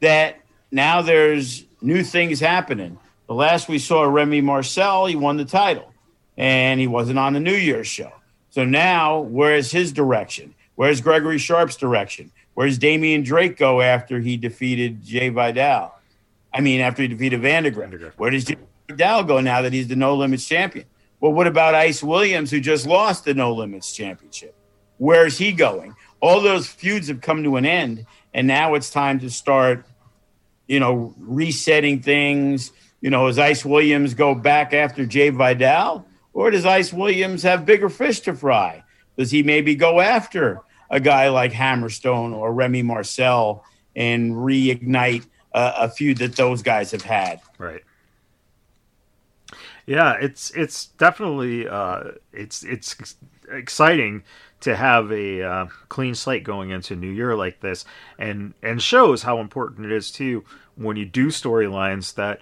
That 0.00 0.40
now 0.70 1.02
there's 1.02 1.64
new 1.80 2.02
things 2.02 2.40
happening. 2.40 2.98
The 3.26 3.34
last 3.34 3.68
we 3.68 3.78
saw 3.78 4.02
Remy 4.02 4.40
Marcel, 4.40 5.06
he 5.06 5.16
won 5.16 5.36
the 5.36 5.44
title, 5.44 5.92
and 6.36 6.80
he 6.80 6.86
wasn't 6.86 7.18
on 7.18 7.32
the 7.32 7.40
New 7.40 7.54
Year's 7.54 7.86
show. 7.86 8.12
So 8.50 8.64
now, 8.64 9.20
where's 9.20 9.70
his 9.70 9.92
direction? 9.92 10.54
Where's 10.74 11.00
Gregory 11.00 11.38
Sharp's 11.38 11.76
direction? 11.76 12.32
Where's 12.54 12.76
Damian 12.76 13.22
Drake 13.22 13.56
go 13.56 13.80
after 13.80 14.20
he 14.20 14.36
defeated 14.36 15.02
Jai 15.02 15.30
Vidal? 15.30 15.94
I 16.52 16.60
mean, 16.60 16.80
after 16.80 17.02
he 17.02 17.08
defeated 17.08 17.40
Vandagriff. 17.40 18.12
Where 18.16 18.30
does 18.30 18.44
Jai 18.44 18.56
Vidal 18.88 19.24
go 19.24 19.40
now 19.40 19.62
that 19.62 19.72
he's 19.72 19.88
the 19.88 19.96
No 19.96 20.14
Limits 20.14 20.46
champion? 20.46 20.84
Well, 21.20 21.32
what 21.32 21.46
about 21.46 21.74
Ice 21.74 22.02
Williams, 22.02 22.50
who 22.50 22.60
just 22.60 22.86
lost 22.86 23.24
the 23.24 23.32
No 23.32 23.54
Limits 23.54 23.92
championship? 23.92 24.54
Where's 24.98 25.38
he 25.38 25.52
going? 25.52 25.94
All 26.22 26.40
those 26.40 26.68
feuds 26.68 27.08
have 27.08 27.20
come 27.20 27.42
to 27.42 27.56
an 27.56 27.66
end, 27.66 28.06
and 28.32 28.46
now 28.46 28.74
it's 28.74 28.90
time 28.90 29.18
to 29.20 29.28
start, 29.28 29.84
you 30.68 30.78
know, 30.78 31.12
resetting 31.18 32.00
things. 32.00 32.70
You 33.00 33.10
know, 33.10 33.26
does 33.26 33.40
Ice 33.40 33.64
Williams 33.64 34.14
go 34.14 34.32
back 34.32 34.72
after 34.72 35.04
Jai 35.04 35.30
Vidal, 35.30 36.06
or 36.32 36.52
does 36.52 36.64
Ice 36.64 36.92
Williams 36.92 37.42
have 37.42 37.66
bigger 37.66 37.88
fish 37.88 38.20
to 38.20 38.34
fry? 38.34 38.84
Does 39.18 39.32
he 39.32 39.42
maybe 39.42 39.74
go 39.74 40.00
after 40.00 40.60
a 40.88 41.00
guy 41.00 41.28
like 41.28 41.52
Hammerstone 41.52 42.32
or 42.32 42.52
Remy 42.52 42.82
Marcel 42.84 43.64
and 43.96 44.32
reignite 44.32 45.26
a, 45.52 45.72
a 45.78 45.88
feud 45.88 46.18
that 46.18 46.36
those 46.36 46.62
guys 46.62 46.92
have 46.92 47.02
had? 47.02 47.40
Right. 47.58 47.82
Yeah, 49.86 50.14
it's 50.20 50.52
it's 50.52 50.86
definitely 50.86 51.66
uh, 51.66 52.12
it's 52.32 52.62
it's 52.62 53.16
exciting 53.50 54.22
to 54.62 54.76
have 54.76 55.12
a 55.12 55.42
uh, 55.42 55.66
clean 55.88 56.14
slate 56.14 56.44
going 56.44 56.70
into 56.70 56.96
New 56.96 57.10
Year 57.10 57.36
like 57.36 57.60
this, 57.60 57.84
and 58.18 58.54
and 58.62 58.82
shows 58.82 59.22
how 59.22 59.38
important 59.38 59.86
it 59.86 59.92
is 59.92 60.10
too 60.10 60.44
when 60.76 60.96
you 60.96 61.04
do 61.04 61.28
storylines 61.28 62.14
that 62.14 62.40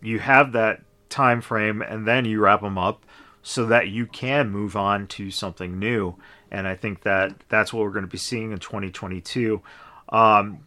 you 0.00 0.18
have 0.18 0.52
that 0.52 0.82
time 1.08 1.40
frame 1.40 1.82
and 1.82 2.06
then 2.06 2.24
you 2.24 2.40
wrap 2.40 2.60
them 2.60 2.78
up 2.78 3.04
so 3.42 3.66
that 3.66 3.88
you 3.88 4.06
can 4.06 4.50
move 4.50 4.76
on 4.76 5.06
to 5.06 5.30
something 5.30 5.78
new. 5.78 6.14
And 6.50 6.66
I 6.66 6.74
think 6.74 7.02
that 7.02 7.34
that's 7.48 7.72
what 7.72 7.82
we're 7.82 7.90
going 7.90 8.04
to 8.04 8.10
be 8.10 8.18
seeing 8.18 8.52
in 8.52 8.58
2022. 8.58 9.60
Um, 10.08 10.60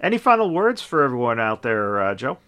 any 0.00 0.18
final 0.18 0.52
words 0.52 0.82
for 0.82 1.02
everyone 1.02 1.40
out 1.40 1.62
there, 1.62 2.00
uh, 2.02 2.14
Joe? 2.14 2.38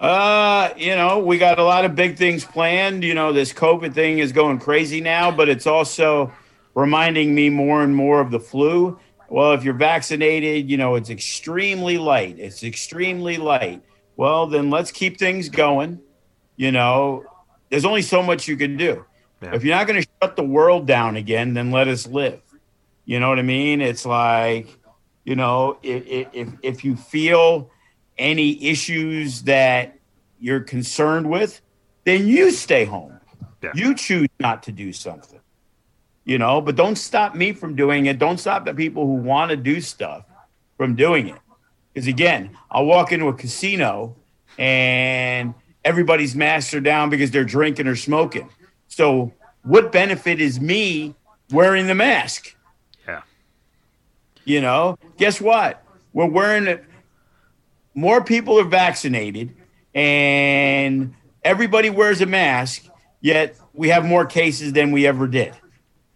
Uh, 0.00 0.72
you 0.76 0.94
know, 0.94 1.18
we 1.18 1.38
got 1.38 1.58
a 1.58 1.64
lot 1.64 1.84
of 1.84 1.94
big 1.94 2.16
things 2.16 2.44
planned. 2.44 3.02
You 3.02 3.14
know, 3.14 3.32
this 3.32 3.52
COVID 3.52 3.94
thing 3.94 4.20
is 4.20 4.32
going 4.32 4.60
crazy 4.60 5.00
now, 5.00 5.30
but 5.30 5.48
it's 5.48 5.66
also 5.66 6.32
reminding 6.74 7.34
me 7.34 7.50
more 7.50 7.82
and 7.82 7.94
more 7.94 8.20
of 8.20 8.30
the 8.30 8.38
flu. 8.38 8.98
Well, 9.28 9.52
if 9.52 9.64
you're 9.64 9.74
vaccinated, 9.74 10.70
you 10.70 10.76
know, 10.76 10.94
it's 10.94 11.10
extremely 11.10 11.98
light. 11.98 12.38
It's 12.38 12.62
extremely 12.62 13.36
light. 13.36 13.82
Well, 14.16 14.46
then 14.46 14.70
let's 14.70 14.90
keep 14.92 15.18
things 15.18 15.48
going. 15.48 16.00
You 16.56 16.72
know, 16.72 17.24
there's 17.68 17.84
only 17.84 18.02
so 18.02 18.22
much 18.22 18.48
you 18.48 18.56
can 18.56 18.76
do. 18.76 19.04
Yeah. 19.42 19.54
If 19.54 19.64
you're 19.64 19.76
not 19.76 19.86
going 19.86 20.02
to 20.02 20.08
shut 20.22 20.36
the 20.36 20.44
world 20.44 20.86
down 20.86 21.16
again, 21.16 21.54
then 21.54 21.70
let 21.70 21.88
us 21.88 22.06
live. 22.06 22.40
You 23.04 23.20
know 23.20 23.28
what 23.28 23.38
I 23.38 23.42
mean? 23.42 23.80
It's 23.80 24.06
like, 24.06 24.76
you 25.24 25.36
know, 25.36 25.78
if 25.82 26.28
if, 26.32 26.48
if 26.62 26.84
you 26.84 26.96
feel 26.96 27.70
any 28.18 28.62
issues 28.64 29.42
that 29.42 29.98
you're 30.38 30.60
concerned 30.60 31.28
with, 31.28 31.60
then 32.04 32.26
you 32.26 32.50
stay 32.50 32.84
home. 32.84 33.18
Yeah. 33.62 33.72
You 33.74 33.94
choose 33.94 34.28
not 34.38 34.62
to 34.64 34.72
do 34.72 34.92
something. 34.92 35.40
You 36.24 36.38
know, 36.38 36.60
but 36.60 36.76
don't 36.76 36.96
stop 36.96 37.34
me 37.34 37.52
from 37.52 37.74
doing 37.74 38.06
it. 38.06 38.18
Don't 38.18 38.38
stop 38.38 38.64
the 38.64 38.74
people 38.74 39.06
who 39.06 39.14
want 39.14 39.50
to 39.50 39.56
do 39.56 39.80
stuff 39.80 40.24
from 40.76 40.94
doing 40.94 41.28
it. 41.28 41.38
Because 41.92 42.06
again, 42.06 42.56
I'll 42.70 42.84
walk 42.84 43.12
into 43.12 43.28
a 43.28 43.34
casino 43.34 44.14
and 44.58 45.54
everybody's 45.84 46.34
masks 46.34 46.74
are 46.74 46.80
down 46.80 47.10
because 47.10 47.30
they're 47.30 47.44
drinking 47.44 47.86
or 47.86 47.96
smoking. 47.96 48.48
So, 48.88 49.32
what 49.62 49.90
benefit 49.92 50.40
is 50.40 50.60
me 50.60 51.14
wearing 51.50 51.86
the 51.86 51.94
mask? 51.94 52.54
Yeah. 53.06 53.22
You 54.44 54.60
know, 54.60 54.98
guess 55.16 55.40
what? 55.40 55.82
We're 56.12 56.28
wearing 56.28 56.66
it. 56.66 56.84
More 57.98 58.22
people 58.22 58.60
are 58.60 58.64
vaccinated 58.64 59.56
and 59.92 61.14
everybody 61.42 61.90
wears 61.90 62.20
a 62.20 62.26
mask, 62.26 62.84
yet 63.20 63.58
we 63.72 63.88
have 63.88 64.04
more 64.04 64.24
cases 64.24 64.72
than 64.72 64.92
we 64.92 65.04
ever 65.04 65.26
did. 65.26 65.52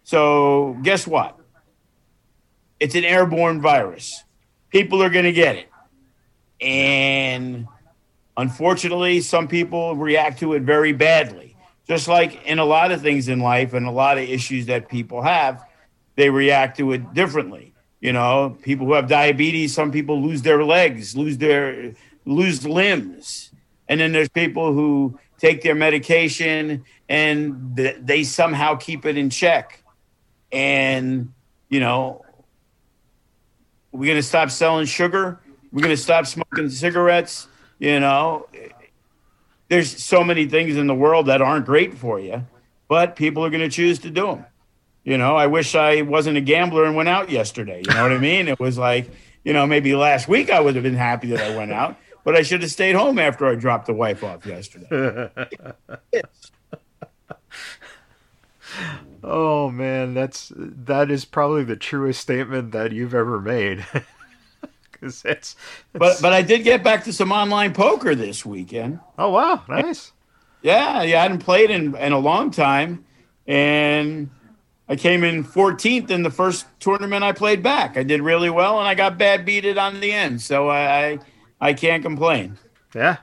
So, 0.03 0.77
guess 0.81 1.05
what? 1.05 1.37
It's 2.79 2.95
an 2.95 3.03
airborne 3.03 3.61
virus. 3.61 4.23
People 4.69 5.03
are 5.03 5.09
going 5.09 5.25
to 5.25 5.33
get 5.33 5.57
it. 5.57 5.69
And 6.61 7.67
unfortunately, 8.37 9.19
some 9.19 9.49
people 9.49 9.97
react 9.97 10.39
to 10.39 10.53
it 10.53 10.61
very 10.61 10.93
badly 10.93 11.53
just 11.85 12.07
like 12.07 12.45
in 12.45 12.59
a 12.59 12.65
lot 12.65 12.91
of 12.91 13.01
things 13.01 13.27
in 13.27 13.39
life 13.39 13.73
and 13.73 13.85
a 13.85 13.91
lot 13.91 14.17
of 14.17 14.23
issues 14.23 14.67
that 14.67 14.87
people 14.87 15.21
have, 15.21 15.61
they 16.15 16.29
react 16.29 16.77
to 16.77 16.93
it 16.93 17.13
differently. 17.13 17.72
You 18.03 18.11
know, 18.11 18.57
people 18.61 18.85
who 18.85 18.93
have 18.95 19.07
diabetes, 19.07 19.73
some 19.73 19.89
people 19.89 20.21
lose 20.21 20.41
their 20.41 20.65
legs, 20.65 21.15
lose 21.15 21.37
their 21.37 21.93
lose 22.25 22.67
limbs. 22.67 23.53
And 23.87 23.97
then 23.97 24.11
there's 24.11 24.27
people 24.27 24.73
who 24.73 25.17
take 25.37 25.61
their 25.61 25.73
medication 25.73 26.83
and 27.07 27.77
th- 27.77 27.95
they 28.01 28.25
somehow 28.25 28.75
keep 28.75 29.05
it 29.05 29.17
in 29.17 29.29
check. 29.29 29.81
And, 30.51 31.31
you 31.69 31.79
know, 31.79 32.25
we're 33.93 34.07
going 34.07 34.17
to 34.17 34.23
stop 34.23 34.51
selling 34.51 34.85
sugar. 34.85 35.39
We're 35.71 35.83
going 35.83 35.95
to 35.95 36.01
stop 36.01 36.25
smoking 36.25 36.69
cigarettes. 36.71 37.47
You 37.79 38.01
know, 38.01 38.47
there's 39.69 40.03
so 40.03 40.25
many 40.25 40.45
things 40.45 40.75
in 40.75 40.87
the 40.87 40.95
world 40.95 41.27
that 41.27 41.41
aren't 41.41 41.65
great 41.65 41.97
for 41.97 42.19
you, 42.19 42.45
but 42.89 43.15
people 43.15 43.45
are 43.45 43.49
going 43.49 43.63
to 43.63 43.73
choose 43.73 43.97
to 43.99 44.09
do 44.09 44.25
them. 44.25 44.45
You 45.03 45.17
know, 45.17 45.35
I 45.35 45.47
wish 45.47 45.75
I 45.75 46.01
wasn't 46.01 46.37
a 46.37 46.41
gambler 46.41 46.85
and 46.85 46.95
went 46.95 47.09
out 47.09 47.29
yesterday. 47.29 47.83
You 47.85 47.93
know 47.93 48.03
what 48.03 48.13
I 48.13 48.17
mean? 48.17 48.47
It 48.47 48.59
was 48.59 48.77
like, 48.77 49.11
you 49.43 49.51
know, 49.51 49.67
maybe 49.67 49.95
last 49.95 50.29
week 50.29 50.49
I 50.49 50.61
would 50.61 50.75
have 50.75 50.83
been 50.83 50.95
happy 50.95 51.27
that 51.27 51.41
I 51.41 51.55
went 51.55 51.73
out, 51.73 51.97
but 52.23 52.35
I 52.35 52.41
should 52.41 52.61
have 52.61 52.71
stayed 52.71 52.95
home 52.95 53.19
after 53.19 53.45
I 53.45 53.55
dropped 53.55 53.87
the 53.87 53.93
wife 53.93 54.23
off 54.23 54.45
yesterday. 54.45 55.29
oh 59.23 59.69
man, 59.69 60.13
that's 60.13 60.53
that 60.55 61.11
is 61.11 61.25
probably 61.25 61.65
the 61.65 61.75
truest 61.75 62.21
statement 62.21 62.71
that 62.71 62.93
you've 62.93 63.13
ever 63.13 63.41
made. 63.41 63.85
because 64.91 65.25
it's, 65.25 65.55
it's, 65.55 65.55
But 65.91 66.21
but 66.21 66.31
I 66.31 66.41
did 66.41 66.63
get 66.63 66.81
back 66.81 67.03
to 67.03 67.13
some 67.13 67.33
online 67.33 67.73
poker 67.73 68.15
this 68.15 68.45
weekend. 68.45 69.01
Oh 69.17 69.31
wow, 69.31 69.63
nice. 69.67 70.13
yeah, 70.61 71.01
yeah, 71.03 71.19
I 71.19 71.23
hadn't 71.23 71.39
played 71.39 71.69
in 71.69 71.93
in 71.97 72.13
a 72.13 72.19
long 72.19 72.51
time, 72.51 73.03
and 73.45 74.29
I 74.93 74.95
came 74.95 75.23
in 75.23 75.43
14th 75.43 76.11
in 76.11 76.21
the 76.21 76.29
first 76.29 76.67
tournament 76.79 77.23
I 77.23 77.31
played 77.31 77.63
back. 77.63 77.97
I 77.97 78.03
did 78.03 78.21
really 78.21 78.51
well, 78.51 78.77
and 78.77 78.87
I 78.87 78.93
got 78.93 79.17
bad 79.17 79.43
beated 79.43 79.75
on 79.75 79.99
the 79.99 80.11
end, 80.11 80.39
so 80.39 80.69
I 80.69 81.17
I, 81.59 81.73
can't 81.73 82.03
complain. 82.03 82.59
Yeah, 82.93 83.17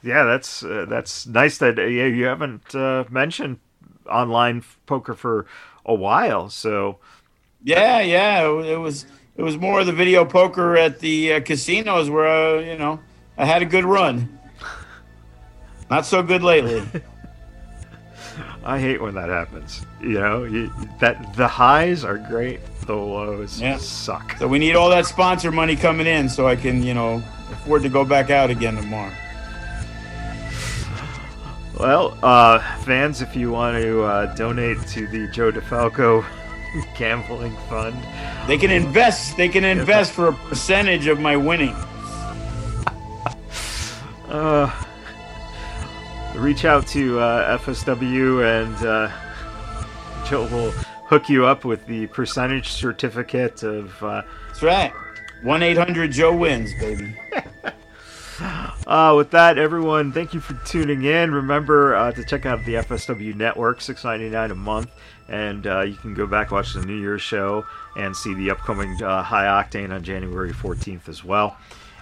yeah, 0.00 0.22
that's 0.22 0.62
uh, 0.62 0.86
that's 0.88 1.26
nice 1.26 1.58
that 1.58 1.76
uh, 1.76 1.82
yeah, 1.82 2.06
you 2.06 2.26
haven't 2.26 2.72
uh, 2.72 3.02
mentioned 3.10 3.58
online 4.08 4.62
poker 4.86 5.14
for 5.14 5.46
a 5.84 5.92
while. 5.92 6.48
So 6.48 7.00
yeah, 7.64 8.00
yeah, 8.00 8.48
it, 8.48 8.66
it 8.66 8.76
was 8.76 9.06
it 9.36 9.42
was 9.42 9.58
more 9.58 9.80
of 9.80 9.86
the 9.86 9.92
video 9.92 10.24
poker 10.24 10.76
at 10.76 11.00
the 11.00 11.32
uh, 11.32 11.40
casinos 11.40 12.08
where 12.08 12.62
you 12.62 12.78
know 12.78 13.00
I 13.36 13.44
had 13.44 13.60
a 13.60 13.66
good 13.66 13.84
run. 13.84 14.38
Not 15.90 16.06
so 16.06 16.22
good 16.22 16.44
lately. 16.44 16.86
I 18.64 18.78
hate 18.78 19.00
when 19.00 19.14
that 19.14 19.28
happens. 19.28 19.84
You 20.00 20.20
know, 20.20 20.44
you, 20.44 20.70
that 21.00 21.34
the 21.34 21.48
highs 21.48 22.04
are 22.04 22.18
great, 22.18 22.60
the 22.86 22.94
lows 22.94 23.60
yeah. 23.60 23.78
suck. 23.78 24.36
So 24.38 24.48
we 24.48 24.58
need 24.58 24.76
all 24.76 24.90
that 24.90 25.06
sponsor 25.06 25.50
money 25.50 25.76
coming 25.76 26.06
in 26.06 26.28
so 26.28 26.46
I 26.46 26.56
can, 26.56 26.82
you 26.82 26.94
know, 26.94 27.22
afford 27.50 27.82
to 27.82 27.88
go 27.88 28.04
back 28.04 28.30
out 28.30 28.50
again 28.50 28.76
tomorrow. 28.76 29.12
Well, 31.78 32.18
uh, 32.22 32.58
fans, 32.80 33.22
if 33.22 33.34
you 33.34 33.50
want 33.50 33.82
to 33.82 34.02
uh, 34.02 34.34
donate 34.34 34.86
to 34.88 35.06
the 35.06 35.28
Joe 35.28 35.50
DeFalco 35.50 36.24
gambling 36.96 37.56
fund. 37.68 37.96
They 38.46 38.58
can 38.58 38.70
invest. 38.70 39.36
They 39.36 39.48
can 39.48 39.64
invest 39.64 40.12
for 40.12 40.28
a 40.28 40.32
percentage 40.32 41.06
of 41.06 41.20
my 41.20 41.36
winning. 41.36 41.74
uh, 44.28 44.70
reach 46.34 46.64
out 46.64 46.86
to 46.88 47.18
uh, 47.18 47.58
FSW 47.58 48.62
and 48.62 48.86
uh, 48.86 50.26
Joe 50.26 50.46
will 50.46 50.70
hook 51.06 51.28
you 51.28 51.46
up 51.46 51.64
with 51.64 51.84
the 51.86 52.06
percentage 52.08 52.68
certificate 52.68 53.62
of. 53.62 54.02
Uh, 54.02 54.22
That's 54.48 54.62
right. 54.62 54.92
One 55.42 55.62
eight 55.62 55.76
hundred 55.78 56.12
Joe 56.12 56.34
wins, 56.36 56.72
baby. 56.74 57.16
Uh, 58.86 59.14
with 59.16 59.30
that, 59.30 59.58
everyone, 59.58 60.12
thank 60.12 60.32
you 60.32 60.40
for 60.40 60.54
tuning 60.66 61.04
in. 61.04 61.32
Remember 61.32 61.94
uh, 61.94 62.10
to 62.12 62.24
check 62.24 62.46
out 62.46 62.64
the 62.64 62.74
FSW 62.74 63.34
Network, 63.34 63.80
six 63.80 64.02
ninety 64.02 64.30
nine 64.30 64.50
a 64.50 64.54
month, 64.54 64.90
and 65.28 65.66
uh, 65.66 65.82
you 65.82 65.94
can 65.94 66.14
go 66.14 66.26
back 66.26 66.50
watch 66.50 66.72
the 66.72 66.84
New 66.84 66.98
Year's 66.98 67.22
show 67.22 67.64
and 67.96 68.16
see 68.16 68.32
the 68.34 68.50
upcoming 68.50 69.00
uh, 69.02 69.22
High 69.22 69.44
Octane 69.44 69.92
on 69.92 70.02
January 70.02 70.52
fourteenth 70.52 71.08
as 71.08 71.22
well. 71.22 71.56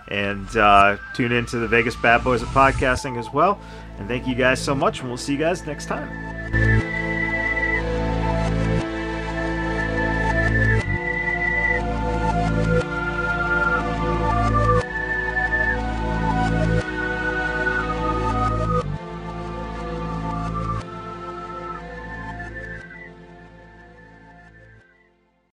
And 0.09 0.49
uh, 0.57 0.97
tune 1.15 1.33
in 1.33 1.45
to 1.47 1.59
the 1.59 1.69
Vegas 1.69 1.97
Badboyz 1.97 2.43
of 2.43 2.49
Podcasting 2.49 3.19
as 3.19 3.31
well. 3.33 3.61
And 3.99 4.09
thank 4.09 4.27
you 4.27 4.35
guys 4.35 4.63
so 4.63 4.75
much, 4.75 5.01
and 5.01 5.09
we'll 5.09 5.17
see 5.17 5.33
you 5.33 5.39
guys 5.39 5.67
next 5.67 5.87
time. 5.87 7.08